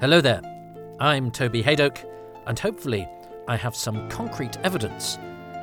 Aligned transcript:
Hello 0.00 0.22
there. 0.22 0.40
I'm 0.98 1.30
Toby 1.30 1.60
Haydock, 1.60 2.02
and 2.46 2.58
hopefully, 2.58 3.06
I 3.46 3.54
have 3.54 3.76
some 3.76 4.08
concrete 4.08 4.56
evidence 4.64 5.18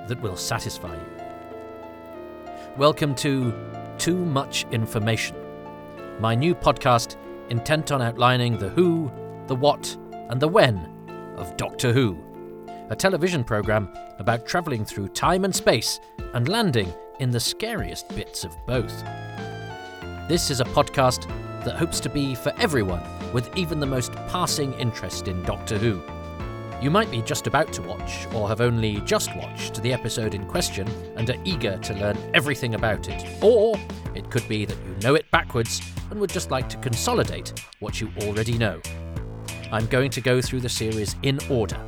that 0.08 0.22
will 0.22 0.38
satisfy 0.38 0.94
you. 0.94 2.52
Welcome 2.78 3.16
to 3.16 3.52
Too 3.98 4.16
Much 4.16 4.68
Information, 4.72 5.36
my 6.20 6.36
new 6.36 6.54
podcast 6.54 7.16
intent 7.50 7.92
on 7.92 8.00
outlining 8.00 8.60
the 8.60 8.70
who, 8.70 9.12
the 9.48 9.56
what, 9.56 9.98
and 10.30 10.40
the 10.40 10.48
when 10.48 10.88
of 11.36 11.58
Doctor 11.58 11.92
Who, 11.92 12.16
a 12.92 12.96
television 12.96 13.44
programme 13.44 13.92
about 14.20 14.46
travelling 14.46 14.86
through 14.86 15.08
time 15.08 15.46
and 15.46 15.56
space 15.56 16.00
and 16.36 16.48
landing 16.48 16.94
in 17.20 17.32
the 17.32 17.40
scariest 17.40 18.08
bits 18.10 18.44
of 18.44 18.56
both. 18.68 19.04
This 20.30 20.52
is 20.52 20.60
a 20.60 20.66
podcast 20.66 21.28
that 21.66 21.76
hopes 21.76 22.00
to 22.02 22.10
be 22.10 22.36
for 22.36 22.54
everyone 22.60 23.02
with 23.34 23.56
even 23.58 23.80
the 23.80 23.86
most 23.86 24.12
passing 24.28 24.74
interest 24.74 25.28
in 25.28 25.44
Doctor 25.44 25.78
Who. 25.78 26.02
You 26.82 26.92
might 26.92 27.10
be 27.10 27.24
just 27.24 27.48
about 27.48 27.74
to 27.74 27.82
watch, 27.82 28.28
or 28.36 28.48
have 28.48 28.62
only 28.62 29.02
just 29.02 29.36
watched, 29.36 29.82
the 29.82 29.92
episode 29.92 30.36
in 30.36 30.46
question 30.46 30.88
and 31.16 31.28
are 31.30 31.42
eager 31.44 31.78
to 31.80 31.94
learn 31.96 32.18
everything 32.36 32.76
about 32.76 33.10
it. 33.10 33.26
Or 33.44 33.76
it 34.14 34.30
could 34.30 34.48
be 34.48 34.66
that 34.66 34.78
you 34.86 34.96
know 35.02 35.16
it 35.16 35.30
backwards 35.32 35.82
and 36.12 36.20
would 36.20 36.30
just 36.30 36.52
like 36.52 36.70
to 36.70 36.78
consolidate 36.78 37.64
what 37.80 38.00
you 38.00 38.12
already 38.22 38.58
know. 38.60 38.80
I'm 39.72 39.88
going 39.88 40.12
to 40.12 40.22
go 40.22 40.40
through 40.40 40.62
the 40.62 40.70
series 40.70 41.16
in 41.24 41.40
order, 41.50 41.84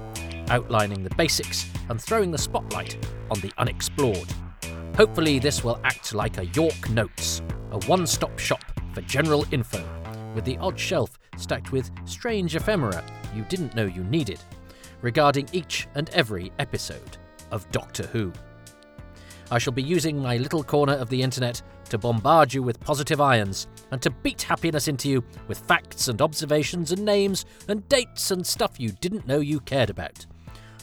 outlining 0.50 1.04
the 1.04 1.16
basics 1.16 1.70
and 1.90 2.02
throwing 2.02 2.32
the 2.32 2.38
spotlight 2.38 2.98
on 3.30 3.40
the 3.42 3.52
unexplored. 3.60 4.34
Hopefully, 4.96 5.40
this 5.40 5.64
will 5.64 5.80
act 5.84 6.14
like 6.14 6.40
a 6.40 6.46
York 6.48 6.90
Notes, 6.90 7.42
a 7.72 7.80
one 7.86 8.06
stop 8.08 8.38
shop 8.40 8.64
for 8.94 9.02
general 9.02 9.46
info, 9.52 9.84
with 10.34 10.46
the 10.46 10.58
odd 10.58 10.80
shelf 10.80 11.18
stacked 11.40 11.72
with 11.72 11.92
strange 12.06 12.56
ephemera 12.56 13.04
you 13.36 13.44
didn't 13.44 13.76
know 13.76 13.86
you 13.86 14.04
needed, 14.04 14.40
regarding 15.02 15.48
each 15.52 15.88
and 15.96 16.10
every 16.12 16.52
episode 16.60 17.18
of 17.52 17.70
Doctor 17.72 18.04
Who. 18.08 18.32
I 19.52 19.58
shall 19.58 19.74
be 19.74 19.82
using 19.82 20.22
my 20.22 20.38
little 20.38 20.64
corner 20.64 20.94
of 20.94 21.10
the 21.10 21.22
internet 21.22 21.62
to 21.90 21.98
bombard 21.98 22.54
you 22.54 22.62
with 22.62 22.80
positive 22.80 23.20
ions 23.20 23.68
and 23.92 24.02
to 24.02 24.12
beat 24.12 24.44
happiness 24.44 24.88
into 24.88 25.10
you 25.10 25.24
with 25.48 25.58
facts 25.58 26.08
and 26.08 26.22
observations 26.22 26.92
and 26.92 27.04
names 27.04 27.46
and 27.68 27.88
dates 27.90 28.30
and 28.32 28.46
stuff 28.46 28.80
you 28.80 28.92
didn't 28.92 29.28
know 29.28 29.40
you 29.40 29.60
cared 29.62 29.90
about. 29.90 30.26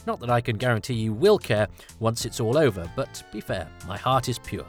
Not 0.05 0.19
that 0.19 0.29
I 0.29 0.41
can 0.41 0.57
guarantee 0.57 0.95
you 0.95 1.13
will 1.13 1.37
care 1.37 1.67
once 1.99 2.25
it's 2.25 2.39
all 2.39 2.57
over, 2.57 2.89
but 2.95 3.23
be 3.31 3.41
fair, 3.41 3.69
my 3.87 3.97
heart 3.97 4.27
is 4.27 4.39
pure. 4.39 4.65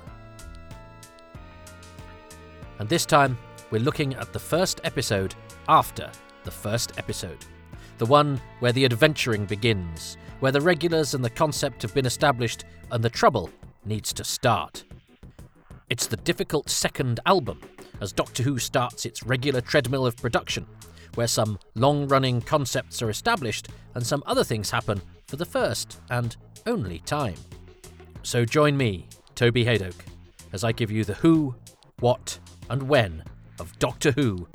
And 2.78 2.88
this 2.88 3.06
time, 3.06 3.36
we're 3.70 3.82
looking 3.82 4.14
at 4.14 4.32
the 4.32 4.38
first 4.38 4.80
episode 4.84 5.34
after 5.68 6.10
the 6.44 6.50
first 6.50 6.92
episode. 6.98 7.44
The 7.98 8.06
one 8.06 8.40
where 8.60 8.72
the 8.72 8.84
adventuring 8.84 9.44
begins, 9.44 10.16
where 10.40 10.52
the 10.52 10.60
regulars 10.60 11.14
and 11.14 11.24
the 11.24 11.30
concept 11.30 11.82
have 11.82 11.94
been 11.94 12.06
established 12.06 12.64
and 12.90 13.02
the 13.02 13.10
trouble 13.10 13.50
needs 13.84 14.12
to 14.14 14.24
start. 14.24 14.84
It's 15.90 16.06
the 16.06 16.16
difficult 16.16 16.70
second 16.70 17.20
album 17.26 17.60
as 18.00 18.12
Doctor 18.12 18.42
Who 18.42 18.58
starts 18.58 19.04
its 19.04 19.22
regular 19.22 19.60
treadmill 19.60 20.06
of 20.06 20.16
production, 20.16 20.66
where 21.14 21.26
some 21.26 21.58
long 21.74 22.06
running 22.08 22.40
concepts 22.40 23.02
are 23.02 23.10
established 23.10 23.68
and 23.94 24.06
some 24.06 24.22
other 24.26 24.44
things 24.44 24.70
happen 24.70 25.00
for 25.26 25.36
the 25.36 25.44
first 25.44 26.00
and 26.10 26.36
only 26.66 27.00
time. 27.00 27.34
So 28.22 28.44
join 28.44 28.76
me, 28.76 29.08
Toby 29.34 29.64
Haydock, 29.64 30.04
as 30.52 30.64
I 30.64 30.72
give 30.72 30.90
you 30.90 31.04
the 31.04 31.14
who, 31.14 31.54
what, 32.00 32.38
and 32.70 32.82
when 32.84 33.24
of 33.58 33.76
Doctor 33.78 34.12
Who 34.12 34.46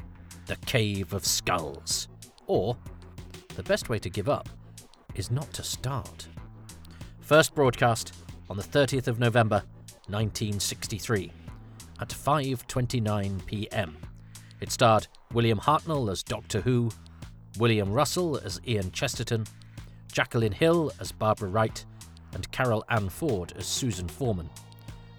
The 0.45 0.55
Cave 0.65 1.13
of 1.13 1.25
Skulls. 1.25 2.07
Or, 2.47 2.77
the 3.55 3.63
best 3.63 3.87
way 3.87 3.99
to 3.99 4.09
give 4.09 4.27
up 4.27 4.49
is 5.15 5.31
not 5.31 5.51
to 5.53 5.63
start. 5.63 6.27
First 7.21 7.55
broadcast 7.55 8.13
on 8.49 8.57
the 8.57 8.63
30th 8.63 9.07
of 9.07 9.19
November 9.19 9.63
1963 10.07 11.31
at 12.01 12.09
5:29 12.09 13.45
p.m. 13.45 13.97
It 14.59 14.71
starred 14.71 15.07
William 15.31 15.59
Hartnell 15.59 16.11
as 16.11 16.23
Doctor 16.23 16.59
Who, 16.61 16.91
William 17.57 17.91
Russell 17.91 18.37
as 18.37 18.59
Ian 18.67 18.91
Chesterton, 18.91 19.45
Jacqueline 20.11 20.51
Hill 20.51 20.91
as 20.99 21.13
Barbara 21.13 21.49
Wright, 21.49 21.85
and 22.33 22.51
Carole 22.51 22.83
Ann 22.89 23.07
Ford 23.07 23.53
as 23.55 23.65
Susan 23.65 24.07
Foreman, 24.09 24.49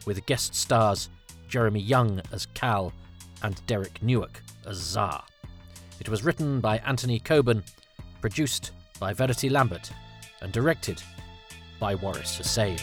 with 0.04 0.26
guest 0.26 0.54
stars 0.54 1.08
Jeremy 1.48 1.80
Young 1.80 2.20
as 2.32 2.46
Kal 2.46 2.92
and 3.42 3.64
Derek 3.66 4.02
Newark 4.02 4.42
as 4.66 4.76
Za. 4.78 5.22
It 6.00 6.08
was 6.08 6.24
written 6.24 6.60
by 6.60 6.78
Anthony 6.78 7.18
Coburn, 7.18 7.62
produced 8.20 8.72
by 8.98 9.12
Verity 9.12 9.48
Lambert, 9.48 9.90
and 10.40 10.52
directed 10.52 11.02
by 11.78 11.94
Waris 11.94 12.36
Hussein. 12.36 12.78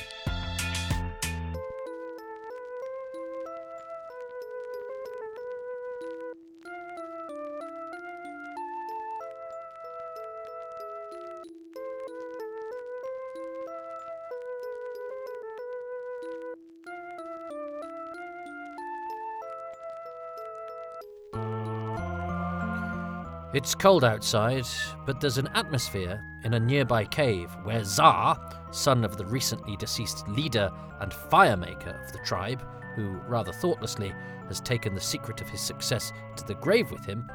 It's 23.53 23.75
cold 23.75 24.05
outside, 24.05 24.65
but 25.05 25.19
there's 25.19 25.37
an 25.37 25.49
atmosphere 25.53 26.23
in 26.45 26.53
a 26.53 26.59
nearby 26.59 27.03
cave 27.03 27.51
where 27.63 27.83
Za, 27.83 28.39
son 28.71 29.03
of 29.03 29.17
the 29.17 29.25
recently 29.25 29.75
deceased 29.75 30.25
leader 30.29 30.71
and 31.01 31.11
firemaker 31.11 32.01
of 32.01 32.13
the 32.13 32.19
tribe, 32.19 32.63
who 32.95 33.09
rather 33.27 33.51
thoughtlessly 33.51 34.13
has 34.47 34.61
taken 34.61 34.95
the 34.95 35.01
secret 35.01 35.41
of 35.41 35.49
his 35.49 35.59
success 35.59 36.13
to 36.37 36.45
the 36.45 36.55
grave 36.55 36.91
with 36.91 37.03
him, 37.03 37.29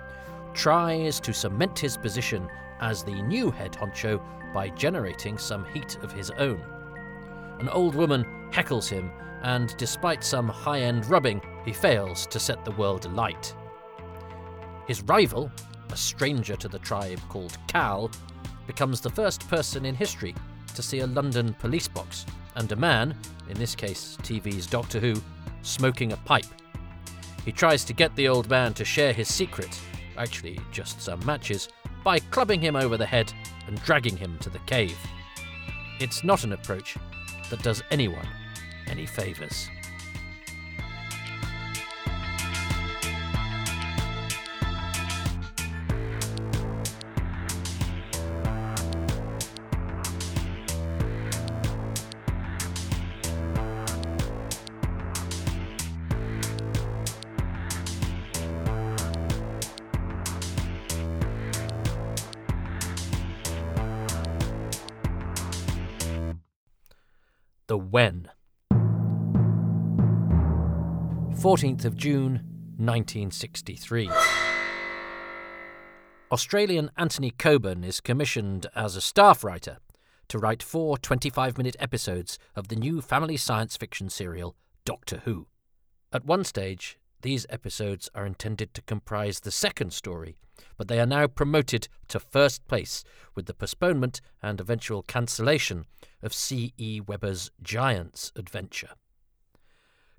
tries 0.54 1.20
to 1.20 1.34
cement 1.34 1.78
his 1.78 1.98
position 1.98 2.48
as 2.80 3.02
the 3.02 3.22
new 3.22 3.50
head 3.50 3.72
honcho 3.72 4.18
by 4.54 4.70
generating 4.70 5.36
some 5.36 5.66
heat 5.66 5.98
of 6.02 6.12
his 6.12 6.30
own. 6.38 6.64
An 7.60 7.68
old 7.68 7.94
woman 7.94 8.24
heckles 8.50 8.88
him, 8.88 9.10
and 9.42 9.76
despite 9.76 10.24
some 10.24 10.48
high 10.48 10.80
end 10.80 11.04
rubbing, 11.10 11.42
he 11.66 11.74
fails 11.74 12.26
to 12.28 12.40
set 12.40 12.64
the 12.64 12.72
world 12.72 13.04
alight. 13.04 13.54
His 14.86 15.02
rival, 15.02 15.50
a 15.96 15.98
stranger 15.98 16.56
to 16.56 16.68
the 16.68 16.78
tribe 16.80 17.18
called 17.30 17.56
Kal, 17.68 18.10
becomes 18.66 19.00
the 19.00 19.08
first 19.08 19.48
person 19.48 19.86
in 19.86 19.94
history 19.94 20.34
to 20.74 20.82
see 20.82 20.98
a 20.98 21.06
London 21.06 21.54
police 21.54 21.88
box 21.88 22.26
and 22.56 22.70
a 22.70 22.76
man, 22.76 23.16
in 23.48 23.56
this 23.56 23.74
case 23.74 24.18
TV's 24.20 24.66
Doctor 24.66 25.00
Who, 25.00 25.14
smoking 25.62 26.12
a 26.12 26.18
pipe. 26.18 26.44
He 27.46 27.50
tries 27.50 27.82
to 27.84 27.94
get 27.94 28.14
the 28.14 28.28
old 28.28 28.50
man 28.50 28.74
to 28.74 28.84
share 28.84 29.14
his 29.14 29.32
secret, 29.32 29.80
actually 30.18 30.60
just 30.70 31.00
some 31.00 31.24
matches, 31.24 31.70
by 32.04 32.18
clubbing 32.18 32.60
him 32.60 32.76
over 32.76 32.98
the 32.98 33.06
head 33.06 33.32
and 33.66 33.82
dragging 33.82 34.18
him 34.18 34.36
to 34.40 34.50
the 34.50 34.58
cave. 34.66 34.98
It's 35.98 36.22
not 36.22 36.44
an 36.44 36.52
approach 36.52 36.98
that 37.48 37.62
does 37.62 37.82
anyone 37.90 38.28
any 38.86 39.06
favours. 39.06 39.70
14th 71.56 71.86
of 71.86 71.96
June 71.96 72.32
1963. 72.76 74.10
Australian 76.30 76.90
Anthony 76.98 77.30
Coburn 77.30 77.82
is 77.82 78.02
commissioned 78.02 78.66
as 78.74 78.94
a 78.94 79.00
staff 79.00 79.42
writer 79.42 79.78
to 80.28 80.38
write 80.38 80.62
four 80.62 80.98
25 80.98 81.56
minute 81.56 81.74
episodes 81.78 82.38
of 82.54 82.68
the 82.68 82.76
new 82.76 83.00
family 83.00 83.38
science 83.38 83.74
fiction 83.74 84.10
serial 84.10 84.54
Doctor 84.84 85.22
Who. 85.24 85.46
At 86.12 86.26
one 86.26 86.44
stage, 86.44 86.98
these 87.22 87.46
episodes 87.48 88.10
are 88.14 88.26
intended 88.26 88.74
to 88.74 88.82
comprise 88.82 89.40
the 89.40 89.50
second 89.50 89.94
story, 89.94 90.36
but 90.76 90.88
they 90.88 91.00
are 91.00 91.06
now 91.06 91.26
promoted 91.26 91.88
to 92.08 92.20
first 92.20 92.68
place 92.68 93.02
with 93.34 93.46
the 93.46 93.54
postponement 93.54 94.20
and 94.42 94.60
eventual 94.60 95.02
cancellation 95.02 95.86
of 96.22 96.34
C.E. 96.34 97.00
Webber's 97.00 97.50
Giants 97.62 98.30
adventure. 98.36 98.90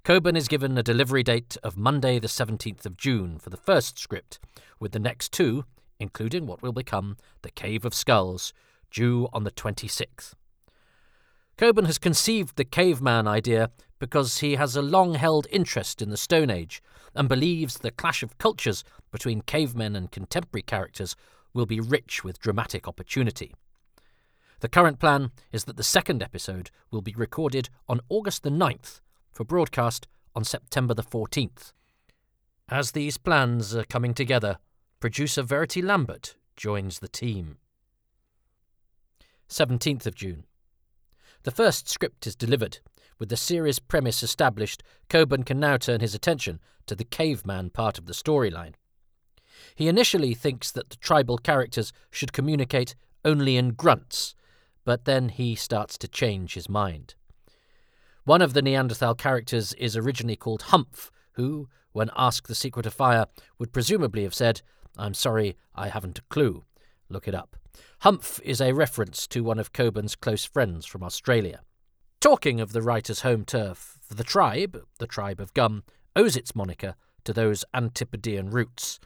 Coburn 0.07 0.38
is 0.38 0.48
given 0.48 0.77
a 0.77 0.83
delivery 0.83 1.21
date 1.21 1.57
of 1.63 1.75
Monday, 1.75 2.18
the 2.18 2.30
17th 2.30 2.86
of 2.86 2.95
June 2.95 3.38
for 3.38 3.50
the 3.50 3.57
first 3.57 4.00
script, 4.00 4.39
with 4.80 4.94
the 4.94 5.00
next 5.00 5.33
two, 5.33 5.65
including 6.00 6.48
what 6.48 6.62
will 6.62 6.71
become 6.71 7.18
the 7.42 7.51
Cave 7.51 7.83
of 7.83 7.94
Skulls, 7.94 8.54
due 8.89 9.27
on 9.33 9.44
the 9.44 9.51
26th. 9.51 10.31
Coburn 11.57 11.83
has 11.83 11.98
conceived 11.98 12.56
the 12.56 12.63
caveman 12.63 13.27
idea 13.27 13.69
because 14.00 14.38
he 14.38 14.56
has 14.56 14.77
a 14.77 14.81
long 14.81 15.15
held 15.15 15.45
interest 15.51 16.01
in 16.01 16.09
the 16.09 16.15
Stone 16.15 16.51
Age 16.51 16.81
and 17.13 17.27
believes 17.27 17.80
the 17.80 17.92
clash 17.92 18.24
of 18.24 18.38
cultures 18.38 18.86
between 19.12 19.42
cavemen 19.42 19.94
and 19.94 20.09
contemporary 20.09 20.62
characters 20.62 21.18
will 21.54 21.65
be 21.65 21.81
rich 21.81 22.24
with 22.24 22.39
dramatic 22.39 22.88
opportunity. 22.88 23.56
The 24.62 24.69
current 24.69 25.00
plan 25.00 25.31
is 25.51 25.65
that 25.65 25.75
the 25.75 25.83
second 25.83 26.24
episode 26.24 26.71
will 26.92 27.01
be 27.01 27.13
recorded 27.13 27.68
on 27.89 28.00
August 28.07 28.44
the 28.44 28.50
9th 28.50 29.01
for 29.38 29.44
broadcast 29.44 30.07
on 30.34 30.44
September 30.44 30.95
the 30.95 31.04
14th. 31.04 31.72
As 32.69 32.92
these 32.92 33.19
plans 33.19 33.75
are 33.75 33.84
coming 33.84 34.16
together, 34.16 34.57
producer 35.00 35.44
Verity 35.44 35.80
Lambert 35.80 36.36
joins 36.56 36.98
the 36.98 37.07
team. 37.07 37.57
17th 39.48 40.07
of 40.07 40.16
June. 40.16 40.45
The 41.44 41.51
first 41.51 41.88
script 41.88 42.25
is 42.25 42.36
delivered. 42.36 42.80
With 43.19 43.30
the 43.30 43.38
series 43.38 43.78
premise 43.78 44.24
established, 44.24 44.81
Coburn 45.07 45.44
can 45.44 45.60
now 45.60 45.78
turn 45.78 46.00
his 46.00 46.16
attention 46.16 46.60
to 46.88 46.95
the 46.95 47.04
caveman 47.04 47.69
part 47.69 48.00
of 48.00 48.07
the 48.07 48.13
storyline. 48.13 48.74
He 49.75 49.88
initially 49.88 50.33
thinks 50.33 50.72
that 50.72 50.90
the 50.90 50.95
tribal 50.95 51.38
characters 51.38 51.94
should 52.10 52.33
communicate 52.33 52.95
only 53.24 53.56
in 53.56 53.74
grunts, 53.74 54.33
but 54.83 55.06
then 55.06 55.30
he 55.30 55.54
starts 55.54 55.95
to 56.00 56.07
change 56.07 56.56
his 56.56 56.68
mind. 56.68 57.13
One 58.27 58.41
of 58.41 58.51
the 58.51 58.62
Neanderthal 58.62 59.15
characters 59.15 59.71
is 59.75 59.95
originally 59.95 60.35
called 60.35 60.63
Humph, 60.63 61.12
who, 61.35 61.69
when 61.94 62.12
asked 62.13 62.50
the 62.50 62.56
secret 62.56 62.85
of 62.85 62.94
fire, 62.94 63.27
would 63.57 63.71
presumably 63.71 64.24
have 64.24 64.33
said, 64.33 64.62
I'm 64.97 65.13
sorry, 65.13 65.56
I 65.74 65.88
haven't 65.88 66.19
a 66.19 66.24
clue. 66.24 66.65
Look 67.07 67.29
it 67.29 67.33
up. 67.33 67.56
Humph 68.00 68.41
is 68.44 68.59
a 68.59 68.74
reference 68.74 69.27
to 69.27 69.45
one 69.45 69.59
of 69.59 69.71
Coburn's 69.71 70.18
close 70.18 70.44
friends 70.44 70.85
from 70.85 71.03
Australia. 71.03 71.62
Talking 72.19 72.59
of 72.59 72.74
the 72.74 72.81
writer's 72.81 73.21
home 73.21 73.45
turf, 73.45 73.97
the 74.09 74.25
tribe, 74.25 74.83
the 75.00 75.07
tribe 75.07 75.39
of 75.39 75.53
Gum, 75.53 75.83
owes 76.13 76.35
its 76.35 76.53
moniker 76.53 76.95
to 77.23 77.31
those 77.31 77.63
Antipodean 77.73 78.50
roots, 78.50 79.00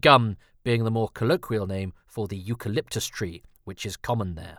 gum 0.00 0.36
being 0.62 0.84
the 0.84 0.92
more 0.92 1.08
colloquial 1.08 1.66
name 1.66 1.94
for 2.06 2.28
the 2.28 2.38
eucalyptus 2.38 3.08
tree, 3.08 3.42
which 3.64 3.84
is 3.84 3.96
common 3.96 4.36
there. 4.36 4.58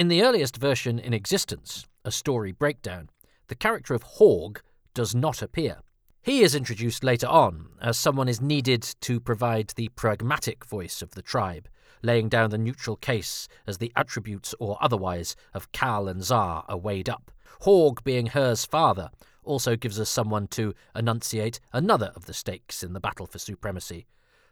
In 0.00 0.08
the 0.08 0.22
earliest 0.22 0.56
version 0.56 0.98
in 0.98 1.12
existence, 1.12 1.86
a 2.06 2.10
story 2.10 2.52
breakdown, 2.52 3.10
the 3.48 3.54
character 3.54 3.92
of 3.92 4.02
Horg 4.02 4.62
does 4.94 5.14
not 5.14 5.42
appear. 5.42 5.82
He 6.22 6.40
is 6.40 6.54
introduced 6.54 7.04
later 7.04 7.26
on, 7.26 7.66
as 7.82 7.98
someone 7.98 8.26
is 8.26 8.40
needed 8.40 8.80
to 9.02 9.20
provide 9.20 9.74
the 9.76 9.90
pragmatic 9.90 10.64
voice 10.64 11.02
of 11.02 11.10
the 11.10 11.20
tribe, 11.20 11.68
laying 12.00 12.30
down 12.30 12.48
the 12.48 12.56
neutral 12.56 12.96
case 12.96 13.46
as 13.66 13.76
the 13.76 13.92
attributes 13.94 14.54
or 14.58 14.78
otherwise 14.80 15.36
of 15.52 15.70
Kal 15.72 16.08
and 16.08 16.24
Za 16.24 16.64
are 16.66 16.78
weighed 16.78 17.10
up. 17.10 17.30
Horg, 17.64 18.02
being 18.02 18.28
Hur's 18.28 18.64
father, 18.64 19.10
also 19.44 19.76
gives 19.76 20.00
us 20.00 20.08
someone 20.08 20.46
to 20.46 20.74
enunciate 20.96 21.60
another 21.74 22.10
of 22.16 22.24
the 22.24 22.32
stakes 22.32 22.82
in 22.82 22.94
the 22.94 23.00
battle 23.00 23.26
for 23.26 23.38
supremacy. 23.38 24.06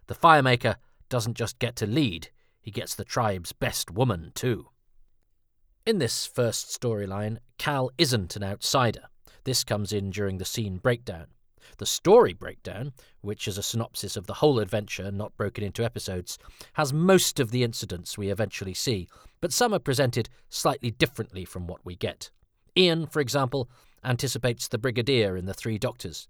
The 0.08 0.14
Firemaker 0.14 0.76
doesn't 1.08 1.38
just 1.38 1.58
get 1.58 1.74
to 1.76 1.86
lead, 1.86 2.28
he 2.60 2.70
gets 2.70 2.94
the 2.94 3.02
tribe's 3.02 3.54
best 3.54 3.90
woman, 3.90 4.32
too. 4.34 4.68
In 5.88 6.00
this 6.00 6.26
first 6.26 6.68
storyline, 6.78 7.38
Kal 7.56 7.90
isn't 7.96 8.36
an 8.36 8.42
outsider. 8.44 9.04
This 9.44 9.64
comes 9.64 9.90
in 9.90 10.10
during 10.10 10.36
the 10.36 10.44
scene 10.44 10.76
breakdown. 10.76 11.28
The 11.78 11.86
story 11.86 12.34
breakdown, 12.34 12.92
which 13.22 13.48
is 13.48 13.56
a 13.56 13.62
synopsis 13.62 14.14
of 14.14 14.26
the 14.26 14.34
whole 14.34 14.58
adventure, 14.58 15.10
not 15.10 15.34
broken 15.38 15.64
into 15.64 15.86
episodes, 15.86 16.36
has 16.74 16.92
most 16.92 17.40
of 17.40 17.52
the 17.52 17.62
incidents 17.62 18.18
we 18.18 18.28
eventually 18.28 18.74
see, 18.74 19.08
but 19.40 19.50
some 19.50 19.72
are 19.72 19.78
presented 19.78 20.28
slightly 20.50 20.90
differently 20.90 21.46
from 21.46 21.66
what 21.66 21.82
we 21.86 21.96
get. 21.96 22.30
Ian, 22.76 23.06
for 23.06 23.20
example, 23.20 23.70
anticipates 24.04 24.68
the 24.68 24.76
Brigadier 24.76 25.38
in 25.38 25.46
The 25.46 25.54
Three 25.54 25.78
Doctors. 25.78 26.28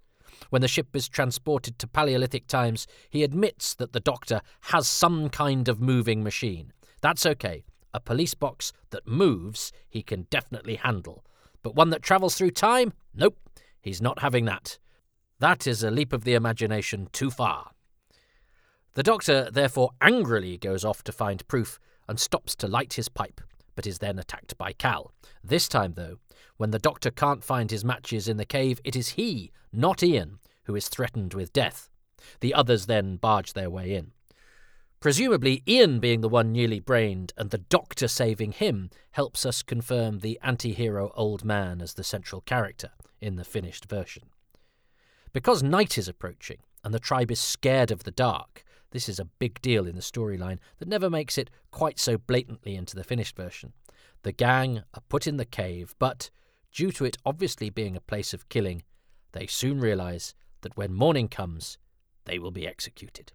When 0.51 0.63
the 0.63 0.69
ship 0.69 0.95
is 0.95 1.09
transported 1.09 1.81
to 1.81 1.89
Paleolithic 1.89 2.47
times, 2.47 2.87
he 3.11 3.25
admits 3.25 3.75
that 3.75 3.93
the 3.93 3.99
Doctor 3.99 4.41
has 4.71 4.87
some 4.87 5.29
kind 5.29 5.69
of 5.69 5.81
moving 5.81 6.23
machine. 6.23 6.73
That's 7.01 7.27
okay. 7.27 7.65
A 7.95 8.01
police 8.01 8.35
box 8.35 8.73
that 8.91 9.07
moves 9.07 9.73
he 9.89 10.03
can 10.03 10.27
definitely 10.31 10.77
handle. 10.77 11.25
But 11.63 11.75
one 11.75 11.91
that 11.91 12.03
travels 12.03 12.37
through 12.37 12.53
time? 12.53 12.93
Nope, 13.15 13.39
he's 13.81 14.03
not 14.03 14.21
having 14.21 14.45
that. 14.45 14.79
That 15.39 15.67
is 15.67 15.83
a 15.83 15.91
leap 15.91 16.13
of 16.13 16.25
the 16.25 16.35
imagination 16.35 17.09
too 17.13 17.31
far. 17.31 17.71
The 18.95 19.03
doctor 19.03 19.51
therefore 19.51 19.91
angrily 20.01 20.59
goes 20.59 20.85
off 20.85 21.05
to 21.05 21.13
find 21.13 21.47
proof 21.47 21.79
and 22.09 22.19
stops 22.19 22.57
to 22.57 22.67
light 22.67 22.95
his 22.95 23.09
pipe, 23.09 23.41
but 23.77 23.87
is 23.87 23.99
then 23.99 24.19
attacked 24.19 24.59
by 24.59 24.73
Kal. 24.73 25.13
This 25.45 25.69
time, 25.69 25.93
though, 25.95 26.17
when 26.57 26.73
the 26.73 26.79
doctor 26.79 27.11
can't 27.11 27.45
find 27.45 27.71
his 27.71 27.85
matches 27.85 28.29
in 28.29 28.37
the 28.39 28.45
cave, 28.45 28.81
it 28.85 28.97
is 28.97 29.11
he, 29.11 29.53
not 29.73 30.03
Ian, 30.03 30.41
who 30.65 30.75
is 30.75 30.89
threatened 30.89 31.35
with 31.35 31.53
death. 31.53 31.91
The 32.41 32.55
others 32.55 32.87
then 32.87 33.17
barge 33.17 33.53
their 33.53 33.71
way 33.71 33.95
in. 33.95 34.13
Presumably, 35.01 35.63
Ian 35.69 36.01
being 36.01 36.23
the 36.23 36.29
one 36.29 36.51
newly 36.51 36.81
brained 36.81 37.33
and 37.37 37.51
the 37.51 37.59
doctor 37.59 38.09
saving 38.09 38.51
him 38.51 38.91
helps 39.13 39.47
us 39.47 39.63
confirm 39.63 40.19
the 40.19 40.41
anti 40.43 40.73
hero 40.73 41.13
old 41.15 41.45
man 41.45 41.81
as 41.81 41.95
the 41.95 42.03
central 42.03 42.41
character 42.41 42.91
in 43.21 43.37
the 43.37 43.45
finished 43.45 43.89
version. 43.89 44.25
Because 45.33 45.63
night 45.63 45.99
is 45.99 46.09
approaching 46.09 46.59
and 46.83 46.93
the 46.93 46.99
tribe 46.99 47.31
is 47.31 47.39
scared 47.39 47.93
of 47.93 48.03
the 48.03 48.11
dark, 48.11 48.65
this 48.91 49.09
is 49.09 49.21
a 49.21 49.25
big 49.25 49.61
deal 49.61 49.87
in 49.87 49.95
the 49.95 50.03
storyline 50.03 50.59
that 50.79 50.89
never 50.89 51.09
makes 51.09 51.39
it 51.39 51.51
quite 51.71 52.01
so 52.01 52.19
blatantly 52.19 52.75
into 52.75 52.97
the 52.97 53.05
finished 53.05 53.37
version. 53.37 53.75
The 54.23 54.33
gang 54.33 54.83
are 54.95 55.03
put 55.09 55.29
in 55.29 55.37
the 55.37 55.45
cave, 55.45 55.95
but, 56.01 56.31
due 56.73 56.91
to 56.93 57.05
it 57.05 57.19
obviously 57.25 57.71
being 57.71 57.95
a 57.95 58.01
place 58.01 58.35
of 58.35 58.49
killing, 58.49 58.83
they 59.31 59.47
soon 59.47 59.79
realise 59.79 60.35
that 60.63 60.77
when 60.77 60.93
morning 60.93 61.29
comes, 61.29 61.79
they 62.25 62.41
will 62.41 62.51
be 62.51 62.67
executed. 62.67 63.33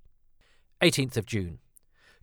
18th 0.81 1.17
of 1.17 1.25
June. 1.25 1.59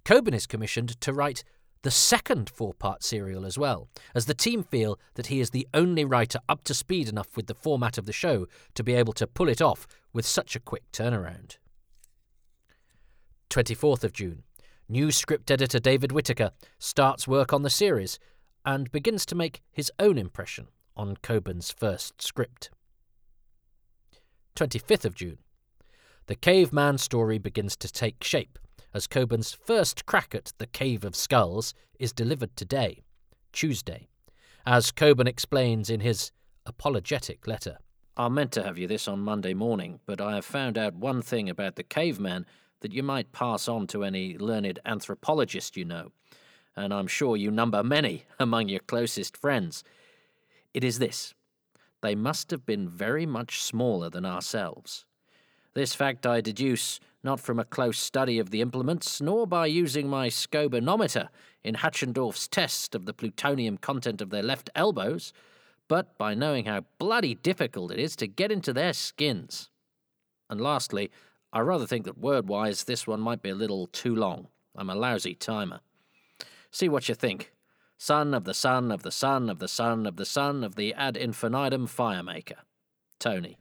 Coburn 0.04 0.34
is 0.34 0.46
commissioned 0.46 1.00
to 1.00 1.12
write 1.12 1.44
the 1.82 1.90
second 1.90 2.50
four 2.50 2.74
part 2.74 3.02
serial 3.02 3.46
as 3.46 3.56
well, 3.56 3.88
as 4.14 4.26
the 4.26 4.34
team 4.34 4.62
feel 4.62 4.98
that 5.14 5.28
he 5.28 5.40
is 5.40 5.50
the 5.50 5.66
only 5.72 6.04
writer 6.04 6.38
up 6.48 6.62
to 6.64 6.74
speed 6.74 7.08
enough 7.08 7.36
with 7.36 7.46
the 7.46 7.54
format 7.54 7.96
of 7.96 8.06
the 8.06 8.12
show 8.12 8.46
to 8.74 8.82
be 8.82 8.94
able 8.94 9.14
to 9.14 9.26
pull 9.26 9.48
it 9.48 9.62
off 9.62 9.86
with 10.12 10.26
such 10.26 10.54
a 10.54 10.60
quick 10.60 10.82
turnaround. 10.92 11.56
24th 13.48 14.04
of 14.04 14.12
June. 14.12 14.42
New 14.88 15.10
script 15.10 15.50
editor 15.50 15.78
David 15.78 16.12
Whitaker 16.12 16.50
starts 16.78 17.28
work 17.28 17.52
on 17.52 17.62
the 17.62 17.70
series 17.70 18.18
and 18.64 18.90
begins 18.92 19.24
to 19.26 19.34
make 19.34 19.62
his 19.70 19.90
own 19.98 20.18
impression 20.18 20.68
on 20.96 21.16
Coburn's 21.22 21.70
first 21.70 22.20
script. 22.20 22.70
25th 24.56 25.04
of 25.04 25.14
June. 25.14 25.38
The 26.30 26.36
caveman 26.36 26.98
story 26.98 27.38
begins 27.38 27.76
to 27.78 27.90
take 27.90 28.22
shape 28.22 28.56
as 28.94 29.08
Coburn's 29.08 29.52
first 29.52 30.06
crack 30.06 30.32
at 30.32 30.52
the 30.58 30.68
Cave 30.68 31.04
of 31.04 31.16
Skulls 31.16 31.74
is 31.98 32.12
delivered 32.12 32.54
today, 32.54 33.02
Tuesday, 33.52 34.06
as 34.64 34.92
Coburn 34.92 35.26
explains 35.26 35.90
in 35.90 35.98
his 35.98 36.30
apologetic 36.64 37.48
letter. 37.48 37.78
I 38.16 38.28
meant 38.28 38.52
to 38.52 38.62
have 38.62 38.78
you 38.78 38.86
this 38.86 39.08
on 39.08 39.18
Monday 39.18 39.54
morning, 39.54 39.98
but 40.06 40.20
I 40.20 40.36
have 40.36 40.44
found 40.44 40.78
out 40.78 40.94
one 40.94 41.20
thing 41.20 41.50
about 41.50 41.74
the 41.74 41.82
caveman 41.82 42.46
that 42.78 42.92
you 42.92 43.02
might 43.02 43.32
pass 43.32 43.66
on 43.66 43.88
to 43.88 44.04
any 44.04 44.38
learned 44.38 44.78
anthropologist 44.86 45.76
you 45.76 45.84
know, 45.84 46.12
and 46.76 46.94
I'm 46.94 47.08
sure 47.08 47.36
you 47.36 47.50
number 47.50 47.82
many 47.82 48.26
among 48.38 48.68
your 48.68 48.78
closest 48.78 49.36
friends. 49.36 49.82
It 50.72 50.84
is 50.84 51.00
this 51.00 51.34
they 52.02 52.14
must 52.14 52.52
have 52.52 52.64
been 52.64 52.88
very 52.88 53.26
much 53.26 53.60
smaller 53.60 54.08
than 54.08 54.24
ourselves. 54.24 55.06
This 55.74 55.94
fact 55.94 56.26
I 56.26 56.40
deduce 56.40 57.00
not 57.22 57.38
from 57.38 57.58
a 57.58 57.64
close 57.64 57.98
study 57.98 58.38
of 58.38 58.50
the 58.50 58.60
implements, 58.60 59.20
nor 59.20 59.46
by 59.46 59.66
using 59.66 60.08
my 60.08 60.28
scobanometer 60.28 61.28
in 61.62 61.76
Hatchendorf's 61.76 62.48
test 62.48 62.94
of 62.94 63.04
the 63.04 63.12
plutonium 63.12 63.76
content 63.76 64.20
of 64.20 64.30
their 64.30 64.42
left 64.42 64.70
elbows, 64.74 65.32
but 65.86 66.16
by 66.16 66.34
knowing 66.34 66.64
how 66.64 66.84
bloody 66.98 67.34
difficult 67.34 67.92
it 67.92 67.98
is 67.98 68.16
to 68.16 68.26
get 68.26 68.50
into 68.50 68.72
their 68.72 68.92
skins. 68.92 69.68
And 70.48 70.60
lastly, 70.60 71.10
I 71.52 71.60
rather 71.60 71.86
think 71.86 72.04
that 72.04 72.18
word 72.18 72.48
wise 72.48 72.84
this 72.84 73.06
one 73.06 73.20
might 73.20 73.42
be 73.42 73.50
a 73.50 73.54
little 73.54 73.86
too 73.88 74.14
long. 74.14 74.48
I'm 74.74 74.90
a 74.90 74.94
lousy 74.94 75.34
timer. 75.34 75.80
See 76.70 76.88
what 76.88 77.08
you 77.08 77.14
think. 77.14 77.52
Son 77.98 78.32
of 78.32 78.44
the 78.44 78.54
son 78.54 78.90
of 78.90 79.02
the 79.02 79.10
son 79.10 79.50
of 79.50 79.58
the 79.58 79.68
son 79.68 80.06
of 80.06 80.16
the 80.16 80.24
son 80.24 80.64
of 80.64 80.76
the 80.76 80.94
ad 80.94 81.16
infinitum 81.16 81.86
firemaker. 81.86 82.58
Tony. 83.18 83.59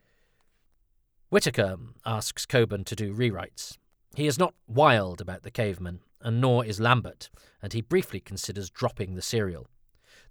Whitaker 1.30 1.74
um, 1.74 1.94
asks 2.08 2.48
Coburn 2.48 2.84
to 2.86 2.96
do 2.96 3.14
rewrites. 3.14 3.78
He 4.16 4.26
is 4.26 4.40
not 4.40 4.56
wild 4.68 5.22
about 5.22 5.44
the 5.44 5.52
caveman, 5.52 6.00
and 6.22 6.42
nor 6.42 6.66
is 6.66 6.80
Lambert, 6.80 7.30
and 7.62 7.72
he 7.72 7.82
briefly 7.82 8.20
considers 8.20 8.72
dropping 8.72 9.14
the 9.14 9.22
serial. 9.22 9.68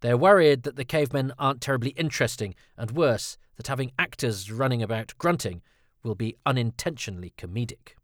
They're 0.00 0.16
worried 0.16 0.64
that 0.64 0.74
the 0.74 0.84
cavemen 0.84 1.32
aren't 1.38 1.60
terribly 1.60 1.90
interesting, 1.90 2.56
and 2.76 2.90
worse, 2.90 3.38
that 3.56 3.68
having 3.68 3.92
actors 3.96 4.50
running 4.50 4.82
about 4.82 5.16
grunting 5.18 5.62
will 6.02 6.16
be 6.16 6.34
unintentionally 6.44 7.32
comedic. 7.38 7.94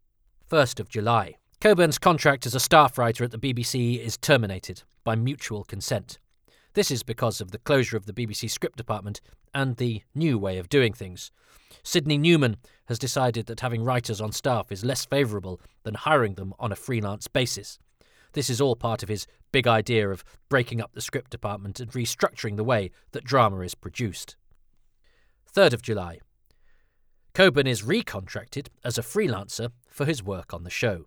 1st 0.49 0.79
of 0.79 0.87
July. 0.87 1.35
Coburn's 1.59 1.97
contract 1.97 2.45
as 2.45 2.55
a 2.55 2.59
staff 2.61 2.97
writer 2.97 3.25
at 3.25 3.31
the 3.31 3.37
BBC 3.37 3.99
is 3.99 4.17
terminated 4.17 4.83
by 5.03 5.15
mutual 5.15 5.65
consent. 5.65 6.17
This 6.75 6.91
is 6.91 7.03
because 7.03 7.41
of 7.41 7.51
the 7.51 7.57
closure 7.57 7.97
of 7.97 8.05
the 8.05 8.13
BBC 8.13 8.49
script 8.49 8.77
department 8.77 9.21
and 9.55 9.77
the 9.77 10.03
new 10.13 10.37
way 10.37 10.59
of 10.59 10.69
doing 10.69 10.93
things. 10.93 11.31
Sidney 11.81 12.17
Newman 12.17 12.57
has 12.85 12.99
decided 12.99 13.47
that 13.47 13.61
having 13.61 13.83
writers 13.83 14.21
on 14.21 14.31
staff 14.31 14.71
is 14.71 14.85
less 14.85 15.05
favourable 15.05 15.59
than 15.83 15.95
hiring 15.95 16.35
them 16.35 16.53
on 16.59 16.71
a 16.71 16.75
freelance 16.75 17.27
basis. 17.27 17.79
This 18.33 18.49
is 18.49 18.59
all 18.59 18.75
part 18.75 19.01
of 19.01 19.09
his 19.09 19.25
big 19.51 19.65
idea 19.65 20.09
of 20.09 20.25
breaking 20.49 20.81
up 20.81 20.91
the 20.93 21.01
script 21.01 21.31
department 21.31 21.79
and 21.79 21.89
restructuring 21.91 22.57
the 22.57 22.63
way 22.63 22.91
that 23.13 23.23
drama 23.23 23.61
is 23.61 23.73
produced. 23.73 24.35
3rd 25.51 25.73
of 25.73 25.81
July. 25.81 26.19
Coburn 27.33 27.67
is 27.67 27.81
recontracted 27.81 28.67
as 28.83 28.97
a 28.97 29.01
freelancer 29.01 29.71
for 29.89 30.05
his 30.05 30.21
work 30.21 30.53
on 30.53 30.63
the 30.63 30.69
show. 30.69 31.05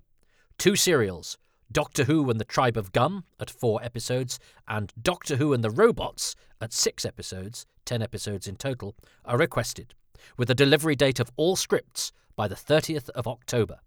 Two 0.57 0.75
serials, 0.75 1.37
Doctor 1.71 2.05
Who 2.05 2.31
and 2.31 2.41
the 2.41 2.45
Tribe 2.45 2.77
of 2.77 2.93
Gum 2.93 3.25
at 3.39 3.51
four 3.51 3.83
episodes, 3.83 4.39
and 4.67 4.93
Doctor 5.01 5.37
Who 5.37 5.53
and 5.53 5.63
the 5.63 5.71
Robots 5.71 6.35
at 6.61 6.73
six 6.73 7.05
episodes, 7.05 7.67
ten 7.85 8.03
episodes 8.03 8.47
in 8.47 8.57
total, 8.57 8.95
are 9.25 9.39
requested, 9.39 9.95
with 10.37 10.51
a 10.51 10.55
delivery 10.55 10.97
date 10.97 11.21
of 11.21 11.31
all 11.37 11.57
scripts 11.57 12.13
by 12.37 12.49
the 12.49 12.55
30th 12.55 13.09
of 13.11 13.27
October. 13.27 13.81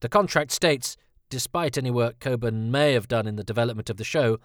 The 0.00 0.08
contract 0.08 0.52
states, 0.52 0.96
despite 1.30 1.76
any 1.76 1.90
work 1.90 2.20
Coburn 2.20 2.70
may 2.70 2.92
have 2.92 3.08
done 3.08 3.26
in 3.26 3.36
the 3.36 3.44
development 3.44 3.90
of 3.90 3.96
the 3.96 4.04
show, 4.04 4.38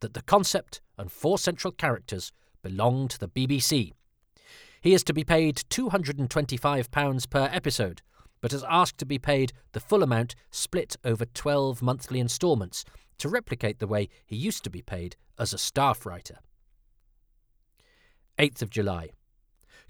that 0.00 0.14
the 0.14 0.22
concept 0.22 0.80
and 0.98 1.10
four 1.10 1.38
central 1.38 1.72
characters 1.72 2.32
belong 2.62 3.08
to 3.08 3.18
the 3.18 3.28
BBC 3.28 3.92
he 4.86 4.94
is 4.94 5.02
to 5.02 5.12
be 5.12 5.24
paid 5.24 5.56
£225 5.68 7.30
per 7.30 7.48
episode, 7.52 8.02
but 8.40 8.52
has 8.52 8.64
asked 8.68 8.98
to 8.98 9.06
be 9.06 9.18
paid 9.18 9.52
the 9.72 9.80
full 9.80 10.02
amount 10.02 10.34
split 10.50 10.96
over 11.04 11.24
12 11.24 11.82
monthly 11.82 12.20
instalments 12.20 12.84
to 13.18 13.28
replicate 13.28 13.78
the 13.78 13.86
way 13.86 14.08
he 14.24 14.36
used 14.36 14.64
to 14.64 14.70
be 14.70 14.82
paid 14.82 15.16
as 15.38 15.52
a 15.52 15.58
staff 15.58 16.04
writer. 16.04 16.38
8th 18.38 18.62
of 18.62 18.70
July. 18.70 19.10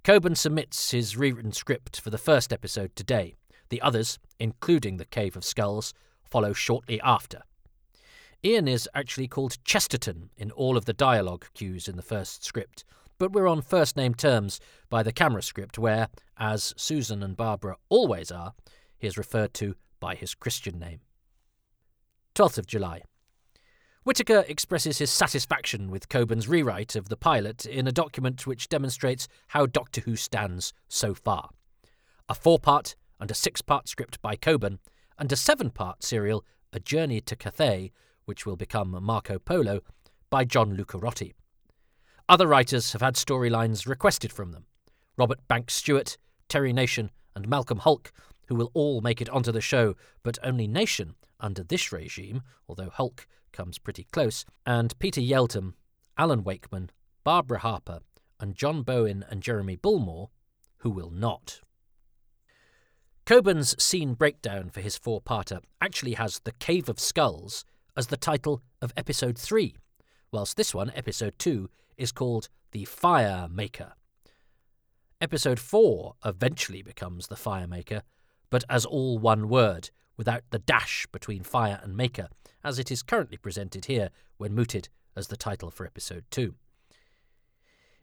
Coburn 0.05 0.37
submits 0.37 0.93
his 0.93 1.17
rewritten 1.17 1.53
script 1.53 2.01
for 2.01 2.11
the 2.11 2.19
first 2.19 2.53
episode 2.53 2.95
today. 2.95 3.35
The 3.71 3.83
others, 3.83 4.19
including 4.39 4.99
The 4.99 5.05
Cave 5.05 5.37
of 5.37 5.45
Skulls, 5.45 5.93
follow 6.23 6.53
shortly 6.53 7.01
after. 7.01 7.43
Ian 8.45 8.69
is 8.69 8.89
actually 8.95 9.27
called 9.27 9.59
Chesterton 9.65 10.31
in 10.37 10.53
all 10.53 10.77
of 10.77 10.85
the 10.85 10.93
dialogue 10.93 11.47
cues 11.55 11.89
in 11.89 11.97
the 11.97 12.03
first 12.03 12.45
script, 12.45 12.85
but 13.19 13.33
we're 13.33 13.47
on 13.47 13.63
first 13.63 13.97
name 13.97 14.15
terms 14.15 14.61
by 14.89 15.03
the 15.03 15.13
camera 15.13 15.43
script, 15.43 15.79
where, 15.79 16.09
as 16.39 16.75
Susan 16.77 17.23
and 17.23 17.37
Barbara 17.37 17.77
always 17.89 18.31
are, 18.31 18.53
he 18.99 19.07
is 19.07 19.19
referred 19.19 19.55
to 19.55 19.75
by 20.01 20.15
his 20.15 20.35
Christian 20.35 20.79
name. 20.79 21.01
12th 22.35 22.59
of 22.59 22.67
July. 22.67 23.03
Whitaker 24.05 24.45
expresses 24.47 24.99
his 24.99 25.11
satisfaction 25.11 25.91
with 25.91 26.09
Coburn's 26.09 26.47
rewrite 26.47 26.95
of 26.95 27.09
the 27.09 27.17
pilot 27.17 27.67
in 27.67 27.89
a 27.89 27.93
document 27.93 28.47
which 28.47 28.69
demonstrates 28.69 29.27
how 29.49 29.67
Doctor 29.67 30.03
Who 30.03 30.15
stands 30.15 30.73
so 30.87 31.13
far. 31.13 31.51
A 32.29 32.35
four 32.35 32.59
part 32.59 32.95
and 33.19 33.31
a 33.31 33.35
six 33.35 33.63
part 33.63 33.89
script 33.89 34.21
by 34.23 34.37
Coburn, 34.37 34.79
and 35.19 35.33
a 35.33 35.37
seven 35.37 35.71
part 35.71 36.05
serial, 36.05 36.45
A 36.73 36.79
Journey 36.79 37.21
to 37.23 37.35
Cathay, 37.35 37.91
which 38.27 38.45
will 38.45 38.57
become 38.57 38.97
Marco 39.03 39.39
Polo, 39.39 39.81
by 40.31 40.45
John 40.45 40.77
Lucarotti. 40.77 41.33
Other 42.29 42.49
writers 42.49 42.93
have 42.93 43.03
had 43.03 43.15
storylines 43.15 43.87
requested 43.87 44.33
from 44.33 44.51
them 44.51 44.67
Robert 45.17 45.47
Banks 45.47 45.75
Stewart, 45.75 46.17
Terry 46.49 46.73
Nation, 46.73 47.11
and 47.37 47.49
Malcolm 47.49 47.81
Hulke, 47.81 48.11
who 48.49 48.57
will 48.57 48.71
all 48.75 49.01
make 49.01 49.21
it 49.21 49.29
onto 49.31 49.53
the 49.53 49.61
show, 49.61 49.95
but 50.23 50.39
only 50.43 50.67
Nation 50.67 51.15
under 51.39 51.63
this 51.63 51.93
regime, 51.93 52.43
although 52.69 52.91
Hulke 52.91 53.27
comes 53.53 53.79
pretty 53.79 54.05
close, 54.11 54.45
and 54.65 54.99
Peter 54.99 55.21
Yeldham, 55.21 55.75
Alan 56.19 56.43
Wakeman, 56.43 56.91
Barbara 57.23 57.61
Harper, 57.61 58.01
and 58.41 58.57
John 58.57 58.83
Bowen 58.83 59.25
and 59.31 59.43
Jeremy 59.43 59.77
Bullmore, 59.77 60.31
who 60.79 60.91
will 60.91 61.11
not. 61.11 61.61
Coburn's 63.25 63.81
scene 63.83 64.15
breakdown 64.15 64.71
for 64.71 64.81
his 64.81 64.97
four 64.99 65.21
parter 65.21 65.61
actually 65.81 66.15
has 66.15 66.41
The 66.41 66.53
Cave 66.53 66.89
of 66.89 67.01
Skulls 67.01 67.65
as 67.97 68.09
the 68.09 68.17
title 68.17 68.63
of 68.83 68.93
episode 68.97 69.39
3, 69.39 69.75
whilst 70.31 70.57
this 70.57 70.75
one, 70.75 70.93
episode 70.95 71.35
2, 71.39 71.69
is 71.97 72.13
called 72.13 72.49
The 72.73 72.85
Fire 72.85 73.49
Maker. 73.51 73.95
Episode 75.21 75.59
4 75.59 76.15
eventually 76.25 76.83
becomes 76.83 77.29
The 77.29 77.37
Fire 77.37 77.67
Maker, 77.67 78.03
but 78.51 78.65
as 78.69 78.85
all 78.85 79.19
one 79.19 79.49
word, 79.49 79.91
without 80.17 80.43
the 80.51 80.59
dash 80.59 81.07
between 81.13 81.43
fire 81.43 81.81
and 81.83 81.97
maker, 81.97 82.29
as 82.63 82.79
it 82.79 82.91
is 82.91 83.03
currently 83.03 83.37
presented 83.37 83.87
here 83.87 84.11
when 84.37 84.55
mooted 84.55 84.89
as 85.15 85.29
the 85.29 85.37
title 85.37 85.71
for 85.71 85.87
episode 85.87 86.25
2. 86.31 86.55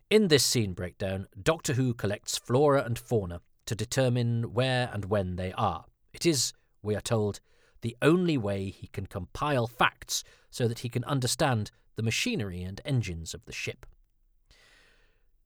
In 0.09 0.27
this 0.27 0.43
scene 0.43 0.73
breakdown, 0.73 1.27
Doctor 1.41 1.73
Who 1.73 1.93
collects 1.93 2.37
flora 2.37 2.83
and 2.83 2.97
fauna 2.97 3.41
to 3.65 3.75
determine 3.75 4.53
where 4.53 4.89
and 4.93 5.05
when 5.05 5.35
they 5.35 5.53
are. 5.53 5.85
It 6.13 6.25
is, 6.25 6.53
we 6.81 6.95
are 6.95 7.01
told, 7.01 7.39
the 7.81 7.95
only 8.01 8.37
way 8.37 8.69
he 8.69 8.87
can 8.87 9.05
compile 9.05 9.67
facts 9.67 10.23
so 10.49 10.67
that 10.67 10.79
he 10.79 10.89
can 10.89 11.03
understand 11.05 11.71
the 11.95 12.03
machinery 12.03 12.63
and 12.63 12.81
engines 12.85 13.33
of 13.33 13.45
the 13.45 13.51
ship. 13.51 13.85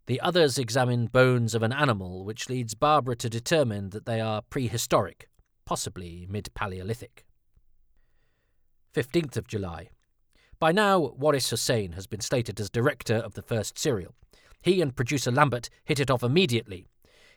The 0.08 0.22
others 0.22 0.58
examine 0.58 1.08
bones 1.08 1.54
of 1.54 1.63
an 1.63 1.74
animal, 1.74 2.24
which 2.24 2.50
leads 2.50 2.75
Barbara 2.75 3.16
to 3.18 3.30
determine 3.30 3.89
that 3.89 4.06
they 4.06 4.22
are 4.22 4.42
prehistoric, 4.42 5.27
possibly 5.66 6.25
mid 6.30 6.50
Paleolithic. 6.54 7.25
15th 8.94 9.36
of 9.36 9.48
July. 9.48 9.89
By 10.60 10.72
now, 10.72 11.13
Waris 11.18 11.50
Hussein 11.50 11.92
has 11.92 12.08
been 12.08 12.22
slated 12.22 12.60
as 12.60 12.70
director 12.70 13.16
of 13.16 13.34
the 13.34 13.42
first 13.42 13.77
serial. 13.77 14.16
He 14.62 14.82
and 14.82 14.96
producer 14.96 15.30
Lambert 15.30 15.70
hit 15.86 16.00
it 16.00 16.10
off 16.10 16.24
immediately. 16.24 16.88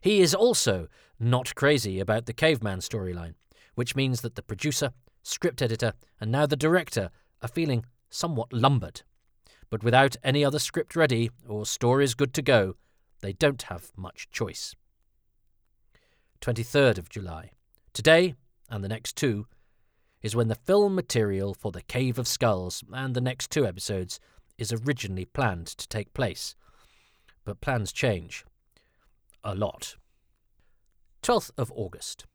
He 0.00 0.20
is 0.20 0.34
also 0.34 0.88
not 1.18 1.54
crazy 1.54 2.00
about 2.00 2.26
the 2.26 2.32
caveman 2.32 2.78
storyline, 2.78 3.34
which 3.74 3.94
means 3.94 4.22
that 4.22 4.36
the 4.36 4.42
producer, 4.42 4.92
script 5.22 5.60
editor, 5.60 5.92
and 6.20 6.32
now 6.32 6.46
the 6.46 6.56
director 6.56 7.10
are 7.42 7.48
feeling 7.48 7.84
somewhat 8.10 8.52
lumbered. 8.52 9.02
But 9.70 9.84
without 9.84 10.16
any 10.22 10.44
other 10.44 10.58
script 10.58 10.96
ready 10.96 11.30
or 11.48 11.64
stories 11.64 12.14
good 12.14 12.34
to 12.34 12.42
go, 12.42 12.74
they 13.20 13.32
don't 13.32 13.62
have 13.62 13.92
much 13.96 14.28
choice. 14.30 14.74
23rd 16.40 16.98
of 16.98 17.08
July. 17.08 17.50
Today, 17.92 18.34
and 18.68 18.82
the 18.82 18.88
next 18.88 19.16
two, 19.16 19.46
is 20.22 20.36
when 20.36 20.48
the 20.48 20.54
film 20.54 20.94
material 20.94 21.54
for 21.54 21.72
The 21.72 21.82
Cave 21.82 22.18
of 22.18 22.28
Skulls 22.28 22.84
and 22.92 23.14
the 23.14 23.20
next 23.20 23.50
two 23.50 23.66
episodes 23.66 24.20
is 24.58 24.72
originally 24.72 25.24
planned 25.24 25.66
to 25.66 25.88
take 25.88 26.12
place. 26.12 26.54
But 27.44 27.60
plans 27.60 27.92
change. 27.92 28.44
A 29.42 29.54
lot. 29.54 29.96
12th 31.22 31.50
of 31.56 31.72
August. 31.74 32.26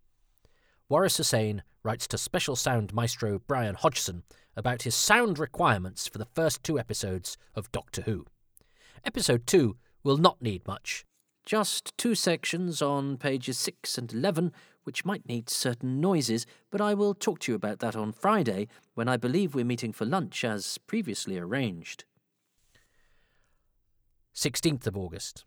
Waris 0.89 1.17
Hussein 1.17 1.63
writes 1.83 2.07
to 2.07 2.17
special 2.17 2.55
sound 2.55 2.93
maestro 2.93 3.39
Brian 3.47 3.75
Hodgson 3.75 4.23
about 4.55 4.83
his 4.83 4.95
sound 4.95 5.39
requirements 5.39 6.07
for 6.07 6.17
the 6.17 6.25
first 6.25 6.63
two 6.63 6.79
episodes 6.79 7.37
of 7.55 7.71
Doctor 7.71 8.01
Who. 8.03 8.25
Episode 9.03 9.45
2 9.45 9.75
will 10.03 10.17
not 10.17 10.41
need 10.41 10.65
much. 10.67 11.05
Just 11.45 11.95
two 11.97 12.15
sections 12.15 12.81
on 12.81 13.17
pages 13.17 13.57
6 13.59 13.97
and 13.97 14.11
11 14.11 14.51
which 14.85 15.03
might 15.03 15.27
need 15.27 15.49
certain 15.49 15.99
noises, 15.99 16.45
but 16.71 16.79
I 16.79 16.93
will 16.93 17.13
talk 17.13 17.39
to 17.39 17.51
you 17.51 17.55
about 17.55 17.79
that 17.79 17.95
on 17.95 18.11
Friday 18.11 18.67
when 18.93 19.09
I 19.09 19.17
believe 19.17 19.53
we're 19.53 19.65
meeting 19.65 19.91
for 19.91 20.05
lunch 20.05 20.43
as 20.43 20.77
previously 20.77 21.37
arranged. 21.37 22.05
16th 24.35 24.85
of 24.85 24.95
August. 24.95 25.43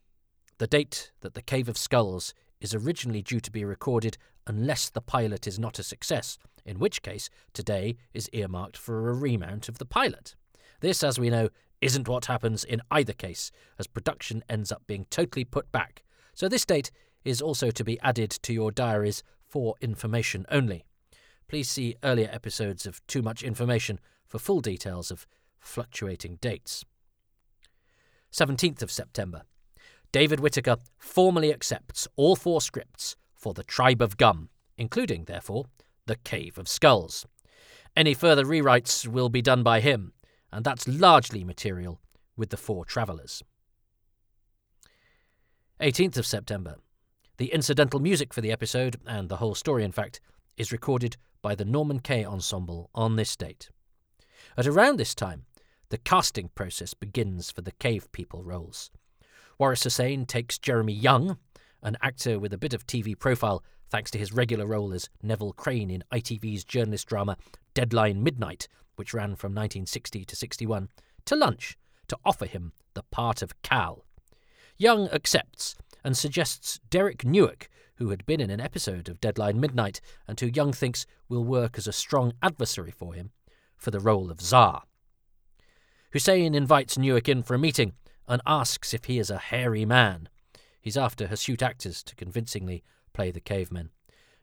The 0.58 0.66
date 0.66 1.12
that 1.20 1.34
The 1.34 1.42
Cave 1.42 1.68
of 1.68 1.78
Skulls 1.78 2.34
is 2.60 2.74
originally 2.74 3.22
due 3.22 3.40
to 3.40 3.50
be 3.50 3.64
recorded 3.64 4.16
unless 4.46 4.90
the 4.90 5.00
pilot 5.00 5.46
is 5.46 5.58
not 5.58 5.78
a 5.78 5.82
success, 5.82 6.38
in 6.64 6.78
which 6.78 7.02
case 7.02 7.30
today 7.52 7.96
is 8.12 8.28
earmarked 8.32 8.76
for 8.76 9.08
a 9.08 9.14
remount 9.14 9.68
of 9.68 9.78
the 9.78 9.84
pilot. 9.84 10.34
This, 10.80 11.02
as 11.02 11.18
we 11.18 11.30
know, 11.30 11.48
isn't 11.80 12.08
what 12.08 12.26
happens 12.26 12.64
in 12.64 12.82
either 12.90 13.12
case, 13.12 13.50
as 13.78 13.86
production 13.86 14.42
ends 14.48 14.72
up 14.72 14.82
being 14.86 15.06
totally 15.10 15.44
put 15.44 15.70
back. 15.70 16.02
So 16.34 16.48
this 16.48 16.64
date 16.64 16.90
is 17.24 17.42
also 17.42 17.70
to 17.70 17.84
be 17.84 18.00
added 18.00 18.30
to 18.30 18.52
your 18.52 18.70
diaries 18.70 19.22
for 19.46 19.74
information 19.80 20.46
only. 20.50 20.84
Please 21.48 21.70
see 21.70 21.96
earlier 22.02 22.28
episodes 22.32 22.86
of 22.86 23.04
Too 23.06 23.22
Much 23.22 23.42
Information 23.42 23.98
for 24.26 24.38
full 24.38 24.60
details 24.60 25.10
of 25.10 25.26
fluctuating 25.58 26.38
dates. 26.40 26.84
17th 28.32 28.82
of 28.82 28.90
September. 28.90 29.42
David 30.10 30.40
Whitaker 30.40 30.76
formally 30.96 31.52
accepts 31.52 32.08
all 32.16 32.34
four 32.34 32.60
scripts 32.60 33.16
for 33.34 33.52
the 33.52 33.62
Tribe 33.62 34.00
of 34.00 34.16
Gum, 34.16 34.48
including, 34.76 35.24
therefore, 35.24 35.66
the 36.06 36.16
Cave 36.16 36.58
of 36.58 36.68
Skulls. 36.68 37.26
Any 37.96 38.14
further 38.14 38.44
rewrites 38.44 39.06
will 39.06 39.28
be 39.28 39.42
done 39.42 39.62
by 39.62 39.80
him, 39.80 40.12
and 40.50 40.64
that's 40.64 40.88
largely 40.88 41.44
material 41.44 42.00
with 42.36 42.50
the 42.50 42.56
four 42.56 42.84
travellers. 42.84 43.42
18th 45.80 46.16
of 46.16 46.26
September. 46.26 46.76
The 47.36 47.52
incidental 47.52 48.00
music 48.00 48.32
for 48.32 48.40
the 48.40 48.50
episode, 48.50 48.96
and 49.06 49.28
the 49.28 49.36
whole 49.36 49.54
story 49.54 49.84
in 49.84 49.92
fact, 49.92 50.20
is 50.56 50.72
recorded 50.72 51.16
by 51.42 51.54
the 51.54 51.64
Norman 51.64 52.00
Kay 52.00 52.24
Ensemble 52.24 52.90
on 52.94 53.16
this 53.16 53.36
date. 53.36 53.70
At 54.56 54.66
around 54.66 54.96
this 54.96 55.14
time, 55.14 55.44
the 55.90 55.98
casting 55.98 56.48
process 56.54 56.94
begins 56.94 57.50
for 57.50 57.60
the 57.60 57.72
cave 57.72 58.10
people 58.10 58.42
roles. 58.42 58.90
Waris 59.58 59.82
Hussein 59.82 60.24
takes 60.24 60.56
Jeremy 60.56 60.92
Young, 60.92 61.36
an 61.82 61.96
actor 62.00 62.38
with 62.38 62.52
a 62.52 62.58
bit 62.58 62.72
of 62.72 62.86
TV 62.86 63.18
profile 63.18 63.64
thanks 63.90 64.08
to 64.12 64.18
his 64.18 64.32
regular 64.32 64.66
role 64.66 64.92
as 64.92 65.08
Neville 65.20 65.52
Crane 65.52 65.90
in 65.90 66.04
ITV's 66.12 66.64
journalist 66.64 67.08
drama 67.08 67.36
Deadline 67.74 68.22
Midnight, 68.22 68.68
which 68.94 69.12
ran 69.12 69.34
from 69.34 69.52
1960 69.52 70.24
to 70.24 70.36
61, 70.36 70.88
to 71.24 71.34
lunch 71.34 71.76
to 72.06 72.16
offer 72.24 72.46
him 72.46 72.72
the 72.94 73.02
part 73.02 73.42
of 73.42 73.60
Kal. 73.62 74.04
Young 74.76 75.08
accepts 75.08 75.74
and 76.04 76.16
suggests 76.16 76.78
Derek 76.88 77.24
Newark, 77.24 77.68
who 77.96 78.10
had 78.10 78.24
been 78.26 78.40
in 78.40 78.50
an 78.50 78.60
episode 78.60 79.08
of 79.08 79.20
Deadline 79.20 79.58
Midnight 79.58 80.00
and 80.28 80.38
who 80.38 80.46
Young 80.46 80.72
thinks 80.72 81.04
will 81.28 81.44
work 81.44 81.76
as 81.76 81.88
a 81.88 81.92
strong 81.92 82.32
adversary 82.44 82.92
for 82.92 83.12
him, 83.12 83.32
for 83.76 83.90
the 83.90 83.98
role 83.98 84.30
of 84.30 84.40
Za. 84.40 84.82
Hussein 86.12 86.54
invites 86.54 86.96
Newark 86.96 87.28
in 87.28 87.42
for 87.42 87.54
a 87.54 87.58
meeting 87.58 87.94
and 88.28 88.42
asks 88.46 88.94
if 88.94 89.06
he 89.06 89.18
is 89.18 89.30
a 89.30 89.38
hairy 89.38 89.84
man. 89.84 90.28
He's 90.80 90.96
after 90.96 91.26
hirsute 91.26 91.62
actors 91.62 92.02
to 92.04 92.14
convincingly 92.14 92.84
play 93.12 93.30
the 93.30 93.40
cavemen. 93.40 93.90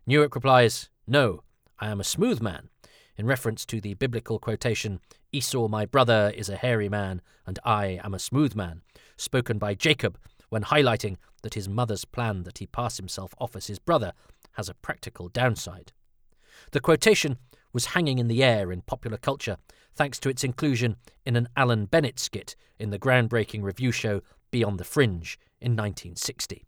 Newark 0.05 0.35
replies, 0.35 0.89
No, 1.07 1.43
I 1.79 1.87
am 1.89 1.99
a 1.99 2.03
smooth 2.03 2.41
man, 2.41 2.69
in 3.17 3.25
reference 3.25 3.65
to 3.67 3.79
the 3.79 3.93
biblical 3.93 4.39
quotation, 4.39 4.99
Esau, 5.31 5.67
my 5.67 5.85
brother, 5.85 6.33
is 6.35 6.49
a 6.49 6.57
hairy 6.57 6.89
man, 6.89 7.21
and 7.45 7.59
I 7.63 7.99
am 8.03 8.13
a 8.13 8.19
smooth 8.19 8.55
man, 8.55 8.81
spoken 9.15 9.57
by 9.57 9.73
Jacob 9.73 10.17
when 10.49 10.63
highlighting 10.63 11.17
that 11.41 11.53
his 11.53 11.69
mother's 11.69 12.05
plan 12.05 12.43
that 12.43 12.57
he 12.57 12.67
pass 12.67 12.97
himself 12.97 13.33
off 13.39 13.55
as 13.55 13.67
his 13.67 13.79
brother 13.79 14.13
has 14.53 14.67
a 14.67 14.73
practical 14.73 15.29
downside. 15.29 15.93
The 16.71 16.79
quotation 16.79 17.37
was 17.71 17.87
hanging 17.87 18.19
in 18.19 18.27
the 18.27 18.43
air 18.43 18.71
in 18.71 18.81
popular 18.81 19.17
culture 19.17 19.57
thanks 19.95 20.19
to 20.19 20.29
its 20.29 20.43
inclusion 20.43 20.97
in 21.25 21.35
an 21.35 21.47
Alan 21.55 21.85
Bennett 21.85 22.19
skit 22.19 22.55
in 22.79 22.89
the 22.89 22.99
groundbreaking 22.99 23.63
revue 23.63 23.91
show 23.91 24.21
Beyond 24.51 24.79
the 24.79 24.83
Fringe 24.83 25.39
in 25.59 25.71
1960. 25.71 26.65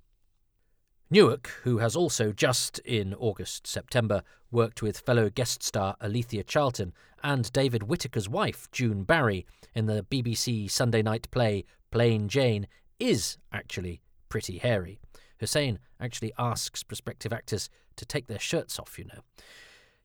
Newark, 1.09 1.47
who 1.63 1.77
has 1.77 1.95
also 1.95 2.33
just 2.33 2.79
in 2.79 3.13
August 3.13 3.65
September 3.65 4.23
worked 4.51 4.81
with 4.81 4.99
fellow 4.99 5.29
guest 5.29 5.63
star 5.63 5.95
Alethea 6.01 6.43
Charlton 6.43 6.93
and 7.23 7.51
David 7.53 7.83
Whitaker's 7.83 8.27
wife, 8.27 8.69
June 8.71 9.03
Barry, 9.03 9.45
in 9.73 9.85
the 9.85 10.05
BBC 10.09 10.69
Sunday 10.69 11.01
night 11.01 11.29
play 11.31 11.63
Plain 11.91 12.27
Jane, 12.27 12.67
is 12.99 13.37
actually 13.53 14.01
pretty 14.27 14.57
hairy. 14.57 14.99
Hussein 15.39 15.79
actually 15.99 16.33
asks 16.37 16.83
prospective 16.83 17.31
actors 17.31 17.69
to 17.95 18.05
take 18.05 18.27
their 18.27 18.39
shirts 18.39 18.79
off, 18.79 18.99
you 18.99 19.05
know. 19.05 19.21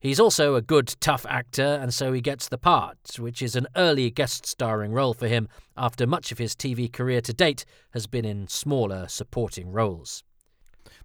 He's 0.02 0.20
also 0.20 0.56
a 0.56 0.62
good, 0.62 0.94
tough 1.00 1.24
actor, 1.28 1.78
and 1.80 1.94
so 1.94 2.12
he 2.12 2.20
gets 2.20 2.48
the 2.48 2.58
part, 2.58 2.98
which 3.18 3.40
is 3.40 3.56
an 3.56 3.68
early 3.76 4.10
guest 4.10 4.44
starring 4.44 4.92
role 4.92 5.14
for 5.14 5.28
him 5.28 5.48
after 5.76 6.06
much 6.06 6.32
of 6.32 6.38
his 6.38 6.54
TV 6.54 6.92
career 6.92 7.20
to 7.20 7.32
date 7.32 7.64
has 7.92 8.06
been 8.06 8.24
in 8.24 8.48
smaller 8.48 9.06
supporting 9.08 9.70
roles 9.70 10.24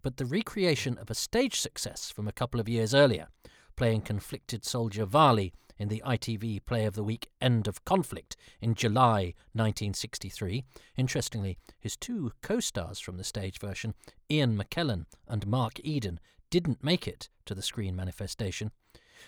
but 0.02 0.18
the 0.18 0.26
recreation 0.26 0.98
of 0.98 1.10
a 1.10 1.16
stage 1.16 1.60
success 1.60 2.12
from 2.12 2.28
a 2.28 2.32
couple 2.32 2.60
of 2.60 2.70
years 2.70 2.94
earlier, 2.94 3.28
playing 3.76 4.02
conflicted 4.02 4.66
soldier 4.66 5.06
Varley 5.06 5.54
in 5.78 5.90
the 5.90 6.02
ITV 6.06 6.66
Play 6.66 6.86
of 6.86 6.96
the 6.96 7.04
Week 7.04 7.30
End 7.40 7.68
of 7.68 7.86
Conflict 7.86 8.36
in 8.62 8.74
July 8.74 9.34
1963. 9.54 10.64
Interestingly, 10.98 11.58
his 11.80 11.96
two 11.96 12.32
co 12.42 12.60
stars 12.60 13.00
from 13.00 13.18
the 13.18 13.24
stage 13.24 13.60
version, 13.60 13.94
Ian 14.32 14.58
McKellen 14.58 15.06
and 15.28 15.46
Mark 15.46 15.80
Eden, 15.84 16.20
didn't 16.50 16.84
make 16.84 17.08
it 17.08 17.30
to 17.46 17.56
the 17.56 17.62
screen 17.62 17.96
manifestation, 17.96 18.72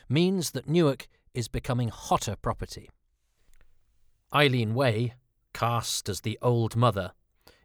means 0.08 0.52
that 0.52 0.68
Newark 0.68 1.08
is 1.34 1.48
becoming 1.48 1.90
hotter 1.90 2.36
property. 2.36 2.90
Eileen 4.34 4.74
Way, 4.74 5.14
cast 5.54 6.10
as 6.10 6.22
the 6.22 6.38
old 6.42 6.76
mother, 6.76 7.14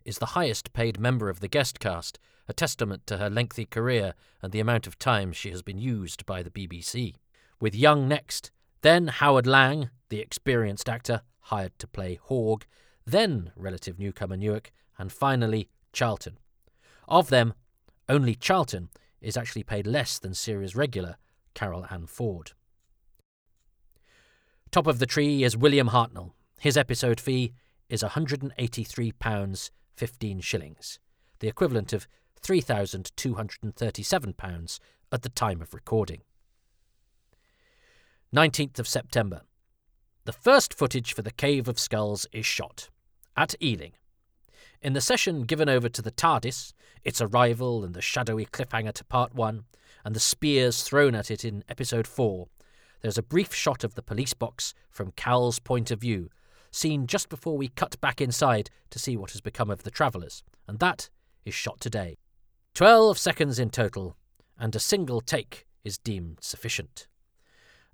is 0.05 0.19
the 0.19 0.27
highest 0.27 0.73
paid 0.73 0.99
member 0.99 1.29
of 1.29 1.41
the 1.41 1.49
guest 1.49 1.81
cast, 1.81 2.19
a 2.49 2.53
testament 2.53 3.07
to 3.07 3.19
her 3.19 3.31
lengthy 3.31 3.65
career 3.65 4.15
and 4.43 4.53
the 4.53 4.61
amount 4.61 4.87
of 4.87 4.99
time 4.99 5.33
she 5.33 5.51
has 5.51 5.63
been 5.63 5.79
used 5.79 6.27
by 6.27 6.43
the 6.43 6.51
BBC. 6.51 7.15
With 7.61 7.75
Young 7.75 8.07
next, 8.07 8.51
then 8.83 9.09
Howard 9.09 9.47
Lang, 9.47 9.91
the 10.11 10.21
experienced 10.21 10.89
actor, 10.89 11.23
hired 11.41 11.79
to 11.79 11.87
play 11.87 12.19
Horg, 12.29 12.63
then 13.07 13.53
relative 13.57 13.99
newcomer 13.99 14.37
Newark, 14.37 14.73
and 14.99 15.11
finally 15.11 15.69
Charlton. 15.93 16.39
Of 17.09 17.29
them, 17.29 17.55
only 18.09 18.35
Charlton 18.35 18.91
is 19.25 19.37
actually 19.37 19.65
paid 19.65 19.87
less 19.87 20.19
than 20.19 20.35
series 20.35 20.77
regular 20.77 21.17
Carole 21.55 21.87
Ann 21.91 22.07
Ford. 22.07 22.53
Top 24.71 24.87
of 24.87 24.99
the 24.99 25.07
tree 25.07 25.43
is 25.45 25.57
William 25.57 25.89
Hartnell. 25.89 26.33
His 26.61 26.77
episode 26.77 27.19
fee 27.21 27.55
is 27.89 28.03
£183 28.03 29.71
15 29.97 30.41
shillings, 30.41 30.99
the 31.39 31.49
equivalent 31.49 31.93
of 31.93 32.09
£3,237 32.43 34.81
at 35.13 35.23
the 35.23 35.29
time 35.29 35.63
of 35.63 35.73
recording. 35.73 36.23
19th 38.35 38.81
of 38.81 38.89
September. 38.89 39.43
The 40.25 40.33
first 40.33 40.75
footage 40.75 41.15
for 41.15 41.23
The 41.23 41.31
Cave 41.31 41.69
of 41.69 41.79
Skulls 41.79 42.27
is 42.33 42.45
shot 42.45 42.91
at 43.37 43.55
Ealing. 43.63 43.93
In 44.85 44.93
the 44.93 45.01
session 45.01 45.45
given 45.45 45.71
over 45.71 45.89
to 45.89 46.03
the 46.03 46.11
TARDIS, 46.11 46.75
its 47.05 47.23
arrival 47.23 47.85
and 47.85 47.95
the 47.95 48.03
shadowy 48.03 48.45
cliffhanger 48.45 48.93
to 48.93 49.05
part 49.07 49.35
one, 49.35 49.65
and 50.05 50.15
the 50.15 50.21
spears 50.21 50.83
thrown 50.83 51.15
at 51.15 51.31
it 51.31 51.43
in 51.43 51.65
episode 51.71 52.07
four, 52.07 52.49
there's 53.01 53.17
a 53.17 53.23
brief 53.23 53.55
shot 53.55 53.83
of 53.83 53.95
the 53.95 54.03
police 54.03 54.35
box 54.35 54.75
from 54.91 55.13
Kal's 55.13 55.59
point 55.59 55.91
of 55.91 56.03
view 56.03 56.29
seen 56.71 57.07
just 57.07 57.31
before 57.31 57.57
we 57.57 57.69
cut 57.69 57.99
back 58.03 58.21
inside 58.21 58.69
to 58.91 58.99
see 58.99 59.17
what 59.17 59.31
has 59.31 59.41
become 59.41 59.71
of 59.71 59.85
the 59.85 59.91
travellers, 59.91 60.43
and 60.69 60.81
that 60.81 61.09
is 61.47 61.55
shot 61.55 61.81
today. 61.81 62.19
Twelve 62.75 63.17
seconds 63.17 63.59
in 63.59 63.71
total, 63.71 64.19
and 64.59 64.77
a 64.77 64.81
single 64.81 65.23
take 65.23 65.65
is 65.83 65.97
deemed 65.97 66.41
sufficient. 66.43 67.07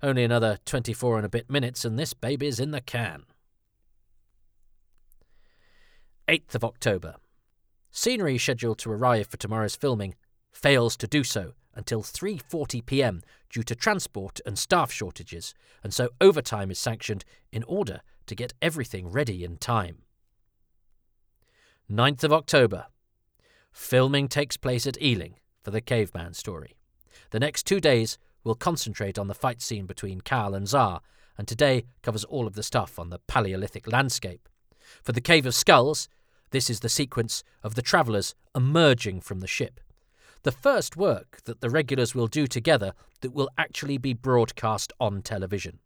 Only 0.03 0.25
another 0.25 0.57
24 0.65 1.17
and 1.17 1.25
a 1.25 1.29
bit 1.29 1.49
minutes, 1.49 1.85
and 1.85 1.97
this 1.97 2.13
baby's 2.13 2.59
in 2.59 2.71
the 2.71 2.81
can. 2.81 3.23
8th 6.31 6.55
of 6.55 6.63
October. 6.63 7.15
Scenery 7.91 8.37
scheduled 8.37 8.77
to 8.79 8.91
arrive 8.91 9.27
for 9.27 9.35
tomorrow's 9.35 9.75
filming 9.75 10.15
fails 10.49 10.95
to 10.95 11.05
do 11.05 11.25
so 11.25 11.51
until 11.75 12.01
3:40 12.01 12.85
p.m. 12.85 13.21
due 13.49 13.63
to 13.63 13.75
transport 13.75 14.39
and 14.45 14.57
staff 14.57 14.93
shortages, 14.93 15.53
and 15.83 15.93
so 15.93 16.07
overtime 16.21 16.71
is 16.71 16.79
sanctioned 16.79 17.25
in 17.51 17.63
order 17.63 17.99
to 18.27 18.35
get 18.35 18.53
everything 18.61 19.11
ready 19.11 19.43
in 19.43 19.57
time. 19.57 20.03
9th 21.91 22.23
of 22.23 22.31
October. 22.31 22.85
Filming 23.73 24.29
takes 24.29 24.55
place 24.55 24.87
at 24.87 25.01
Ealing 25.01 25.35
for 25.61 25.71
the 25.71 25.81
caveman 25.81 26.33
story. 26.33 26.77
The 27.31 27.41
next 27.41 27.63
two 27.63 27.81
days 27.81 28.17
will 28.45 28.55
concentrate 28.55 29.19
on 29.19 29.27
the 29.27 29.33
fight 29.33 29.61
scene 29.61 29.85
between 29.85 30.21
Kal 30.21 30.55
and 30.55 30.65
Za, 30.65 31.01
and 31.37 31.45
today 31.45 31.83
covers 32.01 32.23
all 32.23 32.47
of 32.47 32.53
the 32.53 32.63
stuff 32.63 32.97
on 32.97 33.09
the 33.09 33.19
Paleolithic 33.19 33.91
landscape. 33.91 34.47
For 35.03 35.11
the 35.11 35.21
Cave 35.21 35.45
of 35.45 35.53
Skulls, 35.53 36.07
this 36.51 36.69
is 36.69 36.81
the 36.81 36.89
sequence 36.89 37.43
of 37.63 37.75
the 37.75 37.81
travellers 37.81 38.35
emerging 38.55 39.21
from 39.21 39.39
the 39.39 39.47
ship 39.47 39.79
the 40.43 40.51
first 40.51 40.97
work 40.97 41.39
that 41.45 41.61
the 41.61 41.69
regulars 41.69 42.15
will 42.15 42.27
do 42.27 42.47
together 42.47 42.93
that 43.21 43.33
will 43.33 43.49
actually 43.57 43.97
be 43.97 44.13
broadcast 44.13 44.91
on 44.99 45.21
television. 45.21 45.79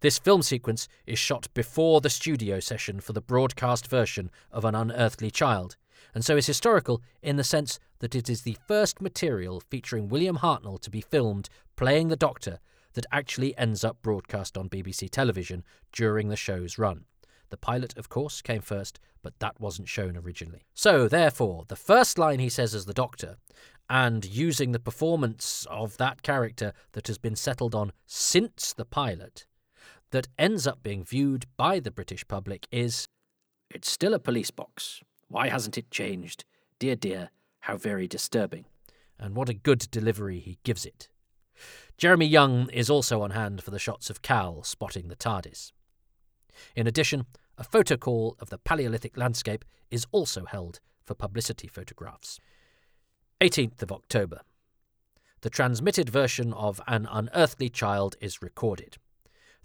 This 0.00 0.18
film 0.18 0.42
sequence 0.42 0.88
is 1.06 1.18
shot 1.18 1.48
before 1.54 2.00
the 2.00 2.10
studio 2.10 2.60
session 2.60 3.00
for 3.00 3.12
the 3.12 3.20
broadcast 3.20 3.88
version 3.88 4.30
of 4.50 4.64
An 4.64 4.74
Unearthly 4.74 5.30
Child, 5.30 5.76
and 6.14 6.24
so 6.24 6.36
is 6.36 6.46
historical 6.46 7.02
in 7.22 7.36
the 7.36 7.44
sense 7.44 7.78
that 7.98 8.14
it 8.14 8.28
is 8.28 8.42
the 8.42 8.56
first 8.66 9.00
material 9.00 9.60
featuring 9.60 10.08
William 10.08 10.38
Hartnell 10.38 10.80
to 10.80 10.90
be 10.90 11.00
filmed 11.00 11.48
playing 11.76 12.08
the 12.08 12.16
Doctor 12.16 12.60
that 12.94 13.06
actually 13.12 13.56
ends 13.58 13.84
up 13.84 14.00
broadcast 14.02 14.56
on 14.56 14.68
BBC 14.68 15.10
television 15.10 15.64
during 15.92 16.28
the 16.28 16.36
show's 16.36 16.78
run. 16.78 17.04
The 17.50 17.56
pilot, 17.56 17.96
of 17.96 18.08
course, 18.08 18.42
came 18.42 18.60
first, 18.60 18.98
but 19.22 19.38
that 19.38 19.60
wasn't 19.60 19.88
shown 19.88 20.16
originally. 20.16 20.66
So, 20.74 21.08
therefore, 21.08 21.64
the 21.68 21.76
first 21.76 22.18
line 22.18 22.38
he 22.38 22.48
says 22.48 22.74
as 22.74 22.86
the 22.86 22.94
Doctor, 22.94 23.36
and 23.88 24.24
using 24.24 24.72
the 24.72 24.80
performance 24.80 25.66
of 25.70 25.96
that 25.98 26.22
character 26.22 26.72
that 26.92 27.06
has 27.06 27.18
been 27.18 27.36
settled 27.36 27.74
on 27.74 27.92
since 28.06 28.72
the 28.72 28.84
pilot, 28.84 29.46
that 30.10 30.28
ends 30.38 30.66
up 30.66 30.82
being 30.82 31.04
viewed 31.04 31.46
by 31.56 31.80
the 31.80 31.90
British 31.90 32.26
public 32.26 32.66
is 32.70 33.06
It's 33.70 33.90
still 33.90 34.14
a 34.14 34.18
police 34.18 34.50
box. 34.50 35.00
Why 35.28 35.48
hasn't 35.48 35.78
it 35.78 35.90
changed? 35.90 36.44
Dear, 36.78 36.96
dear, 36.96 37.30
how 37.60 37.76
very 37.76 38.06
disturbing. 38.06 38.66
And 39.18 39.34
what 39.34 39.48
a 39.48 39.54
good 39.54 39.90
delivery 39.90 40.38
he 40.38 40.58
gives 40.62 40.84
it. 40.84 41.08
Jeremy 41.96 42.26
Young 42.26 42.68
is 42.70 42.90
also 42.90 43.22
on 43.22 43.30
hand 43.30 43.62
for 43.62 43.70
the 43.70 43.78
shots 43.78 44.10
of 44.10 44.22
Kal 44.22 44.62
spotting 44.62 45.08
the 45.08 45.16
TARDIS. 45.16 45.72
In 46.74 46.86
addition, 46.86 47.26
a 47.58 47.64
photo 47.64 47.96
call 47.96 48.36
of 48.40 48.50
the 48.50 48.58
Paleolithic 48.58 49.16
landscape 49.16 49.64
is 49.90 50.06
also 50.12 50.44
held 50.44 50.80
for 51.04 51.14
publicity 51.14 51.68
photographs. 51.68 52.38
18th 53.40 53.82
of 53.82 53.92
October. 53.92 54.40
the 55.42 55.50
transmitted 55.50 56.08
version 56.08 56.52
of 56.54 56.80
An 56.88 57.06
Unearthly 57.08 57.68
Child 57.68 58.16
is 58.20 58.42
recorded. 58.42 58.96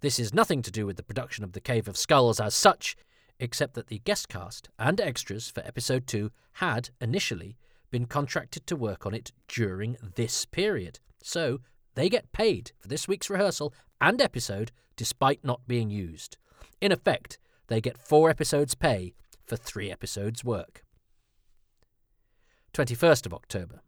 This 0.02 0.20
is 0.20 0.34
nothing 0.34 0.62
to 0.62 0.70
do 0.70 0.86
with 0.86 0.96
the 0.96 1.02
production 1.02 1.44
of 1.44 1.54
The 1.54 1.60
Cave 1.60 1.88
of 1.88 1.98
Skulls 1.98 2.40
as 2.40 2.54
such, 2.54 2.96
except 3.40 3.74
that 3.74 3.88
the 3.88 3.98
guest 4.00 4.30
cast 4.30 4.70
and 4.78 5.02
extras 5.02 5.50
for 5.50 5.66
episode 5.66 6.06
2 6.06 6.32
had, 6.54 6.92
initially, 7.00 7.58
been 7.90 8.06
contracted 8.06 8.68
to 8.68 8.76
work 8.76 9.06
on 9.06 9.16
it 9.16 9.32
during 9.48 9.98
this 10.16 10.46
period. 10.46 11.00
So 11.24 11.62
they 11.96 12.10
get 12.10 12.32
paid 12.32 12.74
for 12.80 12.88
this 12.88 13.08
week's 13.08 13.30
rehearsal 13.30 13.74
and 14.00 14.22
episode 14.22 14.72
despite 14.96 15.44
not 15.44 15.68
being 15.68 15.90
used. 15.90 16.38
In 16.80 16.92
effect, 16.92 17.38
they 17.68 17.82
get 17.82 17.98
four 17.98 18.30
episodes' 18.30 18.76
pay 18.76 19.14
for 19.46 19.56
three 19.56 19.92
episodes' 19.92 20.44
work. 20.44 20.84
21st 22.74 23.26
of 23.26 23.34
October. 23.34 23.82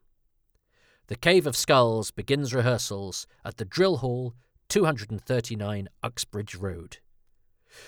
The 1.08 1.16
Cave 1.16 1.48
of 1.48 1.56
Skulls 1.56 2.12
begins 2.12 2.54
rehearsals 2.54 3.28
at 3.44 3.58
the 3.58 3.66
Drill 3.66 3.98
Hall, 3.98 4.34
239 4.70 5.90
Uxbridge 6.02 6.56
Road. 6.56 6.98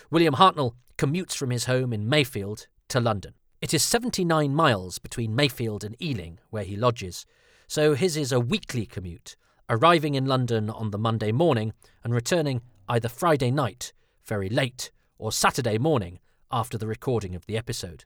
William 0.09 0.35
Hartnell 0.35 0.75
commutes 0.97 1.35
from 1.35 1.49
his 1.49 1.65
home 1.65 1.93
in 1.93 2.09
Mayfield 2.09 2.67
to 2.89 2.99
London. 2.99 3.33
It 3.61 3.73
is 3.73 3.83
79 3.83 4.53
miles 4.53 4.99
between 4.99 5.35
Mayfield 5.35 5.83
and 5.83 5.95
Ealing, 6.01 6.39
where 6.49 6.63
he 6.63 6.75
lodges, 6.75 7.25
so 7.67 7.93
his 7.93 8.15
is 8.15 8.31
a 8.31 8.39
weekly 8.39 8.85
commute, 8.85 9.35
arriving 9.69 10.15
in 10.15 10.25
London 10.25 10.69
on 10.69 10.91
the 10.91 10.97
Monday 10.97 11.31
morning 11.31 11.73
and 12.03 12.13
returning 12.13 12.61
either 12.87 13.09
Friday 13.09 13.49
night, 13.49 13.93
very 14.25 14.49
late, 14.49 14.91
or 15.17 15.31
Saturday 15.31 15.77
morning 15.77 16.19
after 16.51 16.77
the 16.77 16.87
recording 16.87 17.35
of 17.35 17.45
the 17.45 17.57
episode. 17.57 18.05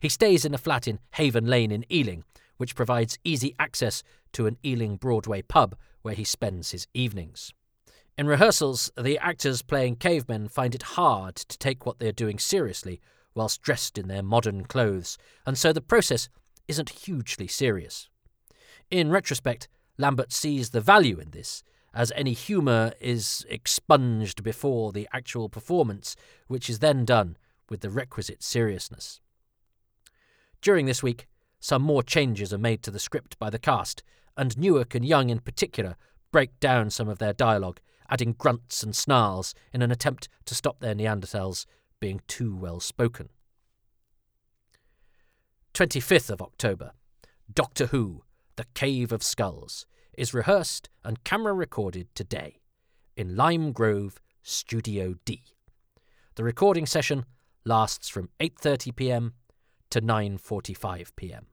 He 0.00 0.08
stays 0.08 0.44
in 0.44 0.54
a 0.54 0.58
flat 0.58 0.86
in 0.86 1.00
Haven 1.12 1.46
Lane 1.46 1.72
in 1.72 1.84
Ealing, 1.90 2.24
which 2.56 2.74
provides 2.74 3.18
easy 3.24 3.54
access 3.58 4.02
to 4.32 4.46
an 4.46 4.58
Ealing 4.64 4.96
Broadway 4.96 5.42
pub 5.42 5.74
where 6.02 6.14
he 6.14 6.24
spends 6.24 6.70
his 6.70 6.86
evenings. 6.94 7.52
In 8.16 8.26
rehearsals, 8.26 8.90
the 8.98 9.18
actors 9.18 9.62
playing 9.62 9.96
cavemen 9.96 10.48
find 10.48 10.74
it 10.74 10.82
hard 10.82 11.36
to 11.36 11.58
take 11.58 11.86
what 11.86 11.98
they 11.98 12.08
are 12.08 12.12
doing 12.12 12.38
seriously 12.38 13.00
whilst 13.34 13.62
dressed 13.62 13.96
in 13.96 14.08
their 14.08 14.22
modern 14.22 14.64
clothes, 14.64 15.16
and 15.46 15.56
so 15.56 15.72
the 15.72 15.80
process 15.80 16.28
isn't 16.68 16.90
hugely 16.90 17.46
serious. 17.46 18.08
In 18.90 19.10
retrospect, 19.10 19.68
Lambert 19.96 20.32
sees 20.32 20.70
the 20.70 20.80
value 20.80 21.18
in 21.18 21.30
this, 21.30 21.62
as 21.92 22.12
any 22.14 22.32
humour 22.32 22.92
is 23.00 23.44
expunged 23.48 24.42
before 24.42 24.92
the 24.92 25.08
actual 25.12 25.48
performance, 25.48 26.16
which 26.46 26.70
is 26.70 26.78
then 26.78 27.04
done 27.04 27.36
with 27.68 27.80
the 27.80 27.90
requisite 27.90 28.42
seriousness. 28.42 29.20
During 30.60 30.86
this 30.86 31.02
week, 31.02 31.26
some 31.58 31.82
more 31.82 32.02
changes 32.02 32.52
are 32.52 32.58
made 32.58 32.82
to 32.82 32.90
the 32.90 32.98
script 32.98 33.38
by 33.38 33.50
the 33.50 33.58
cast, 33.58 34.02
and 34.36 34.56
Newark 34.56 34.94
and 34.94 35.04
Young 35.04 35.30
in 35.30 35.40
particular 35.40 35.96
break 36.32 36.58
down 36.60 36.90
some 36.90 37.08
of 37.08 37.18
their 37.18 37.32
dialogue, 37.32 37.80
adding 38.08 38.34
grunts 38.38 38.82
and 38.82 38.94
snarls 38.94 39.54
in 39.72 39.82
an 39.82 39.90
attempt 39.90 40.28
to 40.46 40.54
stop 40.54 40.80
their 40.80 40.94
Neanderthals 40.94 41.66
being 42.00 42.20
too 42.26 42.54
well 42.56 42.80
spoken. 42.80 43.28
25th 45.74 46.30
of 46.30 46.42
October. 46.42 46.92
Doctor 47.52 47.86
Who, 47.86 48.22
The 48.56 48.66
Cave 48.74 49.12
of 49.12 49.22
Skulls, 49.22 49.86
is 50.14 50.34
rehearsed 50.34 50.88
and 51.04 51.24
camera 51.24 51.52
recorded 51.52 52.14
today 52.14 52.60
in 53.16 53.36
Lime 53.36 53.72
Grove, 53.72 54.20
Studio 54.42 55.14
D. 55.24 55.42
The 56.34 56.44
recording 56.44 56.86
session 56.86 57.24
lasts 57.64 58.08
from 58.08 58.30
8:30 58.40 58.96
p.m. 58.96 59.34
to 59.90 60.00
9:45 60.00 61.10
p.m. 61.16 61.46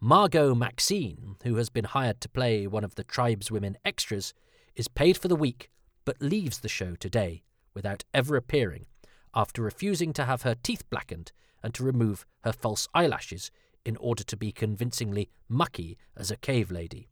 Margot 0.00 0.54
Maxine, 0.54 1.36
who 1.44 1.56
has 1.56 1.70
been 1.70 1.84
hired 1.84 2.20
to 2.20 2.28
play 2.28 2.66
one 2.66 2.84
of 2.84 2.94
the 2.94 3.04
tribeswomen 3.04 3.76
extras, 3.84 4.34
is 4.74 4.88
paid 4.88 5.16
for 5.16 5.28
the 5.28 5.36
week 5.36 5.70
but 6.04 6.22
leaves 6.22 6.60
the 6.60 6.68
show 6.68 6.94
today 6.94 7.42
without 7.74 8.04
ever 8.14 8.36
appearing 8.36 8.86
after 9.34 9.60
refusing 9.62 10.12
to 10.14 10.24
have 10.24 10.42
her 10.42 10.54
teeth 10.62 10.88
blackened 10.88 11.32
and 11.62 11.74
to 11.74 11.84
remove 11.84 12.24
her 12.44 12.52
false 12.52 12.88
eyelashes 12.94 13.50
in 13.84 13.96
order 13.98 14.24
to 14.24 14.36
be 14.36 14.52
convincingly 14.52 15.28
mucky 15.48 15.98
as 16.16 16.30
a 16.30 16.36
cave 16.36 16.70
lady. 16.70 17.08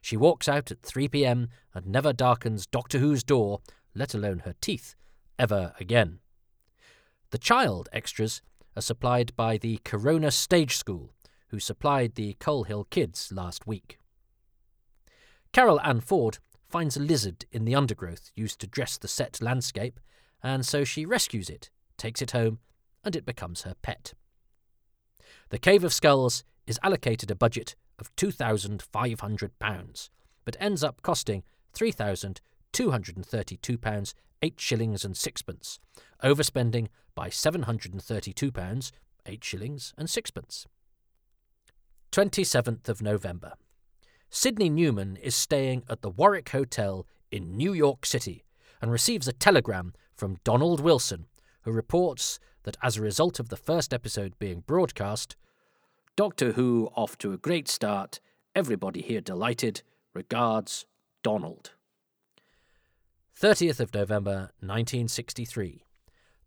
She 0.00 0.16
walks 0.16 0.48
out 0.48 0.70
at 0.70 0.82
3 0.82 1.08
pm 1.08 1.48
and 1.74 1.86
never 1.86 2.12
darkens 2.12 2.66
Doctor 2.66 2.98
Who's 2.98 3.22
door, 3.22 3.60
let 3.94 4.14
alone 4.14 4.40
her 4.40 4.54
teeth, 4.60 4.94
ever 5.38 5.74
again. 5.80 6.20
The 7.30 7.38
child 7.38 7.88
extras 7.92 8.42
are 8.76 8.82
supplied 8.82 9.34
by 9.36 9.58
the 9.58 9.80
Corona 9.84 10.30
Stage 10.30 10.76
School, 10.76 11.12
who 11.48 11.58
supplied 11.58 12.14
the 12.14 12.34
Coal 12.34 12.64
Hill 12.64 12.86
Kids 12.90 13.32
last 13.32 13.66
week. 13.66 13.98
Carole 15.52 15.80
Ann 15.80 16.00
Ford 16.00 16.38
finds 16.68 16.96
a 16.96 17.00
lizard 17.00 17.46
in 17.50 17.64
the 17.64 17.74
undergrowth 17.74 18.30
used 18.34 18.60
to 18.60 18.66
dress 18.66 18.98
the 18.98 19.08
set 19.08 19.40
landscape, 19.40 19.98
and 20.42 20.64
so 20.64 20.84
she 20.84 21.04
rescues 21.04 21.50
it, 21.50 21.70
takes 21.96 22.22
it 22.22 22.30
home, 22.30 22.58
and 23.04 23.16
it 23.16 23.26
becomes 23.26 23.62
her 23.62 23.74
pet. 23.82 24.14
The 25.48 25.58
Cave 25.58 25.84
of 25.84 25.92
Skulls 25.92 26.44
is 26.66 26.78
allocated 26.82 27.30
a 27.30 27.34
budget 27.34 27.74
of 27.98 28.14
£2,500, 28.16 30.08
but 30.44 30.56
ends 30.60 30.84
up 30.84 31.02
costing 31.02 31.42
£3,232, 31.74 34.14
8 34.40 34.60
shillings 34.60 35.04
and 35.04 35.16
sixpence, 35.16 35.80
overspending 36.22 36.86
by 37.14 37.28
£732, 37.28 38.92
8 39.26 39.44
shillings 39.44 39.92
and 39.98 40.08
sixpence. 40.08 40.66
27th 42.12 42.88
of 42.88 43.02
November. 43.02 43.54
Sidney 44.30 44.70
Newman 44.70 45.16
is 45.16 45.34
staying 45.34 45.82
at 45.88 46.02
the 46.02 46.10
Warwick 46.10 46.50
Hotel 46.50 47.04
in 47.30 47.56
New 47.56 47.72
York 47.72 48.06
City 48.06 48.44
and 48.80 48.90
receives 48.90 49.28
a 49.28 49.32
telegram 49.32 49.94
from 50.14 50.38
Donald 50.44 50.80
Wilson, 50.80 51.26
who 51.62 51.72
reports 51.72 52.38
that 52.62 52.76
as 52.82 52.96
a 52.96 53.02
result 53.02 53.40
of 53.40 53.48
the 53.48 53.56
first 53.56 53.94
episode 53.94 54.38
being 54.38 54.60
broadcast, 54.60 55.34
Doctor 56.18 56.54
Who 56.54 56.90
off 56.96 57.16
to 57.18 57.32
a 57.32 57.36
great 57.36 57.68
start. 57.68 58.18
Everybody 58.52 59.02
here 59.02 59.20
delighted. 59.20 59.82
Regards, 60.14 60.84
Donald. 61.22 61.74
30th 63.40 63.78
of 63.78 63.94
November 63.94 64.50
1963. 64.58 65.84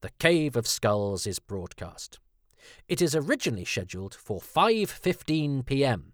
The 0.02 0.10
Cave 0.20 0.58
of 0.58 0.68
Skulls 0.68 1.26
is 1.26 1.40
broadcast. 1.40 2.20
It 2.90 3.02
is 3.02 3.16
originally 3.16 3.64
scheduled 3.64 4.14
for 4.14 4.42
5:15 4.42 5.66
p.m. 5.66 6.12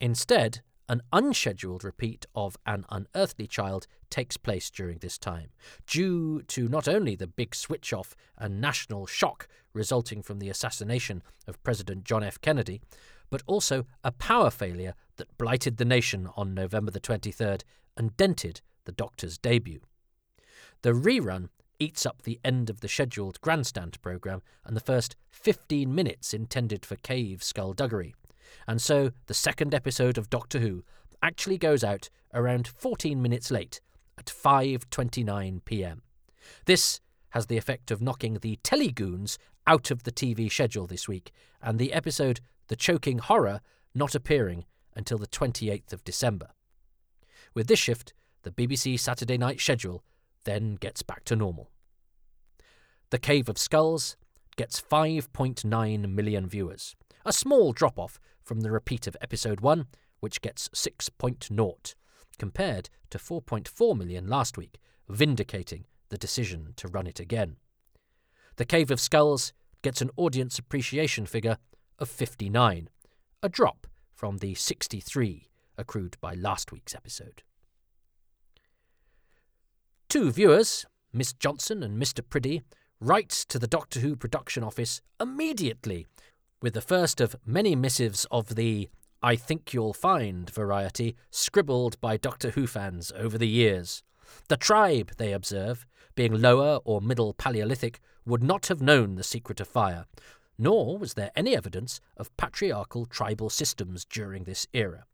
Instead, 0.00 0.62
an 0.88 1.02
unscheduled 1.12 1.84
repeat 1.84 2.26
of 2.34 2.56
An 2.64 2.84
Unearthly 2.90 3.46
Child 3.46 3.86
takes 4.10 4.36
place 4.36 4.70
during 4.70 4.98
this 4.98 5.18
time, 5.18 5.50
due 5.86 6.42
to 6.42 6.68
not 6.68 6.88
only 6.88 7.14
the 7.14 7.26
big 7.26 7.54
switch 7.54 7.92
off 7.92 8.16
and 8.38 8.60
national 8.60 9.06
shock 9.06 9.48
resulting 9.74 10.22
from 10.22 10.38
the 10.38 10.48
assassination 10.48 11.22
of 11.46 11.62
President 11.62 12.04
John 12.04 12.24
F. 12.24 12.40
Kennedy, 12.40 12.80
but 13.30 13.42
also 13.46 13.84
a 14.02 14.10
power 14.10 14.50
failure 14.50 14.94
that 15.16 15.36
blighted 15.36 15.76
the 15.76 15.84
nation 15.84 16.28
on 16.36 16.54
November 16.54 16.90
the 16.90 17.00
23rd 17.00 17.62
and 17.96 18.16
dented 18.16 18.62
the 18.84 18.92
Doctor's 18.92 19.36
debut. 19.36 19.80
The 20.82 20.92
rerun 20.92 21.50
eats 21.78 22.06
up 22.06 22.22
the 22.22 22.40
end 22.44 22.70
of 22.70 22.80
the 22.80 22.88
scheduled 22.88 23.40
grandstand 23.40 24.00
programme 24.00 24.42
and 24.64 24.74
the 24.74 24.80
first 24.80 25.16
15 25.30 25.94
minutes 25.94 26.32
intended 26.32 26.86
for 26.86 26.96
cave 26.96 27.42
skullduggery 27.42 28.14
and 28.66 28.80
so 28.80 29.10
the 29.26 29.34
second 29.34 29.74
episode 29.74 30.18
of 30.18 30.30
Doctor 30.30 30.58
Who 30.58 30.84
actually 31.22 31.58
goes 31.58 31.82
out 31.82 32.10
around 32.34 32.68
14 32.68 33.20
minutes 33.20 33.50
late 33.50 33.80
at 34.18 34.26
5:29 34.26 35.64
p.m. 35.64 36.02
This 36.66 37.00
has 37.30 37.46
the 37.46 37.56
effect 37.56 37.90
of 37.90 38.00
knocking 38.00 38.34
the 38.34 38.58
Telegoons 38.62 39.38
out 39.66 39.90
of 39.90 40.04
the 40.04 40.12
TV 40.12 40.50
schedule 40.50 40.86
this 40.86 41.08
week, 41.08 41.32
and 41.60 41.78
the 41.78 41.92
episode 41.92 42.40
The 42.68 42.76
Choking 42.76 43.18
Horror 43.18 43.60
not 43.94 44.14
appearing 44.14 44.64
until 44.94 45.18
the 45.18 45.26
28th 45.26 45.92
of 45.92 46.04
December. 46.04 46.48
With 47.54 47.66
this 47.66 47.78
shift, 47.78 48.12
the 48.42 48.50
BBC 48.50 48.98
Saturday 48.98 49.36
night 49.36 49.60
schedule 49.60 50.02
then 50.44 50.76
gets 50.76 51.02
back 51.02 51.24
to 51.24 51.36
normal. 51.36 51.70
The 53.10 53.18
Cave 53.18 53.48
of 53.48 53.58
Skulls 53.58 54.16
gets 54.56 54.80
5.9 54.80 56.12
million 56.12 56.48
viewers, 56.48 56.96
a 57.24 57.32
small 57.32 57.72
drop 57.72 57.98
off 57.98 58.18
from 58.48 58.62
the 58.62 58.70
repeat 58.70 59.06
of 59.06 59.14
episode 59.20 59.60
1, 59.60 59.86
which 60.20 60.40
gets 60.40 60.70
6.0, 60.70 61.94
compared 62.38 62.88
to 63.10 63.18
4.4 63.18 63.96
million 63.96 64.26
last 64.26 64.56
week, 64.56 64.78
vindicating 65.06 65.84
the 66.08 66.16
decision 66.16 66.72
to 66.76 66.88
run 66.88 67.06
it 67.06 67.20
again. 67.20 67.56
The 68.56 68.64
Cave 68.64 68.90
of 68.90 69.00
Skulls 69.00 69.52
gets 69.82 70.00
an 70.00 70.10
audience 70.16 70.58
appreciation 70.58 71.26
figure 71.26 71.58
of 71.98 72.08
59, 72.08 72.88
a 73.42 73.48
drop 73.50 73.86
from 74.14 74.38
the 74.38 74.54
63 74.54 75.50
accrued 75.76 76.16
by 76.22 76.32
last 76.32 76.72
week's 76.72 76.94
episode. 76.94 77.42
Two 80.08 80.32
viewers, 80.32 80.86
Miss 81.12 81.34
Johnson 81.34 81.82
and 81.82 82.02
Mr. 82.02 82.22
Priddy, 82.22 82.62
write 82.98 83.30
to 83.30 83.58
the 83.58 83.68
Doctor 83.68 84.00
Who 84.00 84.16
production 84.16 84.64
office 84.64 85.02
immediately 85.20 86.06
with 86.60 86.74
the 86.74 86.80
first 86.80 87.20
of 87.20 87.36
many 87.46 87.76
missives 87.76 88.26
of 88.30 88.56
the 88.56 88.88
I 89.22 89.36
think 89.36 89.74
you'll 89.74 89.92
find 89.92 90.48
variety 90.48 91.16
scribbled 91.30 92.00
by 92.00 92.16
Doctor 92.16 92.50
Who 92.50 92.66
fans 92.66 93.12
over 93.16 93.36
the 93.36 93.48
years. 93.48 94.02
The 94.48 94.56
tribe, 94.56 95.12
they 95.16 95.32
observe, 95.32 95.86
being 96.14 96.40
lower 96.40 96.78
or 96.84 97.00
middle 97.00 97.32
Paleolithic, 97.34 98.00
would 98.24 98.42
not 98.42 98.66
have 98.66 98.80
known 98.80 99.16
the 99.16 99.24
secret 99.24 99.60
of 99.60 99.68
fire, 99.68 100.06
nor 100.56 100.98
was 100.98 101.14
there 101.14 101.32
any 101.34 101.56
evidence 101.56 102.00
of 102.16 102.36
patriarchal 102.36 103.06
tribal 103.06 103.50
systems 103.50 104.04
during 104.04 104.44
this 104.44 104.66
era. 104.72 105.04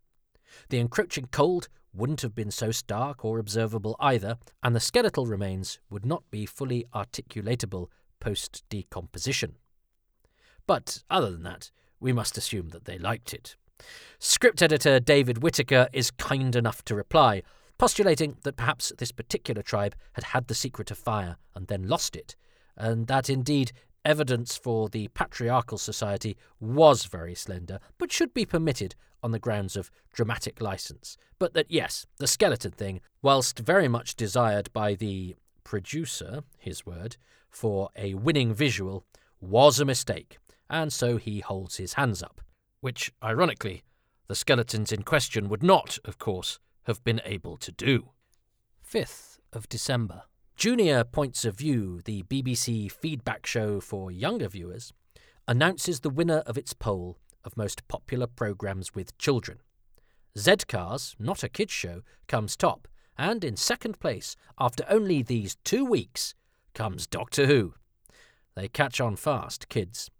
The 0.68 0.80
encroaching 0.80 1.28
cold 1.30 1.68
wouldn't 1.94 2.22
have 2.22 2.34
been 2.34 2.50
so 2.50 2.72
stark 2.72 3.24
or 3.24 3.38
observable 3.38 3.96
either, 4.00 4.36
and 4.62 4.74
the 4.74 4.80
skeletal 4.80 5.26
remains 5.26 5.78
would 5.90 6.04
not 6.04 6.24
be 6.30 6.44
fully 6.44 6.84
articulatable 6.94 7.88
post 8.20 8.64
decomposition. 8.68 9.56
But 10.66 11.02
other 11.10 11.30
than 11.30 11.42
that, 11.42 11.70
we 12.00 12.12
must 12.12 12.38
assume 12.38 12.70
that 12.70 12.84
they 12.84 12.98
liked 12.98 13.32
it. 13.32 13.56
Script 14.18 14.62
editor 14.62 15.00
David 15.00 15.42
Whitaker 15.42 15.88
is 15.92 16.10
kind 16.10 16.56
enough 16.56 16.84
to 16.84 16.94
reply, 16.94 17.42
postulating 17.78 18.36
that 18.42 18.56
perhaps 18.56 18.92
this 18.98 19.12
particular 19.12 19.62
tribe 19.62 19.94
had 20.12 20.24
had 20.24 20.46
the 20.46 20.54
secret 20.54 20.90
of 20.90 20.98
fire 20.98 21.36
and 21.54 21.66
then 21.66 21.88
lost 21.88 22.16
it, 22.16 22.36
and 22.76 23.06
that 23.08 23.28
indeed 23.28 23.72
evidence 24.04 24.56
for 24.56 24.88
the 24.88 25.08
patriarchal 25.08 25.78
society 25.78 26.36
was 26.60 27.04
very 27.04 27.34
slender, 27.34 27.80
but 27.98 28.12
should 28.12 28.34
be 28.34 28.44
permitted 28.44 28.94
on 29.22 29.30
the 29.30 29.38
grounds 29.38 29.76
of 29.76 29.90
dramatic 30.12 30.60
license. 30.60 31.16
But 31.38 31.54
that, 31.54 31.70
yes, 31.70 32.06
the 32.18 32.26
skeleton 32.26 32.72
thing, 32.72 33.00
whilst 33.22 33.58
very 33.58 33.88
much 33.88 34.14
desired 34.14 34.70
by 34.72 34.94
the 34.94 35.34
producer, 35.64 36.42
his 36.58 36.84
word, 36.84 37.16
for 37.48 37.88
a 37.96 38.14
winning 38.14 38.52
visual, 38.52 39.04
was 39.40 39.80
a 39.80 39.84
mistake, 39.84 40.38
and 40.74 40.92
so 40.92 41.16
he 41.16 41.38
holds 41.38 41.76
his 41.76 41.92
hands 41.92 42.20
up. 42.20 42.40
Which, 42.80 43.12
ironically, 43.22 43.84
the 44.26 44.34
skeletons 44.34 44.90
in 44.90 45.04
question 45.04 45.48
would 45.48 45.62
not, 45.62 45.98
of 46.04 46.18
course, 46.18 46.58
have 46.82 47.02
been 47.04 47.20
able 47.24 47.56
to 47.58 47.70
do. 47.70 48.10
5th 48.84 49.38
of 49.52 49.68
December. 49.68 50.22
Junior 50.56 51.04
Points 51.04 51.44
of 51.44 51.56
View, 51.56 52.00
the 52.04 52.24
BBC 52.24 52.90
feedback 52.90 53.46
show 53.46 53.80
for 53.80 54.10
younger 54.10 54.48
viewers, 54.48 54.92
announces 55.46 56.00
the 56.00 56.10
winner 56.10 56.38
of 56.38 56.58
its 56.58 56.72
poll 56.72 57.18
of 57.44 57.56
most 57.56 57.86
popular 57.86 58.26
programmes 58.26 58.94
with 58.96 59.16
children. 59.16 59.58
Z 60.36 60.56
Cars, 60.68 61.14
not 61.20 61.44
a 61.44 61.48
kids' 61.48 61.72
show, 61.72 62.02
comes 62.26 62.56
top, 62.56 62.88
and 63.16 63.44
in 63.44 63.56
second 63.56 64.00
place, 64.00 64.34
after 64.58 64.84
only 64.88 65.22
these 65.22 65.56
two 65.62 65.84
weeks, 65.84 66.34
comes 66.74 67.06
Doctor 67.06 67.46
Who. 67.46 67.74
They 68.56 68.66
catch 68.66 69.00
on 69.00 69.14
fast, 69.14 69.68
kids. 69.68 70.10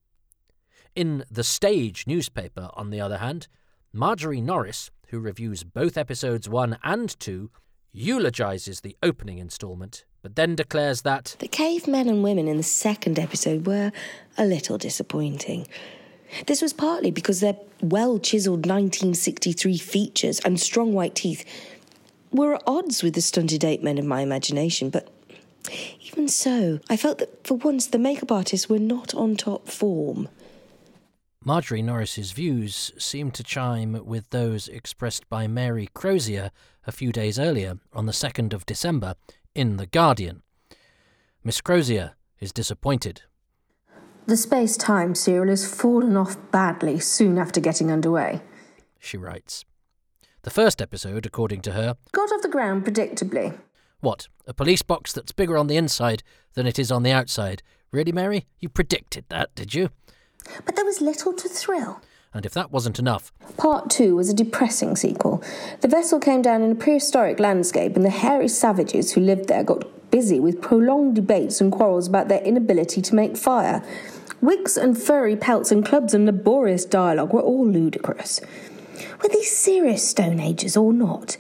In 0.96 1.24
The 1.28 1.42
Stage 1.42 2.07
newspaper, 2.07 2.70
on 2.74 2.90
the 2.90 3.00
other 3.00 3.18
hand, 3.18 3.48
Marjorie 3.92 4.40
Norris, 4.40 4.92
who 5.09 5.18
reviews 5.18 5.64
both 5.64 5.98
episodes 5.98 6.48
1 6.48 6.78
and 6.85 7.18
2, 7.18 7.50
eulogises 7.92 8.80
the 8.80 8.96
opening 9.02 9.38
instalment, 9.38 10.04
but 10.22 10.37
then 10.37 10.54
declares 10.54 11.02
that 11.02 11.35
the 11.40 11.48
cavemen 11.48 12.09
and 12.09 12.22
women 12.22 12.46
in 12.46 12.59
the 12.59 12.62
second 12.62 13.18
episode 13.18 13.66
were 13.66 13.90
a 14.38 14.44
little 14.44 14.78
disappointing. 14.78 15.66
This 16.46 16.62
was 16.62 16.72
partly 16.72 17.11
because 17.11 17.40
their 17.40 17.57
well 17.80 18.20
chiseled 18.20 18.64
1963 18.64 19.76
features 19.78 20.38
and 20.40 20.61
strong 20.61 20.92
white 20.92 21.16
teeth 21.16 21.44
were 22.30 22.54
at 22.54 22.62
odds 22.68 23.02
with 23.02 23.14
the 23.14 23.20
stunted 23.20 23.64
ape 23.64 23.83
men 23.83 23.98
of 23.98 24.04
my 24.04 24.20
imagination, 24.20 24.90
but 24.90 25.09
even 26.02 26.28
so, 26.28 26.78
I 26.88 26.96
felt 26.96 27.18
that 27.18 27.44
for 27.44 27.54
once 27.54 27.88
the 27.88 27.98
makeup 27.98 28.30
artists 28.30 28.68
were 28.68 28.78
not 28.78 29.12
on 29.12 29.35
top 29.35 29.66
form. 29.66 30.28
Marjorie 31.46 31.83
Norris's 31.83 32.33
views 32.33 32.90
seem 32.96 33.30
to 33.33 33.42
chime 33.42 34.00
with 34.07 34.30
those 34.30 34.66
expressed 34.66 35.28
by 35.28 35.46
Mary 35.46 35.90
Crozier 35.92 36.50
a 36.87 36.92
few 36.92 37.12
days 37.12 37.38
earlier, 37.38 37.78
on 37.92 38.07
the 38.07 38.12
2nd 38.12 38.54
of 38.54 38.64
December, 38.64 39.14
in 39.54 39.76
The 39.76 39.85
Guardian. 39.85 40.42
Miss 41.42 41.61
Crozier 41.61 42.14
is 42.40 42.50
disappointed. 42.50 43.22
The 44.26 44.38
space 44.38 44.78
time 44.78 45.14
serial 45.14 45.48
has 45.48 45.70
fallen 45.70 46.16
off 46.16 46.38
badly 46.50 46.98
soon 46.98 47.37
after 47.37 47.61
getting 47.61 47.92
underway, 47.92 48.40
she 48.98 49.18
writes. 49.18 49.66
The 50.44 50.50
first 50.50 50.80
episode, 50.80 51.26
according 51.26 51.61
to 51.62 51.72
her, 51.72 51.96
got 52.12 52.33
off 52.33 52.40
the 52.40 52.48
ground 52.48 52.87
predictably. 52.87 53.59
What, 54.00 54.28
a 54.46 54.54
police 54.54 54.83
box 54.83 55.12
that's 55.12 55.33
bigger 55.33 55.59
on 55.59 55.66
the 55.66 55.76
inside 55.76 56.22
than 56.54 56.66
it 56.66 56.78
is 56.78 56.90
on 56.90 57.02
the 57.02 57.12
outside? 57.12 57.62
Really, 57.90 58.12
Mary? 58.12 58.46
You 58.61 58.70
predicted 58.70 59.26
that, 59.28 59.54
did 59.54 59.74
you? 59.74 59.90
But 60.64 60.76
there 60.76 60.85
was 60.85 61.00
little 61.00 61.33
to 61.33 61.48
thrill. 61.48 62.00
And 62.33 62.44
if 62.44 62.52
that 62.54 62.72
wasn't 62.72 62.98
enough. 62.98 63.33
Part 63.57 63.90
two 63.90 64.16
was 64.16 64.28
a 64.28 64.35
depressing 64.35 64.96
sequel. 64.96 65.42
The 65.80 65.88
vessel 65.88 66.18
came 66.18 66.42
down 66.42 66.62
in 66.62 66.72
a 66.72 66.74
prehistoric 66.74 67.38
landscape, 67.38 67.94
and 67.94 68.04
the 68.04 68.11
hairy 68.11 68.48
savages 68.48 69.12
who 69.12 69.20
lived 69.20 69.48
there 69.48 69.62
got 69.62 70.11
busy 70.11 70.40
with 70.40 70.61
prolonged 70.61 71.14
debates 71.14 71.61
and 71.61 71.70
quarrels 71.72 72.09
about 72.09 72.28
their 72.28 72.42
inability 72.42 73.02
to 73.02 73.14
make 73.14 73.37
fire. 73.37 73.85
Wigs 74.40 74.76
and 74.76 75.00
furry 75.00 75.37
pelts 75.37 75.70
and 75.70 75.87
clubs 75.87 76.12
and 76.12 76.26
laborious 76.26 76.85
dialogue 76.85 77.33
were 77.33 77.40
all 77.40 77.66
ludicrous. 77.66 78.40
Were 79.22 79.28
these 79.28 79.57
serious 79.57 80.09
Stone 80.09 80.40
Ages 80.40 80.76
or 80.76 80.92
not? 80.92 81.37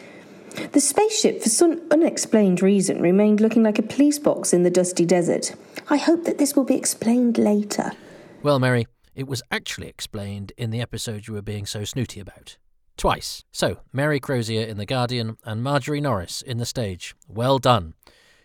The 0.72 0.80
spaceship, 0.80 1.42
for 1.42 1.48
some 1.48 1.82
unexplained 1.90 2.62
reason, 2.62 3.02
remained 3.02 3.40
looking 3.40 3.64
like 3.64 3.78
a 3.78 3.82
police 3.82 4.18
box 4.20 4.52
in 4.52 4.62
the 4.62 4.70
dusty 4.70 5.04
desert. 5.04 5.54
I 5.90 5.96
hope 5.96 6.24
that 6.24 6.38
this 6.38 6.54
will 6.54 6.64
be 6.64 6.76
explained 6.76 7.36
later. 7.36 7.92
Well, 8.42 8.58
Mary, 8.58 8.86
it 9.14 9.26
was 9.26 9.42
actually 9.50 9.88
explained 9.88 10.52
in 10.56 10.70
the 10.70 10.80
episode 10.80 11.26
you 11.26 11.34
were 11.34 11.42
being 11.42 11.66
so 11.66 11.84
snooty 11.84 12.20
about. 12.20 12.56
Twice. 12.96 13.44
So, 13.52 13.80
Mary 13.92 14.20
Crozier 14.20 14.64
in 14.66 14.76
The 14.76 14.86
Guardian 14.86 15.36
and 15.44 15.62
Marjorie 15.62 16.00
Norris 16.00 16.42
in 16.42 16.58
The 16.58 16.66
Stage. 16.66 17.14
Well 17.28 17.58
done. 17.58 17.94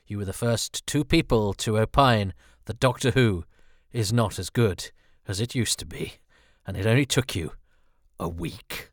You 0.08 0.18
were 0.18 0.26
the 0.26 0.34
first 0.34 0.86
two 0.88 1.04
people 1.04 1.54
to 1.54 1.78
opine 1.78 2.34
that 2.66 2.80
Doctor 2.80 3.12
Who 3.12 3.46
is 3.92 4.12
not 4.12 4.40
as 4.40 4.50
good 4.50 4.92
as 5.28 5.40
it 5.40 5.56
used 5.56 5.78
to 5.80 5.86
be, 5.86 6.14
and 6.66 6.76
it 6.76 6.86
only 6.86 7.06
took 7.06 7.36
you 7.36 7.52
a 8.20 8.28
week. 8.28 8.92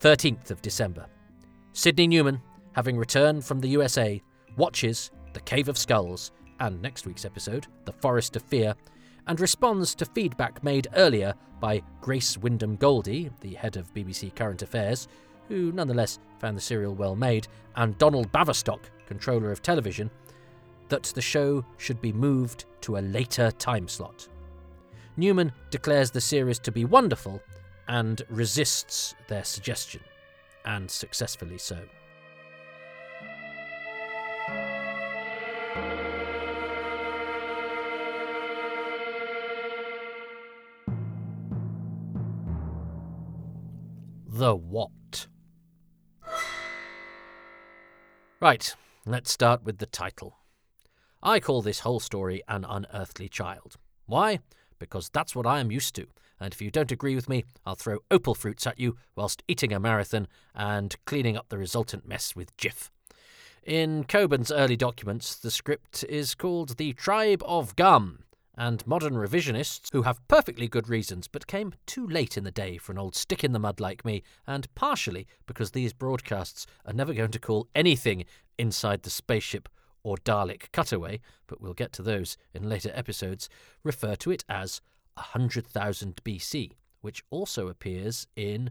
Thirteenth 0.00 0.50
of 0.50 0.60
December. 0.60 1.06
Sidney 1.72 2.06
Newman, 2.06 2.40
having 2.72 2.98
returned 2.98 3.44
from 3.44 3.60
the 3.60 3.68
USA, 3.68 4.20
watches 4.56 5.10
the 5.34 5.40
Cave 5.40 5.68
of 5.68 5.76
Skulls, 5.76 6.30
and 6.60 6.80
next 6.80 7.06
week's 7.06 7.24
episode, 7.24 7.66
The 7.84 7.92
Forest 7.92 8.36
of 8.36 8.42
Fear, 8.42 8.74
and 9.26 9.40
responds 9.40 9.94
to 9.96 10.04
feedback 10.06 10.62
made 10.62 10.86
earlier 10.94 11.34
by 11.60 11.82
Grace 12.00 12.38
Wyndham 12.38 12.76
Goldie, 12.76 13.30
the 13.40 13.54
head 13.54 13.76
of 13.76 13.92
BBC 13.92 14.34
Current 14.34 14.62
Affairs, 14.62 15.08
who 15.48 15.72
nonetheless 15.72 16.20
found 16.38 16.56
the 16.56 16.62
serial 16.62 16.94
well 16.94 17.16
made, 17.16 17.48
and 17.76 17.98
Donald 17.98 18.30
Baverstock, 18.32 18.80
controller 19.06 19.50
of 19.50 19.60
television, 19.60 20.10
that 20.88 21.02
the 21.02 21.20
show 21.20 21.64
should 21.78 22.00
be 22.00 22.12
moved 22.12 22.66
to 22.82 22.96
a 22.96 23.00
later 23.00 23.50
time 23.52 23.88
slot. 23.88 24.28
Newman 25.16 25.52
declares 25.70 26.10
the 26.10 26.20
series 26.20 26.58
to 26.60 26.72
be 26.72 26.84
wonderful 26.84 27.42
and 27.88 28.22
resists 28.28 29.14
their 29.26 29.44
suggestion, 29.44 30.00
and 30.64 30.88
successfully 30.88 31.58
so. 31.58 31.78
The 44.26 44.56
what? 44.56 44.90
Right, 48.40 48.74
let's 49.06 49.30
start 49.30 49.62
with 49.62 49.78
the 49.78 49.86
title. 49.86 50.38
I 51.22 51.38
call 51.40 51.62
this 51.62 51.80
whole 51.80 52.00
story 52.00 52.42
An 52.48 52.64
Unearthly 52.68 53.28
Child. 53.28 53.76
Why? 54.06 54.40
Because 54.78 55.08
that's 55.08 55.36
what 55.36 55.46
I 55.46 55.60
am 55.60 55.70
used 55.70 55.94
to, 55.94 56.08
and 56.40 56.52
if 56.52 56.60
you 56.60 56.70
don't 56.70 56.90
agree 56.90 57.14
with 57.14 57.28
me, 57.28 57.44
I'll 57.64 57.76
throw 57.76 58.00
opal 58.10 58.34
fruits 58.34 58.66
at 58.66 58.80
you 58.80 58.96
whilst 59.14 59.44
eating 59.48 59.72
a 59.72 59.78
marathon 59.78 60.26
and 60.54 60.96
cleaning 61.04 61.36
up 61.36 61.48
the 61.48 61.56
resultant 61.56 62.06
mess 62.06 62.34
with 62.34 62.56
Jif. 62.56 62.90
In 63.64 64.04
Coburn's 64.04 64.52
early 64.52 64.76
documents, 64.76 65.34
the 65.34 65.50
script 65.50 66.04
is 66.04 66.34
called 66.34 66.76
The 66.76 66.92
Tribe 66.92 67.42
of 67.46 67.74
Gum, 67.76 68.24
and 68.54 68.86
modern 68.86 69.14
revisionists 69.14 69.88
who 69.90 70.02
have 70.02 70.20
perfectly 70.28 70.68
good 70.68 70.86
reasons 70.90 71.28
but 71.28 71.46
came 71.46 71.72
too 71.86 72.06
late 72.06 72.36
in 72.36 72.44
the 72.44 72.50
day 72.50 72.76
for 72.76 72.92
an 72.92 72.98
old 72.98 73.14
stick 73.14 73.42
in 73.42 73.52
the 73.52 73.58
mud 73.58 73.80
like 73.80 74.04
me, 74.04 74.22
and 74.46 74.72
partially 74.74 75.26
because 75.46 75.70
these 75.70 75.94
broadcasts 75.94 76.66
are 76.84 76.92
never 76.92 77.14
going 77.14 77.30
to 77.30 77.38
call 77.38 77.66
anything 77.74 78.26
inside 78.58 79.02
the 79.02 79.08
spaceship 79.08 79.66
or 80.02 80.18
Dalek 80.18 80.70
cutaway, 80.70 81.20
but 81.46 81.62
we'll 81.62 81.72
get 81.72 81.90
to 81.94 82.02
those 82.02 82.36
in 82.52 82.68
later 82.68 82.92
episodes, 82.94 83.48
refer 83.82 84.14
to 84.16 84.30
it 84.30 84.44
as 84.46 84.82
100,000 85.14 86.20
BC, 86.22 86.72
which 87.00 87.24
also 87.30 87.68
appears 87.68 88.26
in 88.36 88.70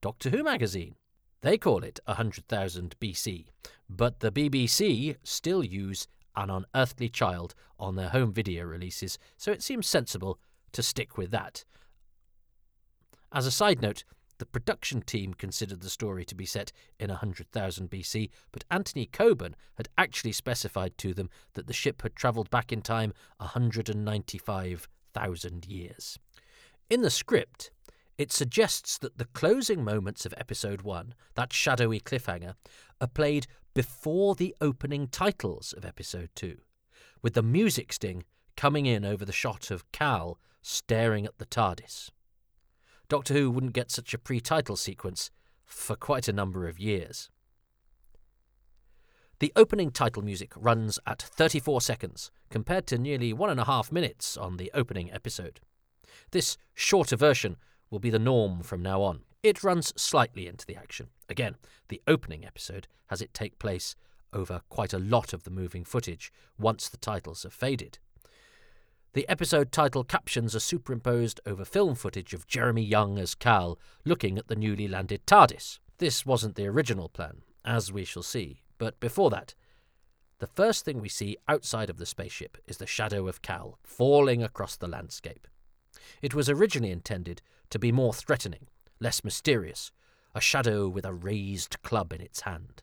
Doctor 0.00 0.30
Who 0.30 0.42
magazine. 0.42 0.94
They 1.42 1.56
call 1.56 1.84
it 1.84 2.00
100,000 2.04 2.96
BC, 3.00 3.46
but 3.88 4.20
the 4.20 4.30
BBC 4.30 5.16
still 5.22 5.64
use 5.64 6.06
an 6.36 6.50
unearthly 6.50 7.08
child 7.08 7.54
on 7.78 7.96
their 7.96 8.10
home 8.10 8.30
video 8.32 8.64
releases, 8.64 9.18
so 9.38 9.50
it 9.50 9.62
seems 9.62 9.86
sensible 9.86 10.38
to 10.72 10.82
stick 10.82 11.16
with 11.16 11.30
that. 11.30 11.64
As 13.32 13.46
a 13.46 13.50
side 13.50 13.80
note, 13.80 14.04
the 14.38 14.44
production 14.46 15.02
team 15.02 15.34
considered 15.34 15.80
the 15.80 15.90
story 15.90 16.24
to 16.24 16.34
be 16.34 16.46
set 16.46 16.72
in 16.98 17.10
100,000 17.10 17.90
BC, 17.90 18.30
but 18.52 18.64
Anthony 18.70 19.06
Coburn 19.06 19.56
had 19.76 19.88
actually 19.98 20.32
specified 20.32 20.96
to 20.98 21.14
them 21.14 21.30
that 21.54 21.66
the 21.66 21.72
ship 21.72 22.02
had 22.02 22.16
travelled 22.16 22.50
back 22.50 22.72
in 22.72 22.82
time 22.82 23.12
195,000 23.38 25.66
years. 25.66 26.18
In 26.88 27.02
the 27.02 27.10
script, 27.10 27.70
it 28.20 28.30
suggests 28.30 28.98
that 28.98 29.16
the 29.16 29.24
closing 29.24 29.82
moments 29.82 30.26
of 30.26 30.34
episode 30.36 30.82
1, 30.82 31.14
that 31.36 31.54
shadowy 31.54 31.98
cliffhanger, 31.98 32.52
are 33.00 33.06
played 33.06 33.46
before 33.72 34.34
the 34.34 34.54
opening 34.60 35.08
titles 35.08 35.72
of 35.74 35.86
episode 35.86 36.28
2, 36.34 36.58
with 37.22 37.32
the 37.32 37.42
music 37.42 37.94
sting 37.94 38.22
coming 38.58 38.84
in 38.84 39.06
over 39.06 39.24
the 39.24 39.32
shot 39.32 39.70
of 39.70 39.90
Kal 39.90 40.38
staring 40.60 41.24
at 41.24 41.38
the 41.38 41.46
TARDIS. 41.46 42.10
Doctor 43.08 43.32
Who 43.32 43.50
wouldn't 43.50 43.72
get 43.72 43.90
such 43.90 44.12
a 44.12 44.18
pre 44.18 44.38
title 44.38 44.76
sequence 44.76 45.30
for 45.64 45.96
quite 45.96 46.28
a 46.28 46.32
number 46.34 46.68
of 46.68 46.78
years. 46.78 47.30
The 49.38 49.50
opening 49.56 49.90
title 49.90 50.20
music 50.20 50.52
runs 50.54 50.98
at 51.06 51.22
34 51.22 51.80
seconds, 51.80 52.30
compared 52.50 52.86
to 52.88 52.98
nearly 52.98 53.32
one 53.32 53.48
and 53.48 53.60
a 53.60 53.64
half 53.64 53.90
minutes 53.90 54.36
on 54.36 54.58
the 54.58 54.70
opening 54.74 55.10
episode. 55.10 55.60
This 56.32 56.58
shorter 56.74 57.16
version 57.16 57.56
will 57.90 57.98
be 57.98 58.10
the 58.10 58.18
norm 58.18 58.62
from 58.62 58.82
now 58.82 59.02
on. 59.02 59.20
It 59.42 59.64
runs 59.64 59.92
slightly 60.00 60.46
into 60.46 60.66
the 60.66 60.76
action. 60.76 61.08
Again, 61.28 61.56
the 61.88 62.02
opening 62.06 62.44
episode 62.44 62.86
has 63.06 63.20
it 63.20 63.32
take 63.34 63.58
place 63.58 63.96
over 64.32 64.62
quite 64.68 64.92
a 64.92 64.98
lot 64.98 65.32
of 65.32 65.44
the 65.44 65.50
moving 65.50 65.84
footage 65.84 66.32
once 66.58 66.88
the 66.88 66.96
titles 66.96 67.42
have 67.42 67.52
faded. 67.52 67.98
The 69.12 69.28
episode 69.28 69.72
title 69.72 70.04
captions 70.04 70.54
are 70.54 70.60
superimposed 70.60 71.40
over 71.44 71.64
film 71.64 71.96
footage 71.96 72.32
of 72.32 72.46
Jeremy 72.46 72.84
Young 72.84 73.18
as 73.18 73.34
Kal 73.34 73.76
looking 74.04 74.38
at 74.38 74.46
the 74.46 74.54
newly 74.54 74.86
landed 74.86 75.26
TARDIS. 75.26 75.80
This 75.98 76.24
wasn't 76.24 76.54
the 76.54 76.68
original 76.68 77.08
plan, 77.08 77.42
as 77.64 77.90
we 77.90 78.04
shall 78.04 78.22
see, 78.22 78.62
but 78.78 79.00
before 79.00 79.30
that, 79.30 79.54
the 80.38 80.46
first 80.46 80.84
thing 80.84 81.00
we 81.00 81.08
see 81.08 81.36
outside 81.48 81.90
of 81.90 81.98
the 81.98 82.06
spaceship 82.06 82.56
is 82.66 82.76
the 82.76 82.86
shadow 82.86 83.26
of 83.26 83.42
Kal 83.42 83.78
falling 83.82 84.42
across 84.42 84.76
the 84.76 84.88
landscape. 84.88 85.48
It 86.22 86.34
was 86.34 86.48
originally 86.48 86.90
intended 86.90 87.42
to 87.70 87.78
be 87.78 87.92
more 87.92 88.12
threatening, 88.12 88.66
less 89.00 89.24
mysterious, 89.24 89.92
a 90.34 90.40
shadow 90.40 90.88
with 90.88 91.04
a 91.04 91.12
raised 91.12 91.82
club 91.82 92.12
in 92.12 92.20
its 92.20 92.40
hand. 92.40 92.82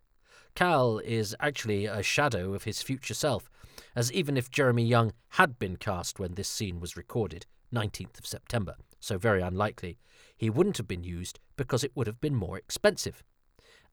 Kal 0.55 0.99
is 0.99 1.35
actually 1.39 1.85
a 1.85 2.01
shadow 2.01 2.53
of 2.53 2.63
his 2.63 2.81
future 2.81 3.13
self, 3.13 3.49
as 3.95 4.11
even 4.11 4.37
if 4.37 4.49
Jeremy 4.49 4.85
Young 4.85 5.13
had 5.29 5.59
been 5.59 5.77
cast 5.77 6.19
when 6.19 6.33
this 6.33 6.49
scene 6.49 6.79
was 6.79 6.97
recorded, 6.97 7.45
19th 7.73 8.17
of 8.17 8.25
September, 8.25 8.75
so 8.99 9.17
very 9.17 9.41
unlikely, 9.41 9.97
he 10.35 10.49
wouldn't 10.49 10.77
have 10.77 10.87
been 10.87 11.03
used 11.03 11.39
because 11.55 11.83
it 11.83 11.91
would 11.95 12.07
have 12.07 12.21
been 12.21 12.35
more 12.35 12.57
expensive. 12.57 13.23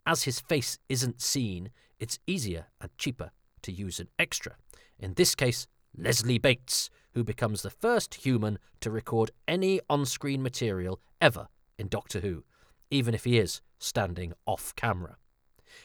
As 0.06 0.24
his 0.24 0.40
face 0.40 0.78
isn't 0.88 1.20
seen, 1.20 1.70
it's 1.98 2.18
easier 2.26 2.66
and 2.80 2.96
cheaper 2.98 3.30
to 3.62 3.72
use 3.72 4.00
an 4.00 4.08
extra. 4.18 4.56
In 4.98 5.14
this 5.14 5.34
case, 5.34 5.66
Leslie 5.96 6.38
Bates, 6.38 6.90
who 7.14 7.24
becomes 7.24 7.62
the 7.62 7.70
first 7.70 8.14
human 8.14 8.58
to 8.80 8.90
record 8.90 9.30
any 9.48 9.80
on 9.88 10.04
screen 10.04 10.42
material 10.42 11.00
ever 11.20 11.48
in 11.78 11.88
Doctor 11.88 12.20
Who, 12.20 12.44
even 12.90 13.14
if 13.14 13.24
he 13.24 13.38
is 13.38 13.60
standing 13.78 14.32
off 14.46 14.74
camera. 14.76 15.16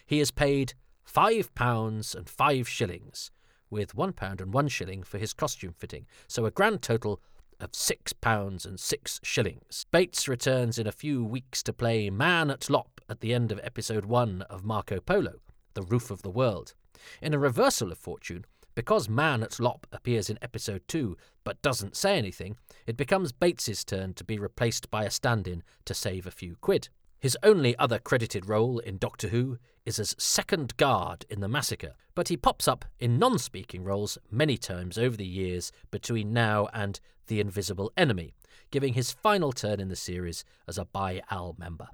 He 0.06 0.20
is 0.20 0.32
paid 0.32 0.74
five 1.04 1.54
pounds 1.56 2.14
and 2.14 2.30
five 2.30 2.68
shillings, 2.68 3.32
with 3.70 3.96
one 3.96 4.14
pound 4.14 4.42
and 4.42 4.54
one 4.54 4.68
shilling 4.68 5.04
for 5.04 5.18
his 5.18 5.34
costume 5.34 5.74
fitting, 5.78 6.06
so 6.28 6.46
a 6.46 6.52
grand 6.52 6.82
total 6.82 7.22
of 7.60 7.76
six 7.76 8.14
pounds 8.14 8.66
and 8.66 8.80
six 8.80 9.20
shillings. 9.24 9.86
Bates 9.92 10.28
returns 10.28 10.80
in 10.80 10.88
a 10.88 10.92
few 10.92 11.24
weeks 11.24 11.62
to 11.64 11.74
play 11.74 12.10
Man 12.10 12.50
at 12.50 12.70
Lop 12.70 13.02
at 13.10 13.20
the 13.20 13.34
end 13.34 13.52
of 13.52 13.60
episode 13.64 14.06
one 14.06 14.44
of 14.44 14.64
Marco 14.64 15.00
Polo, 15.00 15.36
The 15.74 15.82
Roof 15.84 16.10
of 16.10 16.22
the 16.22 16.30
World. 16.30 16.74
In 17.22 17.34
a 17.34 17.40
reversal 17.40 17.92
of 17.92 17.98
fortune, 17.98 18.46
because 18.80 19.10
Man 19.10 19.44
at 19.44 19.60
Lop 19.60 19.86
appears 19.92 20.30
in 20.30 20.40
episode 20.42 20.82
2 20.88 21.18
but 21.44 21.62
doesn't 21.62 21.98
say 21.98 22.18
anything, 22.18 22.56
it 22.88 22.96
becomes 22.96 23.34
Bates's 23.34 23.84
turn 23.84 24.14
to 24.14 24.24
be 24.24 24.40
replaced 24.40 24.90
by 24.90 25.04
a 25.04 25.12
stand 25.12 25.50
in 25.50 25.64
to 25.84 25.94
save 25.94 26.26
a 26.26 26.32
few 26.32 26.56
quid. 26.62 26.88
His 27.20 27.38
only 27.44 27.78
other 27.78 28.00
credited 28.00 28.48
role 28.48 28.80
in 28.80 28.98
Doctor 28.98 29.28
Who 29.28 29.58
is 29.86 30.00
as 30.00 30.16
second 30.18 30.78
guard 30.78 31.26
in 31.30 31.42
The 31.42 31.50
Massacre, 31.50 31.94
but 32.16 32.30
he 32.30 32.38
pops 32.38 32.70
up 32.70 32.86
in 33.02 33.20
non 33.20 33.38
speaking 33.38 33.84
roles 33.84 34.18
many 34.32 34.56
times 34.56 34.98
over 34.98 35.18
the 35.18 35.26
years 35.26 35.74
between 35.92 36.32
now 36.32 36.70
and 36.74 37.02
The 37.28 37.42
Invisible 37.42 37.92
Enemy, 37.98 38.34
giving 38.72 38.94
his 38.94 39.12
final 39.12 39.52
turn 39.52 39.82
in 39.82 39.90
the 39.90 39.98
series 39.98 40.46
as 40.70 40.78
a 40.78 40.86
Bi-Al 40.86 41.58
member. 41.60 41.90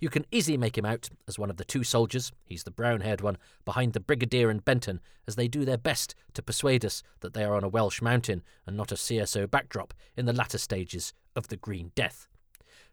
You 0.00 0.08
can 0.08 0.24
easily 0.30 0.56
make 0.56 0.78
him 0.78 0.86
out 0.86 1.10
as 1.28 1.38
one 1.38 1.50
of 1.50 1.58
the 1.58 1.64
two 1.64 1.84
soldiers, 1.84 2.32
he's 2.46 2.64
the 2.64 2.70
brown 2.70 3.02
haired 3.02 3.20
one, 3.20 3.36
behind 3.66 3.92
the 3.92 4.00
Brigadier 4.00 4.48
and 4.48 4.64
Benton 4.64 4.98
as 5.28 5.36
they 5.36 5.46
do 5.46 5.66
their 5.66 5.76
best 5.76 6.14
to 6.32 6.42
persuade 6.42 6.86
us 6.86 7.02
that 7.20 7.34
they 7.34 7.44
are 7.44 7.54
on 7.54 7.64
a 7.64 7.68
Welsh 7.68 8.00
mountain 8.00 8.42
and 8.66 8.78
not 8.78 8.92
a 8.92 8.96
CSO 8.96 9.50
backdrop 9.50 9.92
in 10.16 10.24
the 10.24 10.32
latter 10.32 10.56
stages 10.56 11.12
of 11.36 11.48
the 11.48 11.56
Green 11.56 11.92
Death. 11.94 12.28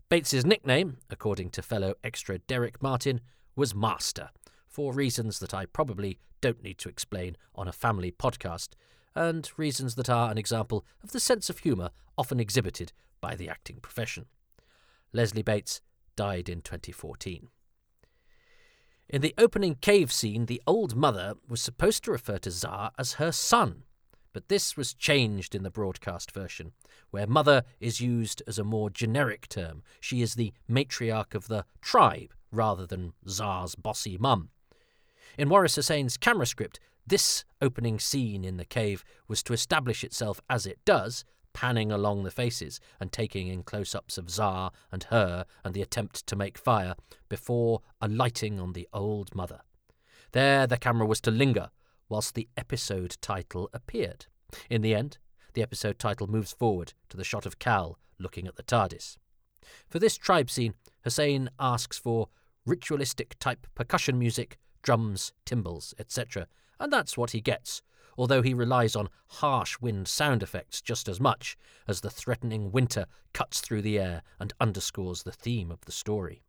Bates's 0.10 0.46
nickname, 0.46 0.98
according 1.10 1.50
to 1.52 1.62
fellow 1.62 1.96
extra 2.04 2.40
Derek 2.40 2.82
Martin, 2.84 3.22
was 3.56 3.74
Master, 3.74 4.30
for 4.68 4.92
reasons 4.92 5.40
that 5.40 5.54
I 5.54 5.66
probably 5.66 6.20
don't 6.42 6.62
need 6.62 6.78
to 6.80 6.90
explain 6.90 7.38
on 7.56 7.70
a 7.70 7.74
family 7.74 8.12
podcast, 8.12 8.70
and 9.16 9.50
reasons 9.58 9.96
that 9.96 10.10
are 10.10 10.30
an 10.30 10.38
example 10.38 10.86
of 11.02 11.12
the 11.12 11.20
sense 11.22 11.50
of 11.50 11.60
humour 11.60 11.90
often 12.18 12.40
exhibited 12.40 12.92
by 13.22 13.36
the 13.36 13.50
acting 13.50 13.78
profession. 13.82 14.26
Leslie 15.14 15.42
Bates 15.42 15.82
died 16.18 16.50
in 16.50 16.62
2014. 16.62 17.48
In 19.08 19.22
the 19.22 19.34
opening 19.38 19.76
cave 19.76 20.12
scene, 20.12 20.48
the 20.48 20.62
old 20.68 20.94
mother 20.94 21.36
was 21.48 21.62
supposed 21.62 22.04
to 22.04 22.12
refer 22.12 22.38
to 22.40 22.52
Za 22.52 22.92
as 23.00 23.14
her 23.14 23.32
son, 23.32 23.84
but 24.34 24.50
this 24.50 24.76
was 24.76 24.94
changed 24.94 25.56
in 25.56 25.64
the 25.64 25.72
broadcast 25.72 26.32
version, 26.32 26.74
where 27.10 27.26
mother 27.26 27.64
is 27.80 28.02
used 28.02 28.44
as 28.46 28.60
a 28.60 28.66
more 28.66 28.90
generic 28.90 29.48
term. 29.48 29.82
She 30.02 30.22
is 30.22 30.36
the 30.36 30.52
matriarch 30.70 31.34
of 31.34 31.48
the 31.48 31.64
tribe 31.82 32.34
rather 32.52 32.86
than 32.86 33.14
Za's 33.30 33.76
bossy 33.76 34.18
mum. 34.18 34.50
In 35.38 35.48
Waris 35.48 35.76
Hussein's 35.76 36.18
camera 36.18 36.46
script, 36.46 36.80
this 37.06 37.46
opening 37.62 38.00
scene 38.00 38.44
in 38.44 38.58
the 38.58 38.66
cave 38.66 39.06
was 39.30 39.42
to 39.44 39.54
establish 39.54 40.04
itself 40.04 40.42
as 40.50 40.66
it 40.66 40.80
does, 40.84 41.24
panning 41.58 41.92
along 41.92 42.22
the 42.22 42.30
faces 42.30 42.80
and 43.00 43.12
taking 43.12 43.48
in 43.48 43.64
close 43.64 43.96
ups 43.96 44.20
of 44.20 44.30
Za 44.30 44.70
and 44.92 45.06
Hur 45.06 45.44
and 45.64 45.74
the 45.74 45.82
attempt 45.82 46.28
to 46.28 46.36
make 46.36 46.56
fire 46.56 46.94
before 47.30 47.82
alighting 48.00 48.60
on 48.60 48.74
the 48.74 48.88
old 48.94 49.34
mother. 49.34 49.62
There 50.34 50.68
the 50.68 50.78
camera 50.78 51.08
was 51.08 51.20
to 51.22 51.32
linger 51.32 51.72
whilst 52.10 52.36
the 52.36 52.48
episode 52.56 53.18
title 53.22 53.72
appeared. 53.74 54.28
In 54.70 54.84
the 54.84 54.94
end, 54.94 55.18
the 55.56 55.64
episode 55.64 55.98
title 55.98 56.28
moves 56.28 56.52
forward 56.52 56.94
to 57.10 57.18
the 57.18 57.24
shot 57.24 57.48
of 57.48 57.58
Kal 57.58 57.98
looking 58.20 58.46
at 58.46 58.56
the 58.56 58.62
TARDIS. 58.62 59.18
For 59.90 59.98
this 59.98 60.16
tribe 60.16 60.52
scene, 60.52 60.76
Hussein 61.06 61.50
asks 61.60 61.98
for 61.98 62.30
ritualistic 62.68 63.36
type 63.40 63.66
percussion 63.74 64.20
music, 64.20 64.60
drums, 64.84 65.34
timbals, 65.44 65.96
etc., 65.98 66.46
and 66.80 66.94
that's 66.94 67.18
what 67.18 67.32
he 67.32 67.42
gets, 67.42 67.82
although 68.18 68.42
he 68.42 68.54
relies 68.54 68.96
on 68.96 69.10
harsh 69.28 69.78
wind 69.80 70.08
sound 70.08 70.42
effects 70.42 70.82
just 70.82 71.08
as 71.08 71.20
much 71.20 71.58
as 71.88 72.02
the 72.02 72.10
threatening 72.10 72.72
winter 72.72 73.06
cuts 73.34 73.62
through 73.62 73.82
the 73.82 74.00
air 74.00 74.24
and 74.40 74.54
underscores 74.60 75.24
the 75.24 75.32
theme 75.32 75.72
of 75.72 75.82
the 75.82 75.92
story. 75.92 76.42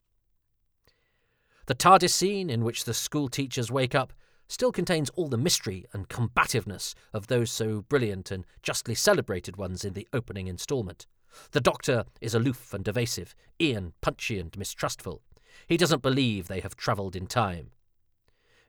The 1.67 1.75
TARDIS 1.75 2.15
scene, 2.15 2.49
in 2.49 2.65
which 2.65 2.85
the 2.85 2.95
school 2.95 3.29
teachers 3.29 3.71
wake 3.71 3.95
up, 3.95 4.15
still 4.49 4.73
contains 4.73 5.11
all 5.11 5.29
the 5.29 5.37
mystery 5.37 5.85
and 5.93 6.09
combativeness 6.09 6.95
of 7.13 7.27
those 7.27 7.51
so 7.51 7.83
brilliant 7.83 8.31
and 8.31 8.47
justly 8.63 8.95
celebrated 8.95 9.59
ones 9.59 9.85
in 9.85 9.93
the 9.93 10.09
opening 10.15 10.47
instalment. 10.47 11.07
The 11.51 11.61
Doctor 11.61 12.05
is 12.23 12.35
aloof 12.35 12.73
and 12.73 12.89
evasive, 12.89 13.35
Ian 13.61 13.93
punchy 14.01 14.39
and 14.39 14.57
mistrustful. 14.57 15.21
He 15.67 15.77
doesn't 15.77 16.01
believe 16.01 16.49
they 16.49 16.61
have 16.61 16.77
travelled 16.77 17.15
in 17.15 17.27
time. 17.27 17.73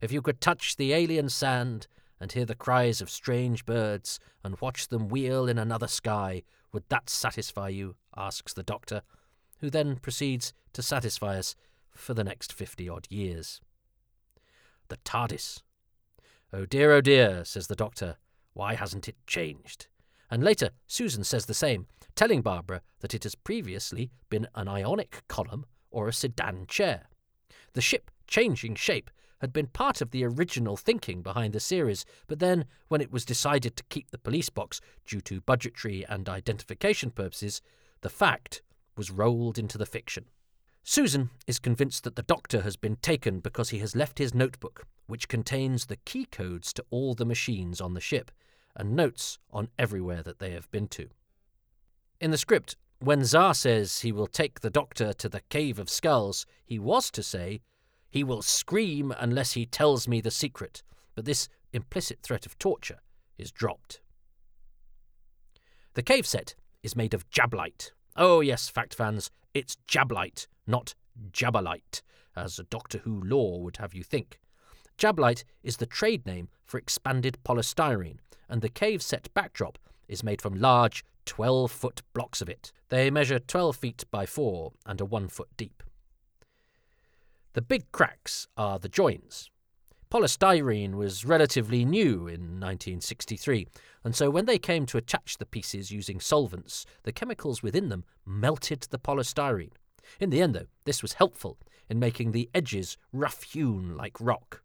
If 0.02 0.12
you 0.12 0.22
could 0.22 0.42
touch 0.42 0.76
the 0.76 0.94
alien 0.94 1.30
sand 1.30 1.88
and 2.20 2.32
hear 2.32 2.46
the 2.46 2.56
cries 2.56 3.02
of 3.02 3.10
strange 3.10 3.66
birds 3.66 4.20
and 4.44 4.60
watch 4.60 4.88
them 4.88 5.08
wheel 5.08 5.48
in 5.48 5.58
another 5.58 5.88
sky, 5.88 6.44
would 6.72 6.84
that 6.90 7.10
satisfy 7.10 7.70
you? 7.70 7.96
asks 8.16 8.54
the 8.54 8.64
Doctor, 8.64 9.02
who 9.60 9.70
then 9.70 9.96
proceeds 9.98 10.54
to 10.74 10.82
satisfy 10.82 11.38
us 11.38 11.56
for 11.92 12.14
the 12.14 12.24
next 12.24 12.54
fifty 12.54 12.88
odd 12.90 13.08
years. 13.10 13.62
The 14.88 14.98
TARDIS 14.98 15.62
Oh 16.52 16.66
dear, 16.66 16.92
oh 16.94 17.02
dear, 17.02 17.46
says 17.46 17.68
the 17.68 17.76
doctor. 17.76 18.18
Why 18.54 18.74
hasn't 18.74 19.08
it 19.08 19.16
changed? 19.28 19.86
And 20.32 20.44
later, 20.44 20.72
Susan 20.88 21.24
says 21.24 21.46
the 21.46 21.54
same, 21.54 21.86
telling 22.16 22.42
Barbara 22.42 22.82
that 23.02 23.14
it 23.14 23.22
has 23.22 23.36
previously 23.36 24.10
been 24.32 24.48
an 24.56 24.68
ionic 24.68 25.22
column 25.28 25.66
or 25.92 26.08
a 26.08 26.14
sedan 26.14 26.66
chair. 26.68 27.08
The 27.74 27.82
ship 27.82 28.10
changing 28.26 28.76
shape 28.76 29.12
had 29.42 29.54
been 29.54 29.68
part 29.68 30.02
of 30.02 30.12
the 30.12 30.26
original 30.26 30.78
thinking 30.78 31.22
behind 31.22 31.54
the 31.54 31.60
series, 31.60 32.06
but 32.28 32.40
then, 32.40 32.66
when 32.88 33.02
it 33.02 33.12
was 33.12 33.26
decided 33.26 33.76
to 33.76 33.84
keep 33.90 34.12
the 34.12 34.18
police 34.18 34.50
box 34.50 34.82
due 35.06 35.22
to 35.22 35.42
budgetary 35.42 36.06
and 36.08 36.28
identification 36.28 37.12
purposes, 37.12 37.62
the 38.02 38.10
fact 38.10 38.62
was 38.96 39.12
rolled 39.12 39.58
into 39.58 39.78
the 39.78 39.86
fiction. 39.86 40.26
Susan 40.84 41.30
is 41.48 41.60
convinced 41.60 42.04
that 42.04 42.16
the 42.16 42.24
doctor 42.24 42.62
has 42.62 42.76
been 42.76 42.96
taken 42.98 43.40
because 43.40 43.70
he 43.70 43.80
has 43.80 43.96
left 43.96 44.18
his 44.18 44.34
notebook, 44.34 44.88
which 45.08 45.28
contains 45.28 45.86
the 45.86 45.98
key 45.98 46.26
codes 46.26 46.74
to 46.74 46.84
all 46.90 47.14
the 47.14 47.26
machines 47.26 47.80
on 47.80 47.94
the 47.94 48.02
ship 48.02 48.32
and 48.76 48.96
notes 48.96 49.38
on 49.52 49.70
everywhere 49.78 50.24
that 50.24 50.40
they 50.40 50.52
have 50.52 50.70
been 50.72 50.88
to. 50.88 51.10
In 52.20 52.32
the 52.32 52.38
script, 52.38 52.76
when 53.00 53.24
Za 53.24 53.54
says 53.54 54.02
he 54.02 54.12
will 54.12 54.28
take 54.28 54.60
the 54.60 54.70
doctor 54.70 55.14
to 55.14 55.30
the 55.30 55.42
Cave 55.50 55.80
of 55.80 55.90
Skulls, 55.90 56.46
he 56.66 56.80
was 56.80 57.10
to 57.12 57.24
say, 57.24 57.62
he 58.10 58.24
will 58.24 58.42
scream 58.42 59.14
unless 59.20 59.54
he 59.54 59.66
tells 59.66 60.08
me 60.08 60.22
the 60.22 60.32
secret, 60.32 60.84
but 61.16 61.26
this 61.26 61.48
implicit 61.74 62.20
threat 62.22 62.46
of 62.46 62.58
torture 62.58 63.00
is 63.38 63.52
dropped. 63.52 64.02
The 65.94 66.04
cave 66.04 66.26
set 66.26 66.56
is 66.84 66.96
made 66.96 67.14
of 67.14 67.30
jablite. 67.30 67.92
Oh, 68.16 68.42
yes, 68.42 68.70
fact 68.70 68.94
fans, 68.94 69.32
it's 69.54 69.78
jablite, 69.88 70.48
not 70.68 70.96
jabalite, 71.32 72.02
as 72.36 72.60
a 72.60 72.64
Doctor 72.64 73.00
Who 73.00 73.22
lore 73.24 73.62
would 73.62 73.78
have 73.78 73.94
you 73.94 74.04
think. 74.04 74.40
Jablite 74.98 75.44
is 75.64 75.78
the 75.78 75.86
trade 75.86 76.26
name 76.26 76.50
for 76.66 76.78
expanded 76.78 77.38
polystyrene, 77.44 78.20
and 78.50 78.62
the 78.62 78.70
cave 78.70 79.02
set 79.02 79.34
backdrop 79.34 79.78
is 80.08 80.24
made 80.24 80.42
from 80.42 80.60
large 80.60 81.04
12 81.26 81.72
foot 81.72 82.02
blocks 82.14 82.42
of 82.42 82.50
it. 82.50 82.72
They 82.90 83.10
measure 83.12 83.40
12 83.40 83.76
feet 83.76 84.04
by 84.12 84.26
4 84.26 84.74
and 84.86 85.00
are 85.00 85.06
1 85.06 85.28
foot 85.30 85.50
deep. 85.58 85.84
The 87.54 87.62
big 87.64 87.92
cracks 87.92 88.48
are 88.58 88.78
the 88.78 88.90
joins. 88.90 89.50
Polystyrene 90.12 90.94
was 90.94 91.26
relatively 91.26 91.84
new 91.84 92.28
in 92.28 92.60
1963, 92.60 93.68
and 94.04 94.16
so 94.16 94.30
when 94.30 94.46
they 94.46 94.60
came 94.60 94.86
to 94.86 94.98
attach 94.98 95.38
the 95.38 95.48
pieces 95.48 95.92
using 95.92 96.20
solvents, 96.20 96.86
the 97.04 97.12
chemicals 97.12 97.64
within 97.64 97.90
them 97.90 98.06
melted 98.24 98.82
the 98.92 99.00
polystyrene. 99.00 99.72
In 100.20 100.30
the 100.30 100.42
end, 100.42 100.54
though, 100.54 100.68
this 100.86 101.02
was 101.02 101.14
helpful 101.14 101.58
in 101.90 102.00
making 102.00 102.32
the 102.32 102.50
edges 102.54 102.98
rough 103.12 103.42
hewn 103.42 103.98
like 103.98 104.20
rock. 104.20 104.62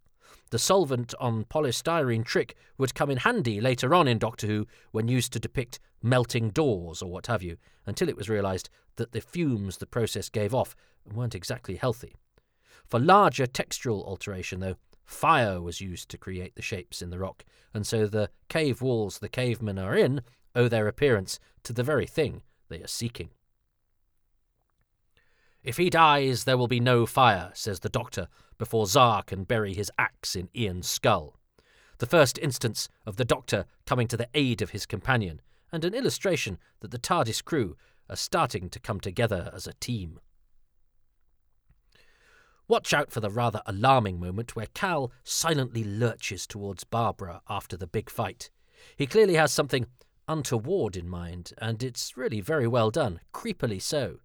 The 0.51 0.59
solvent 0.59 1.15
on 1.19 1.45
polystyrene 1.45 2.25
trick 2.25 2.55
would 2.77 2.95
come 2.95 3.11
in 3.11 3.19
handy 3.19 3.63
later 3.63 3.95
on 3.95 4.07
in 4.07 4.19
Doctor 4.19 4.47
Who 4.47 4.67
when 4.93 5.09
used 5.09 5.33
to 5.33 5.41
depict 5.41 5.81
melting 6.03 6.51
doors 6.51 7.01
or 7.01 7.11
what 7.11 7.29
have 7.29 7.43
you, 7.43 7.57
until 7.87 8.11
it 8.11 8.17
was 8.17 8.29
realised 8.29 8.69
that 8.97 9.13
the 9.13 9.23
fumes 9.23 9.79
the 9.79 9.87
process 9.87 10.29
gave 10.29 10.55
off 10.55 10.77
weren't 11.11 11.35
exactly 11.35 11.77
healthy. 11.77 12.15
For 12.87 12.99
larger 12.99 13.47
textural 13.47 14.07
alteration, 14.07 14.61
though, 14.61 14.77
fire 15.05 15.61
was 15.61 15.81
used 15.81 16.09
to 16.11 16.19
create 16.19 16.55
the 16.55 16.63
shapes 16.63 17.03
in 17.03 17.11
the 17.11 17.19
rock, 17.19 17.45
and 17.73 17.87
so 17.87 18.07
the 18.07 18.31
cave 18.49 18.83
walls 18.83 19.19
the 19.19 19.29
cavemen 19.29 19.79
are 19.79 19.97
in 19.97 20.23
owe 20.55 20.69
their 20.69 20.89
appearance 20.89 21.39
to 21.65 21.73
the 21.73 21.83
very 21.83 22.07
thing 22.07 22.43
they 22.69 22.83
are 22.83 22.87
seeking. 22.87 23.31
If 25.63 25.79
he 25.79 25.89
dies, 25.89 26.45
there 26.45 26.59
will 26.59 26.69
be 26.69 26.81
no 26.81 27.07
fire, 27.07 27.51
says 27.55 27.81
the 27.81 27.89
doctor, 27.89 28.29
before 28.59 28.87
Za 28.87 29.23
can 29.27 29.45
bury 29.45 29.73
his 29.73 29.91
axe 29.99 30.37
in 30.37 30.51
Ian's 30.55 30.89
skull. 30.89 31.39
The 31.99 32.07
first 32.07 32.39
instance 32.39 32.89
of 33.07 33.17
the 33.17 33.25
doctor 33.25 33.65
coming 33.87 34.07
to 34.09 34.17
the 34.17 34.29
aid 34.35 34.61
of 34.61 34.71
his 34.71 34.85
companion, 34.85 35.41
and 35.73 35.85
an 35.85 35.95
illustration 35.95 36.59
that 36.81 36.91
the 36.91 36.99
TARDIS 36.99 37.43
crew 37.43 37.77
are 38.11 38.17
starting 38.17 38.69
to 38.69 38.79
come 38.79 39.01
together 39.01 39.51
as 39.55 39.67
a 39.67 39.73
team. 39.75 40.21
Watch 42.67 42.95
out 42.95 43.11
for 43.11 43.21
the 43.21 43.31
rather 43.31 43.61
alarming 43.67 44.19
moment 44.19 44.57
where 44.57 44.69
Kal 44.73 45.13
silently 45.23 45.85
lurches 45.85 46.47
towards 46.47 46.85
Barbara 46.85 47.43
after 47.49 47.77
the 47.77 47.87
big 47.87 48.09
fight. 48.09 48.51
He 48.97 49.07
clearly 49.07 49.35
has 49.35 49.53
something 49.53 49.87
untoward 50.29 50.97
in 50.97 51.07
mind, 51.07 51.53
and 51.59 51.83
it's 51.83 52.17
really 52.17 52.41
very 52.41 52.67
well 52.67 52.91
done, 52.91 53.21
creepily 53.35 53.83
so. 53.83 54.17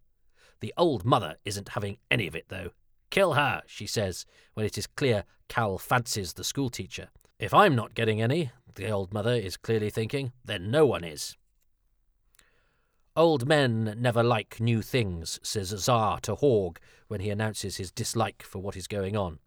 The 0.62 0.74
old 0.78 1.04
mother 1.04 1.36
isn't 1.44 1.70
having 1.70 1.98
any 2.10 2.28
of 2.28 2.36
it, 2.36 2.46
though. 2.48 2.72
Kill 3.10 3.34
her, 3.34 3.62
she 3.66 3.86
says, 3.86 4.26
when 4.54 4.66
it 4.66 4.78
is 4.78 4.88
clear 4.88 5.26
Kal 5.50 5.78
fancies 5.78 6.34
the 6.34 6.44
schoolteacher. 6.46 7.10
If 7.40 7.54
I'm 7.54 7.76
not 7.76 7.94
getting 7.94 8.22
any, 8.22 8.52
the 8.76 8.90
old 8.90 9.14
mother 9.14 9.34
is 9.34 9.58
clearly 9.58 9.90
thinking, 9.90 10.32
then 10.46 10.72
no 10.72 10.86
one 10.86 11.04
is. 11.04 11.36
Old 13.20 13.46
men 13.46 13.96
never 13.98 14.24
like 14.24 14.62
new 14.62 14.82
things, 14.82 15.42
says 15.44 15.68
Za 15.68 16.20
to 16.22 16.38
Horg 16.38 16.78
when 17.10 17.20
he 17.20 17.30
announces 17.30 17.76
his 17.76 17.92
dislike 17.92 18.42
for 18.44 18.60
what 18.60 18.78
is 18.78 18.88
going 18.88 19.18
on. 19.18 19.40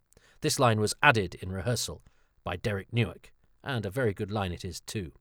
This 0.42 0.58
line 0.58 0.78
was 0.78 0.92
added 1.02 1.36
in 1.36 1.50
rehearsal 1.50 2.02
by 2.44 2.56
Derek 2.56 2.92
Newark, 2.92 3.32
and 3.64 3.86
a 3.86 3.90
very 3.90 4.12
good 4.12 4.30
line 4.30 4.52
it 4.52 4.62
is 4.62 4.82
too. 4.82 5.12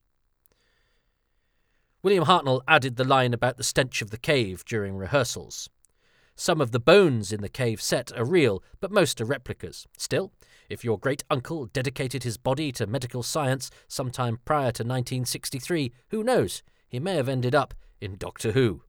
William 2.03 2.25
Hartnell 2.25 2.59
added 2.67 2.97
the 2.97 3.05
line 3.05 3.33
about 3.33 3.55
the 3.55 3.63
stench 3.63 4.01
of 4.01 4.09
the 4.09 4.17
cave 4.17 4.65
during 4.65 4.97
rehearsals. 4.97 5.69
Some 6.35 6.59
of 6.59 6.71
the 6.71 6.79
bones 6.81 7.31
in 7.31 7.39
the 7.39 7.47
cave 7.47 7.81
set 7.81 8.11
are 8.17 8.25
real, 8.25 8.61
but 8.81 8.91
most 8.91 9.21
are 9.21 9.25
replicas. 9.25 9.87
Still, 9.97 10.33
if 10.69 10.83
your 10.83 10.99
great 10.99 11.23
uncle 11.29 11.67
dedicated 11.67 12.23
his 12.23 12.35
body 12.35 12.73
to 12.73 12.85
medical 12.85 13.23
science 13.23 13.71
sometime 13.87 14.39
prior 14.43 14.73
to 14.73 14.83
1963, 14.83 15.93
who 16.09 16.21
knows? 16.21 16.63
He 16.89 16.99
may 16.99 17.15
have 17.15 17.29
ended 17.29 17.55
up 17.55 17.73
in 18.01 18.17
Doctor 18.17 18.51
Who. 18.51 18.81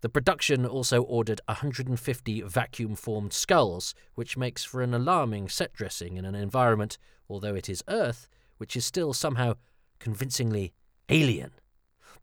The 0.00 0.08
production 0.08 0.66
also 0.66 1.02
ordered 1.02 1.40
150 1.46 2.42
vacuum 2.42 2.96
formed 2.96 3.32
skulls, 3.32 3.94
which 4.16 4.36
makes 4.36 4.64
for 4.64 4.82
an 4.82 4.92
alarming 4.92 5.48
set 5.48 5.72
dressing 5.72 6.16
in 6.16 6.24
an 6.24 6.34
environment, 6.34 6.98
although 7.28 7.54
it 7.54 7.68
is 7.68 7.84
Earth, 7.86 8.28
which 8.58 8.74
is 8.74 8.84
still 8.84 9.12
somehow 9.12 9.54
convincingly 10.00 10.72
alien. 11.08 11.52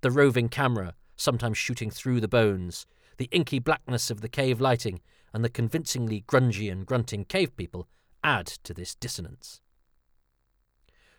The 0.02 0.12
roving 0.12 0.50
camera, 0.50 0.96
sometimes 1.16 1.58
shooting 1.58 1.90
through 1.90 2.20
the 2.20 2.28
bones, 2.28 2.86
the 3.18 3.30
inky 3.32 3.60
blackness 3.60 4.10
of 4.12 4.20
the 4.20 4.30
cave 4.30 4.60
lighting, 4.60 5.00
and 5.34 5.44
the 5.44 5.50
convincingly 5.50 6.24
grungy 6.28 6.72
and 6.72 6.86
grunting 6.86 7.24
cave 7.24 7.56
people 7.56 7.88
add 8.24 8.48
to 8.48 8.74
this 8.74 8.96
dissonance. 8.96 9.62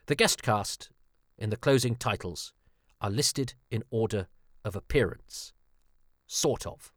The 0.07 0.15
guest 0.15 0.43
cast, 0.43 0.91
in 1.39 1.51
the 1.51 1.57
closing 1.57 1.95
titles, 1.95 2.53
are 3.01 3.11
listed 3.11 3.55
in 3.71 3.83
order 3.91 4.27
of 4.65 4.77
appearance. 4.77 5.53
Sort 6.27 6.67
of. 6.67 6.93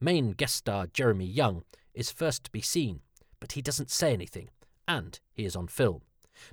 Main 0.00 0.32
guest 0.32 0.56
star 0.56 0.86
Jeremy 0.86 1.26
Young 1.26 1.64
is 1.94 2.10
first 2.10 2.44
to 2.44 2.50
be 2.50 2.60
seen, 2.60 3.00
but 3.40 3.52
he 3.52 3.62
doesn't 3.62 3.90
say 3.90 4.12
anything, 4.12 4.50
and 4.86 5.18
he 5.32 5.44
is 5.44 5.56
on 5.56 5.68
film. 5.68 6.02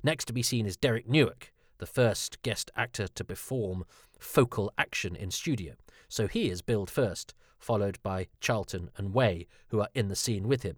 Next 0.02 0.26
to 0.26 0.32
be 0.32 0.42
seen 0.42 0.66
is 0.66 0.76
Derek 0.76 1.08
Newark, 1.08 1.52
the 1.78 1.86
first 1.86 2.40
guest 2.42 2.70
actor 2.76 3.08
to 3.08 3.24
perform 3.24 3.84
focal 4.18 4.72
action 4.78 5.16
in 5.16 5.30
studio, 5.30 5.74
so 6.08 6.28
he 6.28 6.48
is 6.48 6.62
billed 6.62 6.88
first, 6.88 7.34
followed 7.58 7.98
by 8.02 8.28
Charlton 8.40 8.90
and 8.96 9.12
Way, 9.12 9.46
who 9.68 9.80
are 9.80 9.88
in 9.94 10.08
the 10.08 10.16
scene 10.16 10.46
with 10.48 10.62
him. 10.62 10.76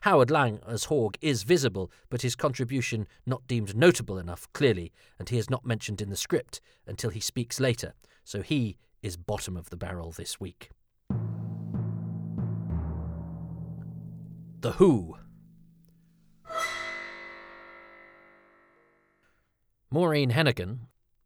Howard 0.00 0.30
Lang 0.30 0.60
as 0.66 0.86
Horg 0.86 1.16
is 1.20 1.42
visible, 1.42 1.90
but 2.10 2.22
his 2.22 2.34
contribution 2.34 3.06
not 3.24 3.46
deemed 3.46 3.76
notable 3.76 4.18
enough, 4.18 4.48
clearly, 4.52 4.92
and 5.18 5.28
he 5.28 5.38
is 5.38 5.50
not 5.50 5.64
mentioned 5.64 6.00
in 6.00 6.10
the 6.10 6.16
script 6.16 6.60
until 6.86 7.10
he 7.10 7.20
speaks 7.20 7.60
later, 7.60 7.92
so 8.24 8.42
he 8.42 8.76
is 9.02 9.16
bottom 9.16 9.56
of 9.56 9.70
the 9.70 9.76
barrel 9.76 10.12
this 10.12 10.40
week. 10.40 10.70
The 14.60 14.72
Who. 14.72 15.16
Maureen 19.90 20.30
Heneghan, 20.30 20.78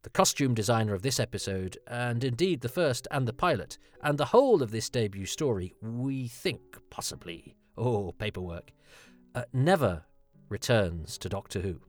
the 0.03 0.11
costume 0.11 0.55
designer 0.55 0.95
of 0.95 1.03
this 1.03 1.18
episode, 1.18 1.79
and 1.87 2.23
indeed 2.23 2.61
the 2.61 2.68
first 2.68 3.09
and 3.11 3.27
the 3.27 3.33
pilot, 3.33 3.79
and 4.03 4.18
the 4.18 4.27
whole 4.27 4.62
of 4.62 4.71
this 4.71 4.91
debut 4.91 5.27
story, 5.27 5.75
we 5.81 6.29
think, 6.29 6.79
possibly, 6.91 7.57
oh, 7.77 8.12
paperwork, 8.12 8.73
uh, 9.35 9.45
never 9.53 10.05
returns 10.49 11.16
to 11.18 11.29
Doctor 11.29 11.61
Who. 11.61 11.81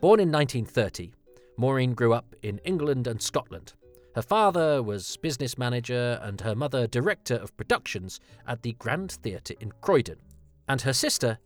Born 0.00 0.20
in 0.20 0.32
1930, 0.32 1.12
Maureen 1.56 1.94
grew 1.94 2.12
up 2.12 2.34
in 2.42 2.58
England 2.64 3.06
and 3.06 3.20
Scotland. 3.20 3.74
Her 4.14 4.22
father 4.22 4.82
was 4.82 5.16
business 5.18 5.56
manager 5.56 6.18
and 6.22 6.40
her 6.40 6.56
mother 6.56 6.86
director 6.86 7.34
of 7.36 7.56
productions 7.56 8.18
at 8.46 8.62
the 8.62 8.72
Grand 8.72 9.12
Theatre 9.12 9.54
in 9.60 9.72
Croydon. 9.80 10.18
And 10.68 10.80
her 10.82 10.92
sister 10.92 11.38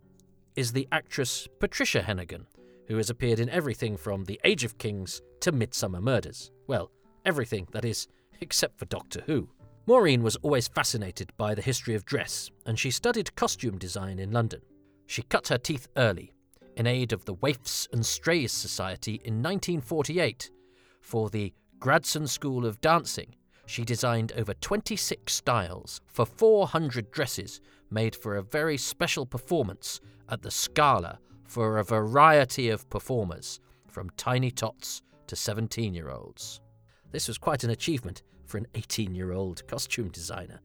is 0.56 0.72
the 0.72 0.88
actress 0.90 1.46
Patricia 1.60 2.00
Heneghan, 2.00 2.46
who 2.88 2.96
has 2.96 3.10
appeared 3.10 3.40
in 3.40 3.50
everything 3.50 3.96
from 3.96 4.24
The 4.24 4.40
Age 4.44 4.64
of 4.64 4.78
Kings 4.78 5.20
to 5.40 5.52
Midsomer 5.52 6.00
Murders. 6.00 6.50
Well, 6.66 6.90
everything, 7.26 7.68
that 7.72 7.84
is, 7.84 8.08
except 8.40 8.78
for 8.78 8.86
Doctor 8.86 9.22
Who. 9.26 9.48
Maureen 9.86 10.22
was 10.22 10.36
always 10.36 10.68
fascinated 10.68 11.32
by 11.36 11.54
the 11.54 11.60
history 11.62 11.94
of 11.94 12.06
dress, 12.06 12.50
and 12.64 12.78
she 12.78 12.90
studied 12.90 13.34
costume 13.36 13.76
design 13.76 14.18
in 14.18 14.30
London. 14.30 14.62
She 15.06 15.22
cut 15.22 15.48
her 15.48 15.58
teeth 15.58 15.88
early, 15.96 16.32
in 16.76 16.86
aid 16.86 17.12
of 17.12 17.26
the 17.26 17.34
Waifs 17.34 17.88
and 17.92 18.04
Strays 18.04 18.52
Society 18.52 19.20
in 19.24 19.42
1948. 19.42 20.50
For 21.02 21.28
the 21.28 21.52
Gradson 21.78 22.28
School 22.28 22.64
of 22.66 22.80
Dancing, 22.80 23.34
she 23.66 23.84
designed 23.84 24.32
over 24.36 24.54
26 24.54 25.32
styles 25.32 26.00
for 26.06 26.26
400 26.26 27.10
dresses 27.10 27.60
made 27.90 28.14
for 28.16 28.36
a 28.36 28.42
very 28.42 28.76
special 28.76 29.26
performance 29.26 30.00
at 30.28 30.42
the 30.42 30.50
Scala 30.50 31.18
for 31.44 31.78
a 31.78 31.84
variety 31.84 32.70
of 32.70 32.88
performers, 32.90 33.60
from 33.86 34.10
tiny 34.16 34.50
tots 34.50 35.02
to 35.26 35.36
17 35.36 35.94
year 35.94 36.10
olds. 36.10 36.60
This 37.12 37.28
was 37.28 37.38
quite 37.38 37.64
an 37.64 37.70
achievement 37.70 38.22
for 38.44 38.58
an 38.58 38.66
18 38.74 39.14
year 39.14 39.32
old 39.32 39.66
costume 39.68 40.08
designer. 40.08 40.60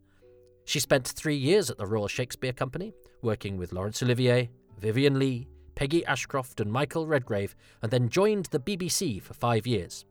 She 0.66 0.80
spent 0.80 1.08
three 1.08 1.36
years 1.36 1.70
at 1.70 1.78
the 1.78 1.86
Royal 1.86 2.08
Shakespeare 2.08 2.54
Company, 2.54 2.94
working 3.22 3.58
with 3.58 3.74
Laurence 3.74 4.04
Olivier, 4.04 4.50
Vivien 4.80 5.20
Leigh, 5.20 5.48
Peggy 5.76 6.06
Ashcroft, 6.06 6.60
and 6.60 6.72
Michael 6.72 7.08
Redgrave, 7.08 7.56
and 7.82 7.92
then 7.92 8.10
joined 8.10 8.46
the 8.48 8.60
BBC 8.60 9.22
for 9.22 9.34
five 9.34 9.66
years. 9.66 10.06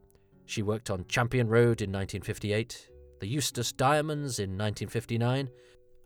She 0.49 0.63
worked 0.63 0.89
on 0.89 1.05
Champion 1.09 1.47
Road 1.47 1.83
in 1.83 1.93
1958, 1.93 2.89
The 3.21 3.27
Eustace 3.27 3.71
Diamonds 3.71 4.39
in 4.39 4.57
1959, 4.57 5.51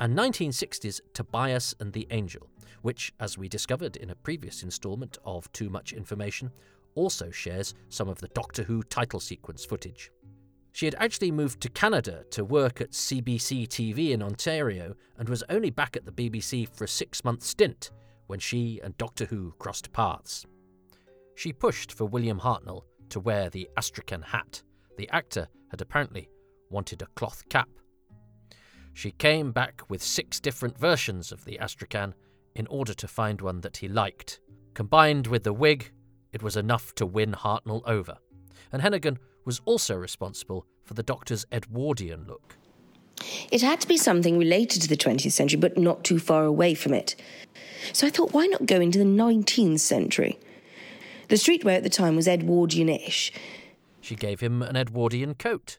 and 0.01 0.19
1960's 0.19 1.01
Tobias 1.15 1.77
and 1.79 1.93
the 1.93 2.09
Angel, 2.11 2.51
which, 2.83 3.13
as 3.21 3.39
we 3.39 3.49
discovered 3.49 3.97
in 3.97 4.11
a 4.11 4.17
previous 4.17 4.65
instalment 4.65 5.17
of 5.25 5.51
Too 5.53 5.71
Much 5.71 5.93
Information, 5.93 6.51
also 6.97 7.31
shares 7.31 7.75
some 7.89 8.09
of 8.09 8.19
the 8.19 8.27
Doctor 8.35 8.65
Who 8.65 8.83
title 8.83 9.21
sequence 9.21 9.65
footage. 9.65 10.11
She 10.73 10.87
had 10.87 10.97
actually 10.99 11.31
moved 11.31 11.61
to 11.61 11.69
Canada 11.69 12.25
to 12.33 12.45
work 12.45 12.81
at 12.81 12.91
CBC 12.91 13.69
TV 13.69 14.11
in 14.11 14.25
Ontario 14.25 14.97
and 15.19 15.29
was 15.29 15.45
only 15.51 15.71
back 15.71 15.97
at 15.97 16.05
the 16.05 16.11
BBC 16.11 16.69
for 16.69 16.83
a 16.83 16.89
six 16.89 17.23
month 17.23 17.45
stint 17.45 17.93
when 18.27 18.41
she 18.41 18.81
and 18.83 18.99
Doctor 18.99 19.27
Who 19.27 19.55
crossed 19.61 19.93
paths. 19.93 20.45
She 21.37 21.53
pushed 21.53 21.93
for 21.93 22.07
William 22.07 22.41
Hartnell 22.41 22.83
to 23.13 23.21
wear 23.21 23.51
the 23.51 23.69
Astrakhan 23.77 24.23
hat. 24.23 24.63
The 24.97 25.09
actor 25.11 25.47
had 25.71 25.83
apparently 25.83 26.31
wanted 26.71 27.03
a 27.03 27.07
cloth 27.15 27.47
cap. 27.51 27.69
She 28.95 29.11
came 29.13 29.53
back 29.53 29.83
with 29.89 30.03
six 30.03 30.41
different 30.41 30.79
versions 30.79 31.31
of 31.31 31.45
the 31.45 31.59
Astrakhan 31.59 32.15
in 32.55 32.67
order 32.69 32.95
to 32.95 33.07
find 33.07 33.41
one 33.41 33.61
that 33.61 33.77
he 33.79 33.89
liked. 33.89 34.41
Combined 34.75 35.27
with 35.27 35.45
the 35.45 35.53
wig, 35.53 35.93
it 36.33 36.43
was 36.43 36.57
enough 36.57 36.95
to 36.95 37.07
win 37.07 37.33
Hartnell 37.33 37.83
over. 37.87 38.17
And 38.73 38.83
Heneghan 38.83 39.19
was 39.45 39.61
also 39.67 39.95
responsible 39.95 40.67
for 40.83 40.95
the 40.95 41.03
Doctor's 41.03 41.45
Edwardian 41.53 42.25
look. 42.27 42.57
It 43.51 43.61
had 43.61 43.81
to 43.83 43.89
be 43.89 43.99
something 43.99 44.39
related 44.39 44.81
to 44.83 44.89
the 44.89 44.97
20th 44.97 45.33
century, 45.33 45.61
but 45.61 45.77
not 45.77 46.03
too 46.03 46.19
far 46.19 46.45
away 46.45 46.75
from 46.75 46.95
it. 46.95 47.15
So 47.93 48.07
I 48.07 48.11
thought, 48.11 48.33
why 48.33 48.47
not 48.47 48.65
go 48.65 48.81
into 48.81 48.99
the 48.99 49.05
19th 49.05 49.81
century? 49.81 50.39
The 51.33 51.39
streetwear 51.39 51.77
at 51.77 51.83
the 51.83 51.89
time 51.89 52.15
was 52.15 52.29
Edwardian 52.29 52.91
ish. 52.91 53.33
She 54.03 54.15
gave 54.15 54.41
him 54.41 54.61
an 54.61 54.77
Edwardian 54.77 55.35
coat. 55.35 55.79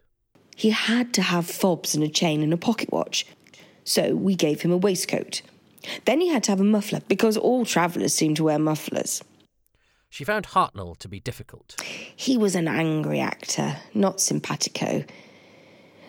He 0.56 0.72
had 0.72 1.14
to 1.14 1.22
have 1.22 1.46
fobs 1.46 1.94
and 1.94 2.04
a 2.04 2.08
chain 2.08 2.42
and 2.42 2.52
a 2.52 2.58
pocket 2.58 2.92
watch. 2.92 3.28
So 3.84 4.16
we 4.16 4.34
gave 4.34 4.64
him 4.64 4.72
a 4.72 4.78
waistcoat. 4.78 5.44
Then 6.06 6.22
he 6.22 6.30
had 6.30 6.44
to 6.46 6.52
have 6.52 6.60
a 6.60 6.64
muffler, 6.64 7.02
because 7.08 7.38
all 7.38 7.66
travellers 7.66 8.16
seem 8.16 8.34
to 8.34 8.46
wear 8.46 8.58
mufflers. 8.58 9.24
She 10.10 10.24
found 10.24 10.48
Hartnell 10.48 10.98
to 10.98 11.08
be 11.08 11.20
difficult. 11.20 11.80
He 12.16 12.36
was 12.36 12.56
an 12.56 12.68
angry 12.68 13.20
actor, 13.20 13.76
not 13.94 14.20
simpatico. 14.20 15.06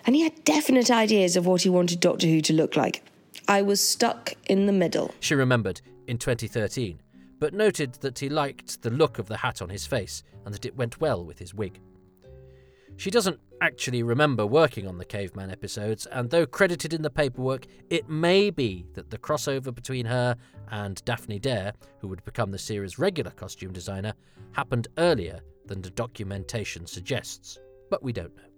And 0.07 0.17
he 0.17 0.23
had 0.23 0.45
definite 0.45 0.91
ideas 0.91 1.37
of 1.37 1.45
what 1.45 1.61
he 1.61 1.69
wanted 1.69 2.01
Doctor 2.01 2.29
Who 2.29 2.41
to 2.41 2.55
look 2.55 2.77
like. 2.77 3.03
I 3.47 3.61
was 3.61 3.87
stuck 3.87 4.33
in 4.47 4.65
the 4.65 4.73
middle. 4.73 5.15
She 5.21 5.35
remembered 5.35 5.83
in 6.07 6.17
2013, 6.17 6.99
but 7.45 7.53
noted 7.53 7.93
that 8.01 8.19
he 8.19 8.31
liked 8.31 8.81
the 8.81 8.89
look 8.89 9.19
of 9.19 9.27
the 9.27 9.37
hat 9.37 9.61
on 9.61 9.69
his 9.69 9.87
face 9.87 10.23
and 10.47 10.55
that 10.55 10.65
it 10.65 10.75
went 10.79 10.99
well 10.99 11.23
with 11.23 11.39
his 11.39 11.53
wig. 11.53 11.79
She 12.97 13.11
doesn't 13.11 13.39
actually 13.61 14.03
remember 14.03 14.47
working 14.47 14.89
on 14.89 14.97
the 14.97 15.05
Caveman 15.05 15.51
episodes, 15.51 16.07
and 16.07 16.31
though 16.31 16.47
credited 16.47 16.95
in 16.95 17.03
the 17.03 17.11
paperwork, 17.11 17.67
it 17.91 18.09
may 18.09 18.49
be 18.49 18.87
that 18.95 19.11
the 19.11 19.19
crossover 19.19 19.75
between 19.75 20.07
her 20.07 20.39
and 20.71 21.05
Daphne 21.05 21.39
Dare, 21.39 21.75
who 21.99 22.09
would 22.09 22.25
become 22.25 22.51
the 22.51 22.59
series' 22.59 22.99
regular 22.99 23.33
costume 23.33 23.75
designer, 23.75 24.15
happened 24.53 24.89
earlier 24.97 25.39
than 25.67 25.83
the 25.83 25.91
documentation 25.91 26.87
suggests. 26.87 27.59
But 27.91 28.03
we 28.03 28.15
don't 28.15 28.35
know. 28.39 28.49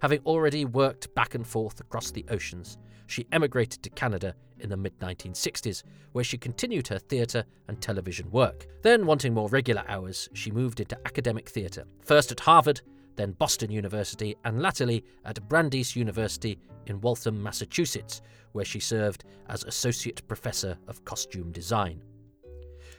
Having 0.00 0.20
already 0.20 0.64
worked 0.64 1.12
back 1.16 1.34
and 1.34 1.44
forth 1.44 1.80
across 1.80 2.12
the 2.12 2.24
oceans, 2.30 2.78
she 3.06 3.26
emigrated 3.32 3.82
to 3.82 3.90
Canada 3.90 4.34
in 4.58 4.68
the 4.68 4.76
mid 4.76 4.98
1960s, 5.00 5.82
where 6.12 6.24
she 6.24 6.38
continued 6.38 6.88
her 6.88 6.98
theatre 6.98 7.44
and 7.68 7.80
television 7.80 8.30
work. 8.30 8.66
Then, 8.82 9.06
wanting 9.06 9.34
more 9.34 9.48
regular 9.48 9.84
hours, 9.88 10.28
she 10.32 10.50
moved 10.50 10.80
into 10.80 10.98
academic 11.06 11.48
theatre, 11.48 11.84
first 12.02 12.32
at 12.32 12.40
Harvard 12.40 12.80
then 13.16 13.32
Boston 13.32 13.70
University, 13.70 14.36
and 14.44 14.62
latterly 14.62 15.04
at 15.24 15.46
Brandeis 15.48 15.96
University 15.96 16.58
in 16.86 17.00
Waltham, 17.00 17.42
Massachusetts, 17.42 18.22
where 18.52 18.64
she 18.64 18.78
served 18.78 19.24
as 19.48 19.64
Associate 19.64 20.26
Professor 20.28 20.78
of 20.86 21.04
Costume 21.04 21.50
Design. 21.50 22.02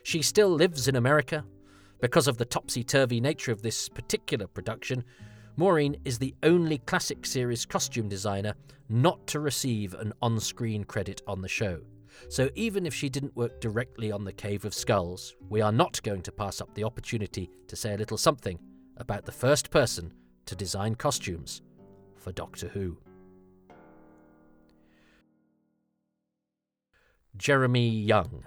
She 0.03 0.21
still 0.21 0.49
lives 0.49 0.87
in 0.87 0.95
America. 0.95 1.45
Because 1.99 2.27
of 2.27 2.37
the 2.37 2.45
topsy 2.45 2.83
turvy 2.83 3.19
nature 3.19 3.51
of 3.51 3.63
this 3.63 3.89
particular 3.89 4.45
production, 4.45 5.03
Maureen 5.59 5.97
is 6.05 6.19
the 6.19 6.35
only 6.43 6.77
classic 6.77 7.25
series 7.25 7.65
costume 7.65 8.07
designer 8.07 8.53
not 8.89 9.25
to 9.25 9.39
receive 9.39 9.95
an 9.95 10.13
on 10.21 10.39
screen 10.39 10.83
credit 10.83 11.23
on 11.25 11.41
the 11.41 11.47
show. 11.47 11.81
So 12.29 12.49
even 12.53 12.85
if 12.85 12.93
she 12.93 13.09
didn't 13.09 13.35
work 13.35 13.59
directly 13.59 14.11
on 14.11 14.23
the 14.23 14.31
Cave 14.31 14.65
of 14.65 14.75
Skulls, 14.75 15.35
we 15.49 15.61
are 15.61 15.71
not 15.71 16.01
going 16.03 16.21
to 16.21 16.31
pass 16.31 16.61
up 16.61 16.75
the 16.75 16.83
opportunity 16.83 17.49
to 17.69 17.75
say 17.75 17.95
a 17.95 17.97
little 17.97 18.19
something 18.19 18.59
about 18.97 19.25
the 19.25 19.31
first 19.31 19.71
person 19.71 20.13
to 20.45 20.55
design 20.55 20.93
costumes 20.93 21.63
for 22.15 22.31
Doctor 22.31 22.67
Who. 22.67 22.99
Jeremy 27.35 27.89
Young. 27.89 28.43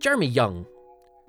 Jeremy 0.00 0.26
Young, 0.28 0.64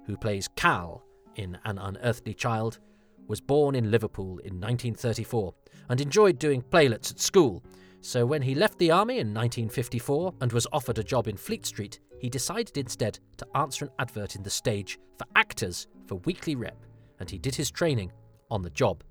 who 0.05 0.15
plays 0.15 0.47
Kal 0.55 1.04
in 1.35 1.57
An 1.65 1.77
Unearthly 1.77 2.33
Child, 2.33 2.79
was 3.27 3.41
born 3.41 3.75
in 3.75 3.91
Liverpool 3.91 4.37
in 4.39 4.59
1934 4.59 5.53
and 5.89 6.01
enjoyed 6.01 6.39
doing 6.39 6.61
playlets 6.61 7.11
at 7.11 7.19
school. 7.19 7.63
So 8.01 8.25
when 8.25 8.41
he 8.41 8.55
left 8.55 8.77
the 8.77 8.91
army 8.91 9.15
in 9.15 9.33
1954 9.33 10.35
and 10.41 10.51
was 10.53 10.67
offered 10.71 10.99
a 10.99 11.03
job 11.03 11.27
in 11.27 11.37
Fleet 11.37 11.65
Street, 11.65 11.99
he 12.19 12.29
decided 12.29 12.77
instead 12.77 13.19
to 13.37 13.47
answer 13.55 13.85
an 13.85 13.91
advert 13.99 14.35
in 14.35 14.43
the 14.43 14.49
stage 14.49 14.99
for 15.17 15.25
actors 15.35 15.87
for 16.07 16.15
Weekly 16.25 16.55
Rep, 16.55 16.77
and 17.19 17.29
he 17.29 17.37
did 17.37 17.55
his 17.55 17.71
training 17.71 18.11
on 18.51 18.61
the 18.61 18.69
job. 18.69 19.03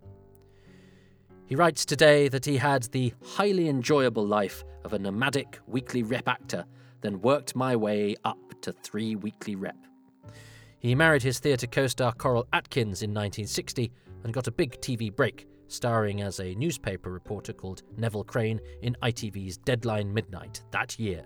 He 1.46 1.56
writes 1.56 1.84
today 1.84 2.28
that 2.28 2.44
he 2.44 2.56
had 2.56 2.84
the 2.84 3.12
highly 3.22 3.68
enjoyable 3.68 4.26
life 4.26 4.64
of 4.84 4.92
a 4.92 4.98
nomadic 4.98 5.58
weekly 5.66 6.02
rep 6.02 6.26
actor, 6.26 6.64
then 7.02 7.20
worked 7.20 7.54
my 7.54 7.76
way 7.76 8.16
up 8.24 8.38
to 8.62 8.72
three 8.72 9.14
weekly 9.14 9.54
rep. 9.54 9.76
He 10.84 10.94
married 10.94 11.22
his 11.22 11.38
theatre 11.38 11.66
co 11.66 11.86
star 11.86 12.12
Coral 12.12 12.46
Atkins 12.52 13.00
in 13.00 13.08
1960 13.08 13.90
and 14.22 14.34
got 14.34 14.48
a 14.48 14.52
big 14.52 14.78
TV 14.82 15.10
break, 15.10 15.48
starring 15.66 16.20
as 16.20 16.40
a 16.40 16.54
newspaper 16.56 17.10
reporter 17.10 17.54
called 17.54 17.84
Neville 17.96 18.22
Crane 18.22 18.60
in 18.82 18.94
ITV's 19.02 19.56
Deadline 19.56 20.12
Midnight 20.12 20.62
that 20.72 20.98
year. 20.98 21.24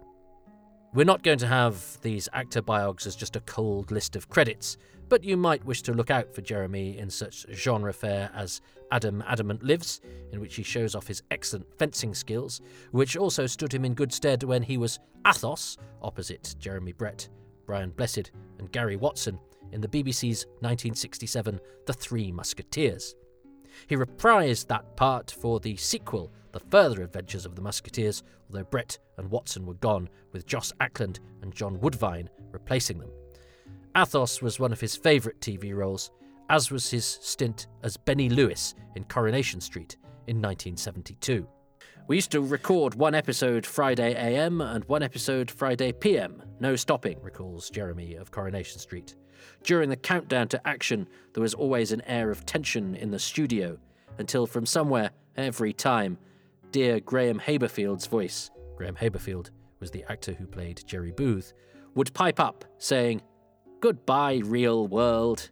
We're 0.94 1.06
not 1.06 1.24
going 1.24 1.38
to 1.38 1.48
have 1.48 1.98
these 2.02 2.28
actor 2.32 2.62
biogs 2.62 3.04
as 3.04 3.16
just 3.16 3.34
a 3.34 3.40
cold 3.40 3.90
list 3.90 4.14
of 4.14 4.28
credits, 4.28 4.76
but 5.08 5.24
you 5.24 5.36
might 5.36 5.64
wish 5.64 5.82
to 5.82 5.92
look 5.92 6.12
out 6.12 6.32
for 6.32 6.40
Jeremy 6.40 6.96
in 6.96 7.10
such 7.10 7.44
genre 7.52 7.92
fare 7.92 8.30
as 8.36 8.60
Adam 8.92 9.24
Adamant 9.26 9.64
Lives, 9.64 10.00
in 10.30 10.40
which 10.40 10.54
he 10.54 10.62
shows 10.62 10.94
off 10.94 11.08
his 11.08 11.24
excellent 11.32 11.66
fencing 11.80 12.14
skills, 12.14 12.60
which 12.92 13.16
also 13.16 13.44
stood 13.44 13.74
him 13.74 13.84
in 13.84 13.94
good 13.94 14.12
stead 14.12 14.44
when 14.44 14.62
he 14.62 14.78
was 14.78 15.00
Athos, 15.26 15.76
opposite 16.00 16.54
Jeremy 16.60 16.92
Brett, 16.92 17.28
Brian 17.68 17.90
Blessed, 17.90 18.32
and 18.58 18.72
Gary 18.72 18.96
Watson 18.96 19.38
in 19.72 19.82
the 19.82 19.88
BBC's 19.88 20.46
1967 20.60 21.60
The 21.84 21.92
Three 21.92 22.32
Musketeers. 22.32 23.14
He 23.86 23.94
reprised 23.94 24.66
that 24.66 24.96
part 24.96 25.30
for 25.30 25.60
the 25.60 25.76
sequel, 25.76 26.32
The 26.52 26.60
Further 26.60 27.02
Adventures 27.02 27.44
of 27.44 27.54
the 27.54 27.60
Musketeers, 27.60 28.22
although 28.48 28.64
Brett 28.64 28.98
and 29.18 29.30
Watson 29.30 29.66
were 29.66 29.74
gone, 29.74 30.08
with 30.32 30.46
Joss 30.46 30.72
Ackland 30.80 31.20
and 31.42 31.54
John 31.54 31.78
Woodvine 31.78 32.30
replacing 32.52 32.98
them. 32.98 33.10
Athos 33.94 34.40
was 34.40 34.58
one 34.58 34.72
of 34.72 34.80
his 34.80 34.96
favourite 34.96 35.38
TV 35.40 35.74
roles, 35.74 36.10
as 36.48 36.70
was 36.70 36.90
his 36.90 37.04
stint 37.04 37.66
as 37.82 37.98
Benny 37.98 38.30
Lewis 38.30 38.74
in 38.96 39.04
Coronation 39.04 39.60
Street 39.60 39.98
in 40.26 40.36
1972. 40.40 41.46
We 42.08 42.16
used 42.16 42.30
to 42.30 42.40
record 42.40 42.94
one 42.94 43.14
episode 43.14 43.66
Friday 43.66 44.14
AM 44.14 44.62
and 44.62 44.82
one 44.86 45.02
episode 45.02 45.50
Friday 45.50 45.92
PM, 45.92 46.42
no 46.58 46.74
stopping, 46.74 47.20
recalls 47.20 47.68
Jeremy 47.68 48.14
of 48.14 48.30
Coronation 48.30 48.78
Street. 48.78 49.14
During 49.62 49.90
the 49.90 49.96
countdown 49.96 50.48
to 50.48 50.66
action, 50.66 51.06
there 51.34 51.42
was 51.42 51.52
always 51.52 51.92
an 51.92 52.00
air 52.06 52.30
of 52.30 52.46
tension 52.46 52.94
in 52.94 53.10
the 53.10 53.18
studio, 53.18 53.76
until 54.16 54.46
from 54.46 54.64
somewhere, 54.64 55.10
every 55.36 55.74
time, 55.74 56.16
dear 56.72 56.98
Graham 56.98 57.38
Haberfield's 57.38 58.06
voice, 58.06 58.50
Graham 58.74 58.96
Haberfield 58.96 59.50
was 59.78 59.90
the 59.90 60.10
actor 60.10 60.32
who 60.32 60.46
played 60.46 60.82
Jerry 60.86 61.12
Booth, 61.12 61.52
would 61.94 62.14
pipe 62.14 62.40
up, 62.40 62.64
saying, 62.78 63.20
Goodbye, 63.80 64.40
real 64.46 64.86
world. 64.86 65.50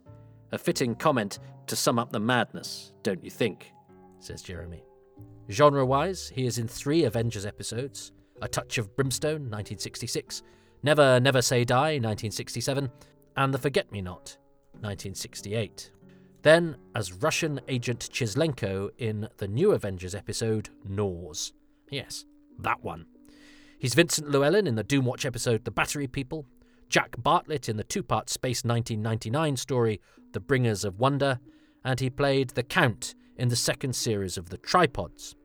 A 0.51 0.57
fitting 0.57 0.95
comment 0.95 1.37
to 1.67 1.75
sum 1.75 1.99
up 1.99 2.11
the 2.11 2.19
madness, 2.19 2.93
don't 3.03 3.23
you 3.23 3.29
think? 3.29 3.73
says 4.19 4.41
Jeremy. 4.41 4.86
Genre 5.49 5.85
wise, 5.85 6.29
he 6.33 6.45
is 6.45 6.57
in 6.57 6.67
three 6.67 7.05
Avengers 7.05 7.45
episodes 7.45 8.11
A 8.41 8.47
Touch 8.47 8.77
of 8.77 8.95
Brimstone, 8.97 9.49
1966, 9.49 10.43
Never 10.83 11.19
Never 11.19 11.41
Say 11.41 11.63
Die, 11.63 11.93
1967, 11.99 12.89
and 13.37 13.53
The 13.53 13.57
Forget 13.57 13.91
Me 13.91 14.01
Not, 14.01 14.37
1968. 14.81 15.91
Then, 16.41 16.75
as 16.95 17.13
Russian 17.13 17.61
agent 17.67 18.09
Chislenko 18.11 18.89
in 18.97 19.29
the 19.37 19.47
new 19.47 19.71
Avengers 19.71 20.13
episode 20.13 20.69
Nors. 20.87 21.53
Yes, 21.89 22.25
that 22.59 22.83
one. 22.83 23.05
He's 23.79 23.93
Vincent 23.93 24.29
Llewellyn 24.29 24.67
in 24.67 24.75
the 24.75 24.83
Doomwatch 24.83 25.25
episode 25.25 25.63
The 25.63 25.71
Battery 25.71 26.07
People, 26.07 26.45
Jack 26.89 27.15
Bartlett 27.17 27.69
in 27.69 27.77
the 27.77 27.83
two 27.83 28.03
part 28.03 28.29
Space 28.29 28.65
1999 28.65 29.55
story 29.55 30.01
The 30.33 30.39
Bringers 30.41 30.83
of 30.83 30.99
Wonder, 30.99 31.39
and 31.85 31.99
he 32.01 32.09
played 32.09 32.49
the 32.49 32.63
Count 32.63 33.15
in 33.37 33.49
the 33.49 33.55
second 33.55 33.95
series 33.95 34.37
of 34.37 34.49
The 34.49 34.57
Tripods. 34.57 35.35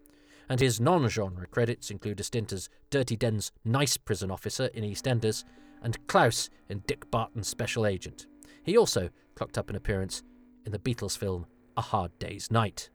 And 0.49 0.61
his 0.61 0.81
non 0.81 1.09
genre 1.09 1.47
credits 1.47 1.91
include 1.91 2.21
a 2.21 2.25
stint 2.25 2.53
as 2.53 2.69
Dirty 2.91 3.17
Den's 3.17 3.53
nice 3.65 3.97
prison 3.97 4.31
officer 4.31 4.67
in 4.75 4.85
EastEnders 4.85 5.45
and 5.83 6.05
Klaus 6.07 6.51
in 6.69 6.83
Dick 6.87 7.11
Barton's 7.11 7.49
Special 7.49 7.87
Agent. 7.87 8.27
He 8.63 8.77
also 8.77 9.11
clocked 9.35 9.59
up 9.59 9.71
an 9.71 9.77
appearance 9.77 10.23
in 10.65 10.73
the 10.73 10.79
Beatles 10.79 11.17
film 11.17 11.47
A 11.77 11.81
Hard 11.81 12.19
Day's 12.19 12.51
Night. 12.51 12.91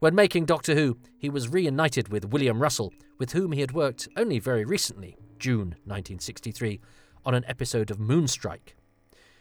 When 0.00 0.14
making 0.14 0.46
Doctor 0.46 0.74
Who, 0.74 0.98
he 1.18 1.28
was 1.28 1.48
reunited 1.48 2.08
with 2.08 2.30
William 2.30 2.60
Russell, 2.60 2.92
with 3.18 3.32
whom 3.32 3.52
he 3.52 3.60
had 3.60 3.72
worked 3.72 4.08
only 4.16 4.38
very 4.38 4.64
recently, 4.64 5.16
June 5.38 5.74
1963, 5.84 6.80
on 7.24 7.34
an 7.34 7.44
episode 7.48 7.90
of 7.90 7.98
Moonstrike. 7.98 8.74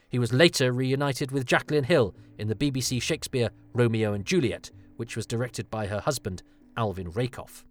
He 0.09 0.19
was 0.19 0.31
later 0.31 0.71
reunited 0.71 1.31
with 1.31 1.45
Jacqueline 1.45 1.83
Hill 1.83 2.15
in 2.37 2.47
the 2.47 2.55
BBC 2.55 3.01
Shakespeare 3.01 3.49
Romeo 3.73 4.13
and 4.13 4.25
Juliet, 4.25 4.71
which 4.95 5.15
was 5.15 5.25
directed 5.25 5.69
by 5.69 5.87
her 5.87 5.99
husband, 5.99 6.43
Alvin 6.77 7.11
Rakoff. 7.11 7.65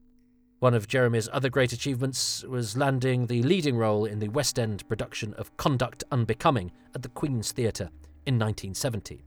One 0.58 0.74
of 0.74 0.88
Jeremy's 0.88 1.28
other 1.32 1.48
great 1.48 1.72
achievements 1.72 2.44
was 2.44 2.76
landing 2.76 3.26
the 3.26 3.42
leading 3.42 3.76
role 3.76 4.04
in 4.04 4.18
the 4.18 4.28
West 4.28 4.58
End 4.58 4.86
production 4.88 5.34
of 5.34 5.56
Conduct 5.56 6.04
Unbecoming 6.10 6.72
at 6.94 7.02
the 7.02 7.08
Queen's 7.08 7.52
Theatre 7.52 7.90
in 8.26 8.38
1970. 8.38 9.22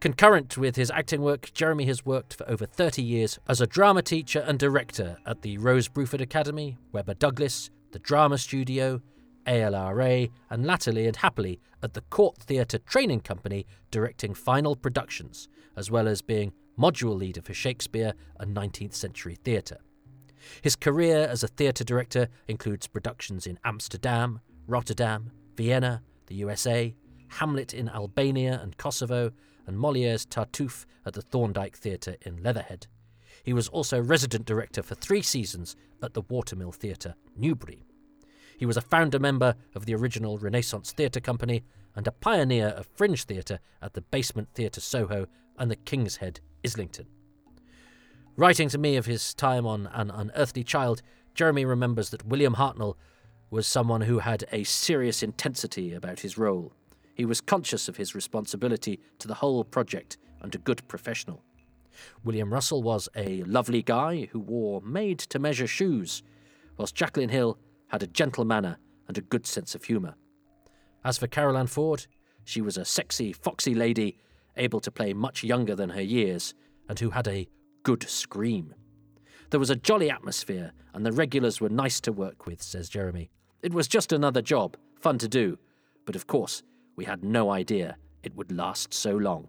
Concurrent 0.00 0.56
with 0.56 0.76
his 0.76 0.90
acting 0.90 1.20
work, 1.20 1.52
Jeremy 1.52 1.84
has 1.84 2.06
worked 2.06 2.34
for 2.34 2.48
over 2.48 2.64
30 2.64 3.02
years 3.02 3.38
as 3.48 3.60
a 3.60 3.66
drama 3.66 4.00
teacher 4.00 4.40
and 4.40 4.58
director 4.58 5.18
at 5.26 5.42
the 5.42 5.58
Rose 5.58 5.88
Bruford 5.88 6.22
Academy, 6.22 6.78
Webber 6.90 7.14
Douglas, 7.14 7.70
the 7.92 7.98
Drama 7.98 8.38
Studio, 8.38 9.02
ALRA, 9.46 10.28
and 10.50 10.66
latterly 10.66 11.06
and 11.06 11.16
happily 11.16 11.60
at 11.82 11.94
the 11.94 12.02
Court 12.02 12.36
Theatre 12.38 12.78
Training 12.78 13.20
Company, 13.20 13.66
directing 13.90 14.34
final 14.34 14.76
productions, 14.76 15.48
as 15.76 15.90
well 15.90 16.08
as 16.08 16.22
being 16.22 16.52
module 16.78 17.16
leader 17.16 17.42
for 17.42 17.54
Shakespeare 17.54 18.14
and 18.38 18.56
19th 18.56 18.94
century 18.94 19.34
theatre. 19.34 19.78
His 20.62 20.76
career 20.76 21.26
as 21.28 21.42
a 21.42 21.48
theatre 21.48 21.84
director 21.84 22.28
includes 22.48 22.86
productions 22.86 23.46
in 23.46 23.58
Amsterdam, 23.64 24.40
Rotterdam, 24.66 25.30
Vienna, 25.56 26.02
the 26.26 26.36
USA, 26.36 26.94
Hamlet 27.28 27.74
in 27.74 27.88
Albania 27.88 28.58
and 28.62 28.76
Kosovo, 28.76 29.32
and 29.66 29.78
Moliere's 29.78 30.26
Tartuffe 30.26 30.86
at 31.04 31.12
the 31.12 31.22
Thorndike 31.22 31.76
Theatre 31.76 32.16
in 32.22 32.42
Leatherhead. 32.42 32.86
He 33.42 33.52
was 33.52 33.68
also 33.68 34.00
resident 34.00 34.44
director 34.44 34.82
for 34.82 34.94
three 34.94 35.22
seasons 35.22 35.76
at 36.02 36.14
the 36.14 36.22
Watermill 36.22 36.72
Theatre, 36.72 37.14
Newbury. 37.36 37.84
He 38.60 38.66
was 38.66 38.76
a 38.76 38.82
founder 38.82 39.18
member 39.18 39.54
of 39.74 39.86
the 39.86 39.94
original 39.94 40.36
Renaissance 40.36 40.92
Theatre 40.92 41.18
Company 41.18 41.64
and 41.96 42.06
a 42.06 42.12
pioneer 42.12 42.68
of 42.68 42.84
fringe 42.94 43.24
theatre 43.24 43.58
at 43.80 43.94
the 43.94 44.02
Basement 44.02 44.50
Theatre 44.52 44.82
Soho 44.82 45.28
and 45.58 45.70
the 45.70 45.76
King's 45.76 46.16
Head, 46.16 46.40
Islington. 46.62 47.06
Writing 48.36 48.68
to 48.68 48.76
me 48.76 48.96
of 48.96 49.06
his 49.06 49.32
time 49.32 49.66
on 49.66 49.86
An 49.94 50.10
Unearthly 50.10 50.62
Child, 50.62 51.00
Jeremy 51.34 51.64
remembers 51.64 52.10
that 52.10 52.26
William 52.26 52.56
Hartnell 52.56 52.98
was 53.48 53.66
someone 53.66 54.02
who 54.02 54.18
had 54.18 54.44
a 54.52 54.64
serious 54.64 55.22
intensity 55.22 55.94
about 55.94 56.20
his 56.20 56.36
role. 56.36 56.74
He 57.14 57.24
was 57.24 57.40
conscious 57.40 57.88
of 57.88 57.96
his 57.96 58.14
responsibility 58.14 59.00
to 59.20 59.26
the 59.26 59.36
whole 59.36 59.64
project 59.64 60.18
and 60.42 60.54
a 60.54 60.58
good 60.58 60.86
professional. 60.86 61.42
William 62.24 62.52
Russell 62.52 62.82
was 62.82 63.08
a 63.16 63.42
lovely 63.44 63.82
guy 63.82 64.28
who 64.32 64.38
wore 64.38 64.82
made 64.82 65.18
to 65.20 65.38
measure 65.38 65.66
shoes, 65.66 66.22
whilst 66.76 66.94
Jacqueline 66.94 67.30
Hill 67.30 67.58
had 67.90 68.02
a 68.02 68.08
gentle 68.08 68.44
manner 68.44 68.78
and 69.08 69.18
a 69.18 69.22
good 69.22 69.46
sense 69.46 69.74
of 69.74 69.84
humour. 69.84 70.14
As 71.04 71.18
for 71.18 71.26
Carole 71.26 71.56
Ann 71.56 71.66
Ford, 71.66 72.06
she 72.44 72.60
was 72.60 72.76
a 72.76 72.84
sexy, 72.84 73.32
foxy 73.32 73.74
lady, 73.74 74.16
able 74.56 74.80
to 74.80 74.90
play 74.90 75.12
much 75.12 75.44
younger 75.44 75.74
than 75.74 75.90
her 75.90 76.02
years, 76.02 76.54
and 76.88 76.98
who 76.98 77.10
had 77.10 77.28
a 77.28 77.48
good 77.82 78.08
scream. 78.08 78.74
There 79.50 79.60
was 79.60 79.70
a 79.70 79.76
jolly 79.76 80.10
atmosphere, 80.10 80.72
and 80.94 81.04
the 81.04 81.12
regulars 81.12 81.60
were 81.60 81.68
nice 81.68 82.00
to 82.02 82.12
work 82.12 82.46
with, 82.46 82.62
says 82.62 82.88
Jeremy. 82.88 83.30
It 83.62 83.74
was 83.74 83.88
just 83.88 84.12
another 84.12 84.42
job, 84.42 84.76
fun 85.00 85.18
to 85.18 85.28
do, 85.28 85.58
but 86.06 86.16
of 86.16 86.26
course, 86.26 86.62
we 86.96 87.04
had 87.04 87.24
no 87.24 87.50
idea 87.50 87.96
it 88.22 88.36
would 88.36 88.52
last 88.52 88.92
so 88.92 89.16
long. 89.16 89.48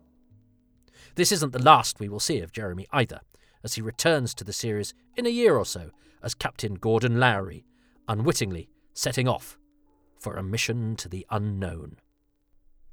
This 1.16 1.32
isn't 1.32 1.54
the 1.54 1.62
last 1.62 2.00
we 2.00 2.10
will 2.10 2.20
see 2.20 2.40
of 2.40 2.54
Jeremy 2.54 2.88
either, 2.92 3.22
as 3.64 3.76
he 3.76 3.82
returns 3.82 4.34
to 4.36 4.44
the 4.44 4.54
series 4.54 4.94
in 5.16 5.26
a 5.26 5.30
year 5.30 5.58
or 5.58 5.66
so 5.66 5.92
as 6.24 6.34
Captain 6.34 6.76
Gordon 6.76 7.20
Lowry, 7.20 7.66
unwittingly 8.12 8.68
setting 8.94 9.26
off 9.26 9.58
for 10.20 10.36
a 10.36 10.44
mission 10.44 10.98
to 10.98 11.08
the 11.08 11.26
unknown. 11.32 11.96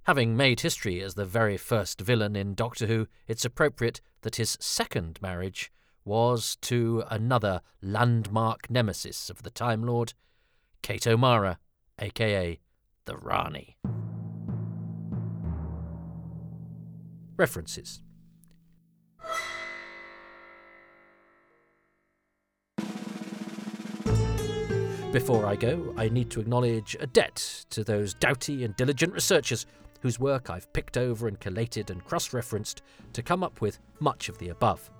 Having 0.04 0.36
made 0.36 0.60
history 0.60 1.02
as 1.02 1.14
the 1.14 1.24
very 1.24 1.56
first 1.56 2.00
villain 2.00 2.36
in 2.36 2.54
Doctor 2.54 2.86
Who, 2.86 3.08
it's 3.26 3.44
appropriate 3.44 4.00
that 4.22 4.36
his 4.36 4.56
second 4.60 5.18
marriage 5.20 5.72
was 6.04 6.56
to 6.62 7.02
another 7.10 7.62
landmark 7.82 8.70
nemesis 8.70 9.28
of 9.28 9.42
the 9.42 9.50
Time 9.50 9.82
Lord, 9.82 10.14
Kate 10.82 11.06
O'Mara, 11.08 11.58
aka 11.98 12.60
the 13.04 13.16
Rani. 13.16 13.76
References 17.36 18.02
Before 25.12 25.46
I 25.46 25.56
go, 25.56 25.94
I 25.96 26.10
need 26.10 26.28
to 26.30 26.40
acknowledge 26.40 26.94
a 27.00 27.06
debt 27.06 27.64
to 27.70 27.82
those 27.82 28.12
doughty 28.12 28.64
and 28.64 28.76
diligent 28.76 29.14
researchers 29.14 29.64
whose 30.02 30.20
work 30.20 30.50
I've 30.50 30.70
picked 30.74 30.98
over 30.98 31.28
and 31.28 31.40
collated 31.40 31.90
and 31.90 32.04
cross 32.04 32.34
referenced 32.34 32.82
to 33.14 33.22
come 33.22 33.42
up 33.42 33.62
with 33.62 33.78
much 34.00 34.28
of 34.28 34.36
the 34.36 34.50
above. 34.50 34.90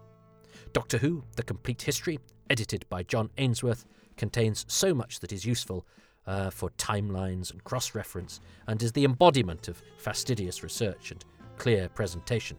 Doctor 0.73 0.97
Who, 0.97 1.23
The 1.37 1.43
Complete 1.43 1.83
History, 1.83 2.19
edited 2.49 2.87
by 2.89 3.03
John 3.03 3.29
Ainsworth, 3.37 3.85
contains 4.17 4.65
so 4.67 4.95
much 4.95 5.21
that 5.21 5.31
is 5.31 5.45
useful 5.45 5.87
uh, 6.27 6.49
for 6.49 6.71
timelines 6.71 7.53
and 7.53 7.63
cross 7.65 7.95
reference 7.95 8.41
and 8.67 8.83
is 8.83 8.93
the 8.93 9.05
embodiment 9.05 9.69
of 9.69 9.83
fastidious 9.99 10.63
research 10.63 11.11
and 11.11 11.23
clear 11.59 11.87
presentation. 11.91 12.57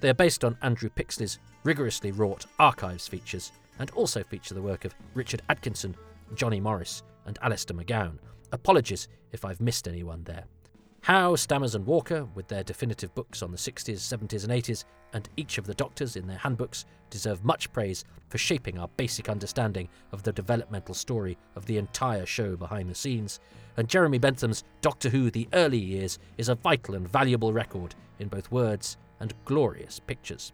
They 0.00 0.08
are 0.08 0.14
based 0.14 0.44
on 0.44 0.58
Andrew 0.62 0.90
Pixley's 0.90 1.38
rigorously 1.62 2.10
wrought 2.10 2.46
archives 2.58 3.06
features 3.06 3.52
and 3.78 3.88
also 3.92 4.24
feature 4.24 4.54
the 4.54 4.62
work 4.62 4.84
of 4.84 4.96
Richard 5.14 5.42
Atkinson 5.48 5.94
Johnny 6.34 6.60
Morris, 6.60 7.02
and 7.26 7.38
Alistair 7.42 7.76
McGowan. 7.76 8.18
Apologies 8.52 9.08
if 9.32 9.44
I've 9.44 9.60
missed 9.60 9.88
anyone 9.88 10.22
there. 10.24 10.44
Howe, 11.02 11.36
Stammers, 11.36 11.76
and 11.76 11.86
Walker, 11.86 12.26
with 12.34 12.48
their 12.48 12.64
definitive 12.64 13.14
books 13.14 13.40
on 13.40 13.52
the 13.52 13.56
60s, 13.56 13.94
70s, 13.94 14.42
and 14.42 14.52
80s, 14.52 14.84
and 15.12 15.28
each 15.36 15.56
of 15.56 15.66
the 15.66 15.74
Doctors 15.74 16.16
in 16.16 16.26
their 16.26 16.38
handbooks, 16.38 16.84
deserve 17.10 17.44
much 17.44 17.72
praise 17.72 18.04
for 18.28 18.38
shaping 18.38 18.78
our 18.78 18.88
basic 18.96 19.28
understanding 19.28 19.88
of 20.10 20.24
the 20.24 20.32
developmental 20.32 20.94
story 20.94 21.38
of 21.54 21.64
the 21.66 21.78
entire 21.78 22.26
show 22.26 22.56
behind 22.56 22.90
the 22.90 22.94
scenes. 22.94 23.38
And 23.76 23.88
Jeremy 23.88 24.18
Bentham's 24.18 24.64
Doctor 24.80 25.08
Who 25.08 25.30
The 25.30 25.48
Early 25.52 25.78
Years 25.78 26.18
is 26.38 26.48
a 26.48 26.56
vital 26.56 26.96
and 26.96 27.08
valuable 27.08 27.52
record 27.52 27.94
in 28.18 28.26
both 28.26 28.50
words 28.50 28.96
and 29.20 29.32
glorious 29.44 30.00
pictures. 30.00 30.52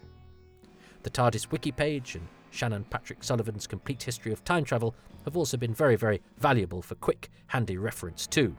The 1.02 1.10
TARDIS 1.10 1.50
wiki 1.50 1.72
page 1.72 2.14
and 2.14 2.28
Shannon 2.53 2.84
Patrick 2.84 3.24
Sullivan's 3.24 3.66
Complete 3.66 4.03
History 4.03 4.30
of 4.30 4.44
Time 4.44 4.64
Travel 4.64 4.94
have 5.24 5.36
also 5.36 5.57
been 5.57 5.74
very, 5.74 5.96
very 5.96 6.20
valuable 6.38 6.82
for 6.82 6.94
quick, 6.96 7.30
handy 7.46 7.78
reference 7.78 8.26
too. 8.26 8.55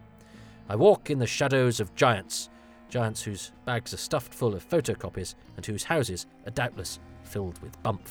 I 0.67 0.75
walk 0.75 1.09
in 1.09 1.19
the 1.19 1.27
shadows 1.27 1.79
of 1.79 1.93
giants, 1.95 2.49
giants 2.89 3.21
whose 3.21 3.51
bags 3.65 3.93
are 3.93 3.97
stuffed 3.97 4.33
full 4.33 4.55
of 4.55 4.67
photocopies 4.67 5.35
and 5.55 5.65
whose 5.65 5.83
houses 5.83 6.25
are 6.45 6.51
doubtless 6.51 6.99
filled 7.23 7.61
with 7.61 7.81
bump. 7.83 8.09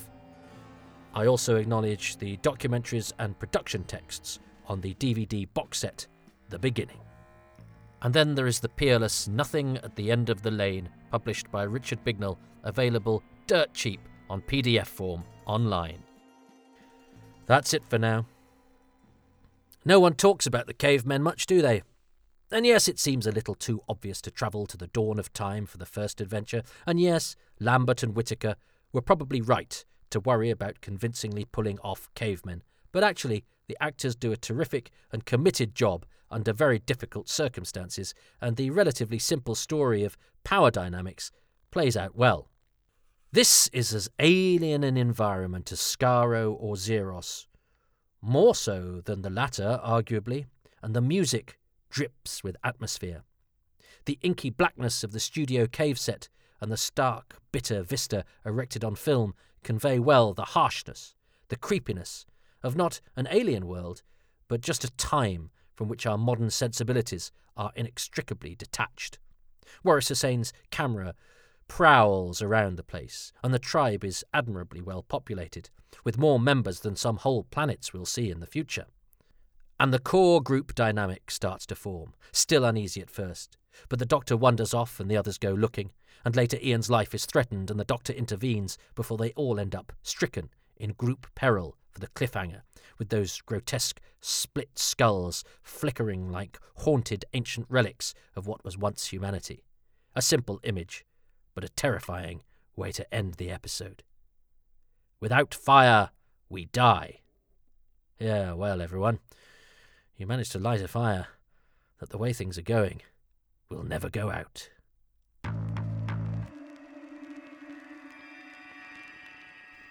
I 1.15 1.27
also 1.27 1.57
acknowledge 1.57 2.17
the 2.17 2.37
documentaries 2.39 3.13
and 3.19 3.39
production 3.39 3.85
texts 3.85 4.39
on 4.67 4.81
the 4.81 4.95
DVD 4.95 5.49
box 5.53 5.79
set, 5.79 6.07
The 6.49 6.59
Beginning. 6.59 7.01
And 8.03 8.15
then 8.15 8.35
there 8.35 8.47
is 8.47 8.61
the 8.61 8.69
peerless 8.69 9.29
Nothing 9.29 9.79
at 9.79 9.97
the 9.97 10.11
End 10.11 10.31
of 10.31 10.43
the 10.43 10.51
Lane, 10.51 10.89
published 11.11 11.51
by 11.51 11.65
Richard 11.65 12.05
Bignell, 12.05 12.39
available 12.65 13.23
dirt 13.47 13.75
cheap 13.75 14.01
on 14.33 14.41
PDF 14.41 14.87
form 14.87 15.23
online. 15.45 16.03
That's 17.45 17.75
it 17.75 17.83
for 17.87 17.99
now. 17.99 18.27
No 19.85 20.01
one 20.01 20.15
talks 20.15 20.47
about 20.47 20.67
the 20.67 20.73
cavemen 20.73 21.23
much, 21.23 21.45
do 21.45 21.61
they? 21.61 21.83
And 22.51 22.65
yes, 22.65 22.89
it 22.89 22.99
seems 22.99 23.27
a 23.27 23.33
little 23.33 23.55
too 23.55 23.83
obvious 23.91 24.23
to 24.23 24.31
travel 24.31 24.67
to 24.67 24.77
the 24.79 24.87
dawn 24.87 25.19
of 25.19 25.33
time 25.35 25.67
for 25.67 25.77
the 25.77 25.87
first 25.87 26.21
adventure, 26.21 26.63
and 26.87 26.99
yes, 26.99 27.37
Lambert 27.61 28.03
and 28.03 28.17
Whitaker 28.17 28.57
were 28.93 29.03
probably 29.03 29.43
right 29.43 29.85
to 30.11 30.21
worry 30.21 30.49
about 30.49 30.81
convincingly 30.81 31.45
pulling 31.45 31.79
off 31.81 32.09
cavemen, 32.15 32.63
but 32.91 33.05
actually, 33.05 33.45
the 33.69 33.77
actors 33.81 34.15
do 34.15 34.33
a 34.33 34.37
terrific 34.37 34.91
and 35.13 35.27
committed 35.27 35.75
job 35.75 36.07
under 36.31 36.55
very 36.55 36.79
difficult 36.79 37.29
circumstances, 37.29 38.15
and 38.41 38.57
the 38.57 38.71
relatively 38.71 39.19
simple 39.19 39.55
story 39.55 40.05
of 40.05 40.17
power 40.43 40.71
dynamics 40.71 41.31
plays 41.71 41.97
out 41.97 42.17
well. 42.17 42.49
This 43.35 43.69
is 43.69 43.95
as 43.95 44.11
alien 44.19 44.85
an 44.85 44.99
environment 44.99 45.73
as 45.73 45.79
Skaro 45.79 46.55
or 46.61 46.75
Xeros, 46.75 47.47
more 48.21 48.55
so 48.55 49.01
than 49.07 49.23
the 49.23 49.31
latter, 49.31 49.81
arguably, 49.83 50.45
and 50.83 50.95
the 50.95 51.01
music 51.01 51.59
drips 51.89 52.45
with 52.45 52.59
atmosphere. 52.63 53.23
The 54.05 54.19
inky 54.21 54.51
blackness 54.51 55.03
of 55.03 55.13
the 55.13 55.19
studio 55.19 55.67
cave 55.67 55.99
set 55.99 56.29
and 56.61 56.71
the 56.71 56.77
stark, 56.77 57.39
bitter 57.53 57.83
vista 57.83 58.27
erected 58.45 58.85
on 58.85 58.97
film 58.97 59.33
convey 59.65 59.99
well 59.99 60.35
the 60.35 60.45
harshness, 60.45 61.15
the 61.49 61.57
creepiness 61.57 62.27
of 62.63 62.77
not 62.77 63.01
an 63.17 63.29
alien 63.31 63.67
world, 63.67 64.03
but 64.47 64.61
just 64.61 64.85
a 64.85 64.91
time 64.91 65.51
from 65.75 65.89
which 65.89 66.05
our 66.05 66.19
modern 66.19 66.51
sensibilities 66.51 67.33
are 67.57 67.73
inextricably 67.77 68.55
detached. 68.55 69.19
Waris 69.83 70.09
Hussein's 70.09 70.53
camera 70.71 71.15
prowls 71.75 72.43
around 72.43 72.77
the 72.77 72.83
place, 72.83 73.33
and 73.43 73.55
the 73.55 73.59
tribe 73.59 74.05
is 74.05 74.23
admirably 74.35 74.83
well 74.83 75.03
populated, 75.03 75.71
with 76.05 76.19
more 76.19 76.39
members 76.39 76.81
than 76.81 76.95
some 76.95 77.17
whole 77.17 77.45
planets 77.45 77.95
will 77.95 78.05
see 78.05 78.31
in 78.31 78.41
the 78.41 78.47
future. 78.47 78.85
And 79.81 79.91
the 79.91 79.99
core 79.99 80.43
group 80.43 80.75
dynamic 80.75 81.31
starts 81.31 81.65
to 81.69 81.75
form, 81.75 82.13
still 82.31 82.67
uneasy 82.67 83.01
at 83.01 83.09
first, 83.09 83.57
but 83.89 83.99
the 83.99 84.05
doctor 84.05 84.37
wanders 84.37 84.75
off 84.75 85.01
and 85.01 85.11
the 85.11 85.17
others 85.17 85.39
go 85.39 85.53
looking, 85.53 85.93
and 86.27 86.37
later 86.37 86.59
Ian's 86.63 86.91
life 86.91 87.15
is 87.15 87.25
threatened 87.25 87.71
and 87.71 87.81
the 87.81 87.87
doctor 87.87 88.13
intervenes 88.13 88.77
before 88.95 89.17
they 89.17 89.31
all 89.31 89.59
end 89.59 89.75
up 89.75 89.95
stricken 90.03 90.51
in 90.77 90.91
group 90.91 91.27
peril 91.35 91.79
for 91.91 92.01
the 92.01 92.09
cliffhanger, 92.09 92.61
with 92.99 93.09
those 93.09 93.41
grotesque 93.41 93.99
split 94.21 94.79
skulls 94.79 95.43
flickering 95.63 96.31
like 96.31 96.59
haunted 96.77 97.25
ancient 97.33 97.65
relics 97.71 98.13
of 98.37 98.47
what 98.47 98.63
was 98.63 98.77
once 98.77 99.07
humanity. 99.07 99.65
A 100.15 100.21
simple 100.21 100.61
image, 100.65 101.07
but 101.55 101.65
a 101.65 101.69
terrifying 101.69 102.43
way 102.77 102.93
to 102.93 103.15
end 103.15 103.35
the 103.35 103.51
episode. 103.51 104.03
Without 105.21 105.55
fire, 105.55 106.11
we 106.49 106.67
die. 106.67 107.21
Yeah, 108.19 108.53
well, 108.53 108.81
everyone, 108.81 109.19
you 110.17 110.27
managed 110.27 110.53
to 110.53 110.59
light 110.59 110.81
a 110.81 110.89
fire 110.89 111.27
that 111.99 112.11
the 112.11 112.19
way 112.19 112.33
things 112.33 112.59
are 112.59 112.63
going 112.63 113.03
will 113.69 113.83
never 113.83 114.09
go 114.09 114.31
out. 114.31 114.69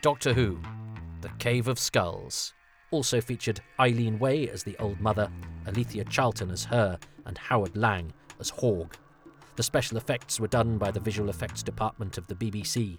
Doctor 0.01 0.33
Who 0.33 0.59
The 1.21 1.29
Cave 1.37 1.67
of 1.67 1.77
Skulls 1.77 2.53
also 2.89 3.21
featured 3.21 3.61
Eileen 3.79 4.19
Way 4.19 4.49
as 4.49 4.63
the 4.63 4.77
Old 4.79 4.99
Mother, 4.99 5.29
Alethea 5.67 6.03
Charlton 6.05 6.51
as 6.51 6.65
Hur, 6.65 6.97
and 7.25 7.37
Howard 7.37 7.77
Lang 7.77 8.11
as 8.39 8.51
Horg. 8.51 8.93
The 9.55 9.63
special 9.63 9.97
effects 9.97 10.39
were 10.39 10.47
done 10.47 10.77
by 10.77 10.91
the 10.91 10.99
visual 10.99 11.29
effects 11.29 11.61
department 11.61 12.17
of 12.17 12.25
the 12.27 12.35
BBC. 12.35 12.97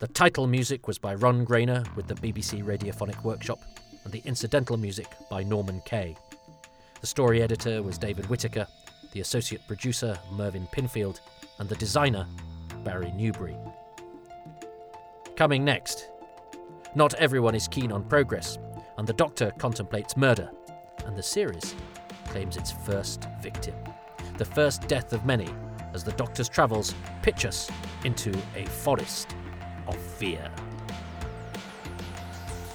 The 0.00 0.08
title 0.08 0.46
music 0.46 0.86
was 0.86 0.98
by 0.98 1.14
Ron 1.14 1.46
Grainer 1.46 1.84
with 1.96 2.08
the 2.08 2.14
BBC 2.14 2.62
Radiophonic 2.62 3.22
Workshop, 3.24 3.58
and 4.04 4.12
the 4.12 4.22
incidental 4.26 4.76
music 4.76 5.06
by 5.30 5.42
Norman 5.42 5.80
Kay. 5.86 6.16
The 7.00 7.06
story 7.06 7.42
editor 7.42 7.82
was 7.82 7.96
David 7.96 8.26
Whitaker, 8.26 8.66
the 9.12 9.20
associate 9.20 9.66
producer 9.66 10.18
Mervyn 10.32 10.66
Pinfield, 10.74 11.20
and 11.58 11.68
the 11.68 11.76
designer 11.76 12.26
Barry 12.84 13.12
Newbury. 13.12 13.56
Coming 15.36 15.64
next. 15.64 16.08
Not 16.94 17.14
everyone 17.14 17.54
is 17.54 17.66
keen 17.66 17.90
on 17.90 18.04
progress, 18.04 18.58
and 18.98 19.06
the 19.06 19.14
Doctor 19.14 19.52
contemplates 19.58 20.16
murder, 20.16 20.50
and 21.06 21.16
the 21.16 21.22
series 21.22 21.74
claims 22.26 22.56
its 22.56 22.72
first 22.72 23.26
victim. 23.42 23.74
The 24.36 24.44
first 24.44 24.86
death 24.86 25.12
of 25.12 25.24
many, 25.24 25.48
as 25.94 26.02
the 26.02 26.12
Doctor's 26.12 26.48
travels 26.48 26.94
pitch 27.22 27.46
us 27.46 27.70
into 28.04 28.36
a 28.56 28.66
forest 28.66 29.34
of 29.86 29.96
fear. 29.96 30.50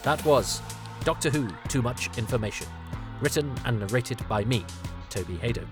That 0.04 0.24
was 0.26 0.62
Doctor 1.04 1.30
Who 1.30 1.50
Too 1.68 1.82
Much 1.82 2.18
Information, 2.18 2.68
written 3.20 3.54
and 3.66 3.80
narrated 3.80 4.26
by 4.30 4.46
me, 4.46 4.66
Toby 5.10 5.36
Hadoke, 5.36 5.68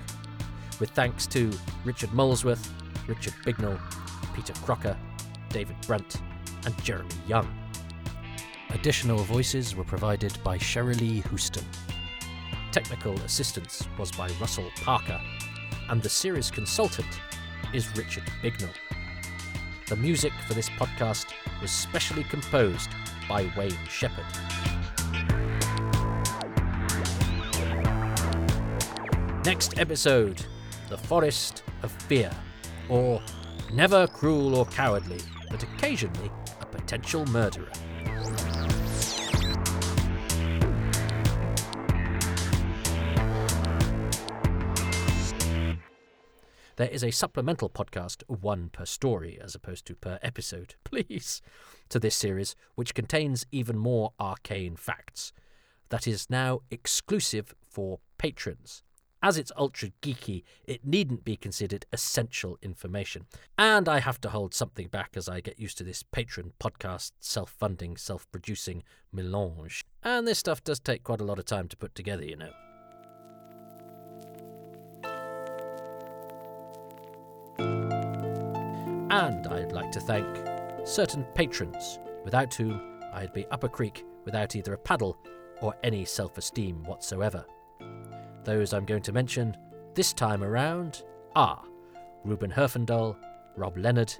with 0.80 0.90
thanks 0.92 1.26
to 1.28 1.52
Richard 1.86 2.14
Molesworth, 2.14 2.72
Richard 3.08 3.34
Bignell, 3.46 3.80
Peter 4.36 4.54
Crocker, 4.66 4.98
David 5.50 5.78
Brunt, 5.88 6.22
and 6.66 6.84
Jeremy 6.84 7.16
Young. 7.28 7.48
Additional 8.72 9.20
voices 9.20 9.76
were 9.76 9.86
provided 9.86 10.38
by 10.44 10.58
Sherilee 10.58 11.26
Houston. 11.30 11.64
Technical 12.74 13.14
assistance 13.22 13.88
was 13.98 14.12
by 14.12 14.30
Russell 14.42 14.70
Parker, 14.82 15.22
and 15.90 16.02
the 16.02 16.10
series 16.10 16.52
consultant 16.52 17.08
is 17.74 17.96
Richard 17.98 18.24
Bignell. 18.42 18.74
The 19.88 19.96
music 19.96 20.32
for 20.48 20.54
this 20.54 20.70
podcast 20.70 21.28
was 21.62 21.72
specially 21.72 22.24
composed 22.24 22.90
by 23.28 23.52
Wayne 23.58 23.78
Shepherd. 23.90 24.26
Next 29.46 29.78
episode 29.80 30.46
The 30.90 30.98
Forest 30.98 31.64
of 31.84 31.92
Fear, 31.92 32.32
or 32.90 33.22
Never 33.74 34.08
Cruel 34.08 34.56
or 34.56 34.66
Cowardly, 34.66 35.20
but 35.50 35.64
occasionally 35.64 36.32
a 36.62 36.66
potential 36.66 37.26
murderer. 37.28 37.72
There 46.78 46.88
is 46.88 47.04
a 47.04 47.10
supplemental 47.10 47.72
podcast, 47.72 48.22
one 48.28 48.70
per 48.70 48.86
story 48.86 49.40
as 49.44 49.56
opposed 49.56 49.88
to 49.88 49.96
per 49.96 50.20
episode, 50.22 50.76
please, 50.84 51.42
to 51.90 52.00
this 52.00 52.16
series, 52.16 52.56
which 52.76 52.94
contains 52.94 53.48
even 53.52 53.80
more 53.80 54.14
arcane 54.20 54.76
facts. 54.76 55.34
That 55.90 56.06
is 56.06 56.30
now 56.30 56.60
exclusive 56.70 57.56
for 57.68 58.00
patrons. 58.20 58.84
As 59.24 59.40
it's 59.40 59.52
ultra 59.58 59.90
geeky, 60.04 60.44
it 60.66 60.86
needn't 60.86 61.26
be 61.26 61.36
considered 61.36 61.88
essential 61.92 62.60
information. 62.62 63.26
And 63.58 63.90
I 63.90 64.00
have 64.00 64.22
to 64.22 64.30
hold 64.30 64.54
something 64.54 64.88
back 64.88 65.14
as 65.16 65.28
I 65.28 65.42
get 65.42 65.60
used 65.60 65.80
to 65.80 65.84
this 65.84 66.04
patron 66.04 66.54
podcast, 66.60 67.14
self 67.20 67.50
funding, 67.58 67.98
self 67.98 68.32
producing 68.32 68.84
melange. 69.12 69.84
And 70.04 70.28
this 70.28 70.38
stuff 70.38 70.64
does 70.64 70.80
take 70.80 71.02
quite 71.02 71.22
a 71.22 71.26
lot 71.26 71.40
of 71.40 71.46
time 71.46 71.68
to 71.70 71.78
put 71.78 71.96
together, 71.96 72.24
you 72.24 72.36
know. 72.36 72.52
And 79.18 79.48
I'd 79.48 79.72
like 79.72 79.92
to 79.94 80.00
thank 80.00 80.28
certain 80.86 81.24
patrons, 81.34 81.98
without 82.24 82.54
whom 82.54 83.00
I'd 83.12 83.34
be 83.34 83.48
up 83.48 83.64
a 83.64 83.70
creek 83.70 84.06
without 84.26 84.56
either 84.56 84.74
a 84.74 84.78
paddle 84.78 85.18
or 85.60 85.74
any 85.84 86.06
self 86.06 86.38
esteem 86.38 86.84
whatsoever. 86.84 87.44
Those 88.44 88.74
I'm 88.74 88.86
going 88.86 89.02
to 89.02 89.12
mention 89.12 89.58
this 89.96 90.14
time 90.14 90.44
around 90.44 91.02
are 91.36 91.64
Ruben 92.26 92.52
Herfindahl, 92.52 93.18
Rob 93.56 93.76
Leonard, 93.78 94.14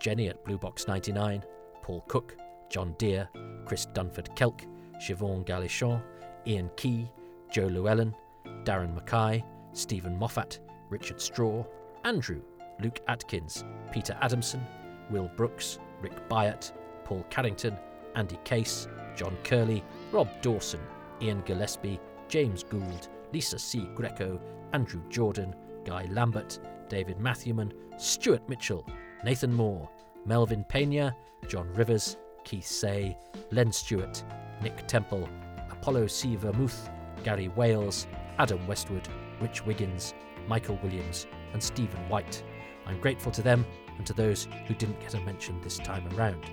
Jenny 0.00 0.28
at 0.28 0.44
Blue 0.44 0.58
Box 0.58 0.88
99, 0.88 1.44
Paul 1.82 2.04
Cook, 2.08 2.36
John 2.70 2.96
Deere, 2.98 3.28
Chris 3.66 3.86
Dunford 3.86 4.34
Kelk, 4.34 4.62
Siobhan 4.96 5.46
Galichon, 5.46 6.02
Ian 6.44 6.70
Key, 6.76 7.08
Joe 7.52 7.68
Llewellyn, 7.68 8.16
Darren 8.64 8.96
Mackay, 8.96 9.44
Stephen 9.74 10.18
Moffat, 10.18 10.58
Richard 10.88 11.20
Straw, 11.20 11.64
Andrew, 12.02 12.42
Luke 12.82 13.00
Atkins, 13.08 13.64
Peter 13.92 14.16
Adamson, 14.20 14.64
Will 15.10 15.30
Brooks, 15.36 15.78
Rick 16.00 16.28
Byatt, 16.28 16.72
Paul 17.04 17.24
Carrington, 17.30 17.76
Andy 18.14 18.38
Case, 18.44 18.88
John 19.16 19.36
Curley, 19.44 19.82
Rob 20.12 20.28
Dawson, 20.42 20.80
Ian 21.20 21.42
Gillespie, 21.42 22.00
James 22.28 22.62
Gould, 22.62 23.08
Lisa 23.32 23.58
C. 23.58 23.88
Greco, 23.94 24.40
Andrew 24.72 25.02
Jordan, 25.08 25.54
Guy 25.84 26.06
Lambert, 26.10 26.58
David 26.88 27.18
Matthewman, 27.20 27.72
Stuart 27.96 28.48
Mitchell, 28.48 28.86
Nathan 29.24 29.52
Moore, 29.52 29.88
Melvin 30.24 30.64
Pena, 30.64 31.14
John 31.48 31.72
Rivers, 31.74 32.16
Keith 32.44 32.66
Say, 32.66 33.16
Len 33.50 33.72
Stewart, 33.72 34.22
Nick 34.62 34.86
Temple, 34.86 35.28
Apollo 35.70 36.06
C. 36.08 36.36
Vermouth, 36.36 36.88
Gary 37.24 37.48
Wales, 37.48 38.06
Adam 38.38 38.66
Westwood, 38.66 39.08
Rich 39.40 39.64
Wiggins, 39.66 40.14
Michael 40.48 40.78
Williams, 40.82 41.26
and 41.52 41.62
Stephen 41.62 42.00
White. 42.08 42.42
I'm 42.90 43.00
grateful 43.00 43.30
to 43.32 43.42
them 43.42 43.64
and 43.96 44.06
to 44.06 44.12
those 44.12 44.48
who 44.66 44.74
didn't 44.74 45.00
get 45.00 45.14
a 45.14 45.20
mention 45.20 45.60
this 45.62 45.78
time 45.78 46.06
around. 46.16 46.44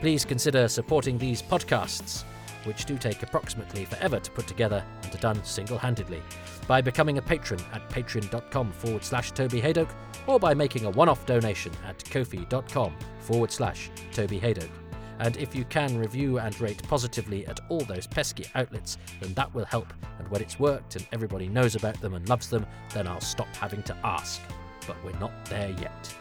Please 0.00 0.24
consider 0.24 0.68
supporting 0.68 1.18
these 1.18 1.42
podcasts, 1.42 2.24
which 2.64 2.86
do 2.86 2.96
take 2.96 3.22
approximately 3.22 3.84
forever 3.84 4.18
to 4.18 4.30
put 4.30 4.46
together 4.46 4.82
and 5.02 5.14
are 5.14 5.18
done 5.18 5.44
single 5.44 5.76
handedly, 5.76 6.22
by 6.66 6.80
becoming 6.80 7.18
a 7.18 7.22
patron 7.22 7.60
at 7.74 7.88
patreon.com 7.90 8.72
forward 8.72 9.04
slash 9.04 9.32
Toby 9.32 9.62
or 10.26 10.40
by 10.40 10.54
making 10.54 10.86
a 10.86 10.90
one 10.90 11.10
off 11.10 11.26
donation 11.26 11.72
at 11.86 11.98
kofi.com 11.98 12.96
forward 13.20 13.52
slash 13.52 13.90
Toby. 14.12 14.40
And 15.18 15.36
if 15.36 15.54
you 15.54 15.64
can 15.64 15.98
review 15.98 16.38
and 16.38 16.58
rate 16.60 16.82
positively 16.88 17.46
at 17.46 17.60
all 17.68 17.80
those 17.80 18.06
pesky 18.06 18.46
outlets, 18.54 18.96
then 19.20 19.34
that 19.34 19.54
will 19.54 19.64
help. 19.66 19.92
And 20.18 20.28
when 20.28 20.40
it's 20.40 20.58
worked 20.58 20.96
and 20.96 21.06
everybody 21.12 21.48
knows 21.48 21.74
about 21.74 22.00
them 22.00 22.14
and 22.14 22.28
loves 22.28 22.48
them, 22.48 22.66
then 22.94 23.06
I'll 23.06 23.20
stop 23.20 23.48
having 23.56 23.82
to 23.84 23.96
ask. 24.04 24.40
But 24.86 24.96
we're 25.04 25.18
not 25.18 25.32
there 25.46 25.70
yet. 25.70 26.14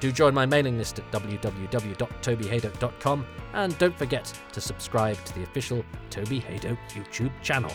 Do 0.00 0.10
join 0.10 0.32
my 0.32 0.46
mailing 0.46 0.78
list 0.78 0.98
at 0.98 1.10
www.tobyhadoke.com 1.12 3.26
and 3.52 3.78
don't 3.78 3.96
forget 3.96 4.32
to 4.52 4.60
subscribe 4.60 5.22
to 5.24 5.34
the 5.34 5.42
official 5.42 5.84
Toby 6.08 6.40
Hadoke 6.40 6.78
YouTube 6.90 7.32
channel. 7.42 7.70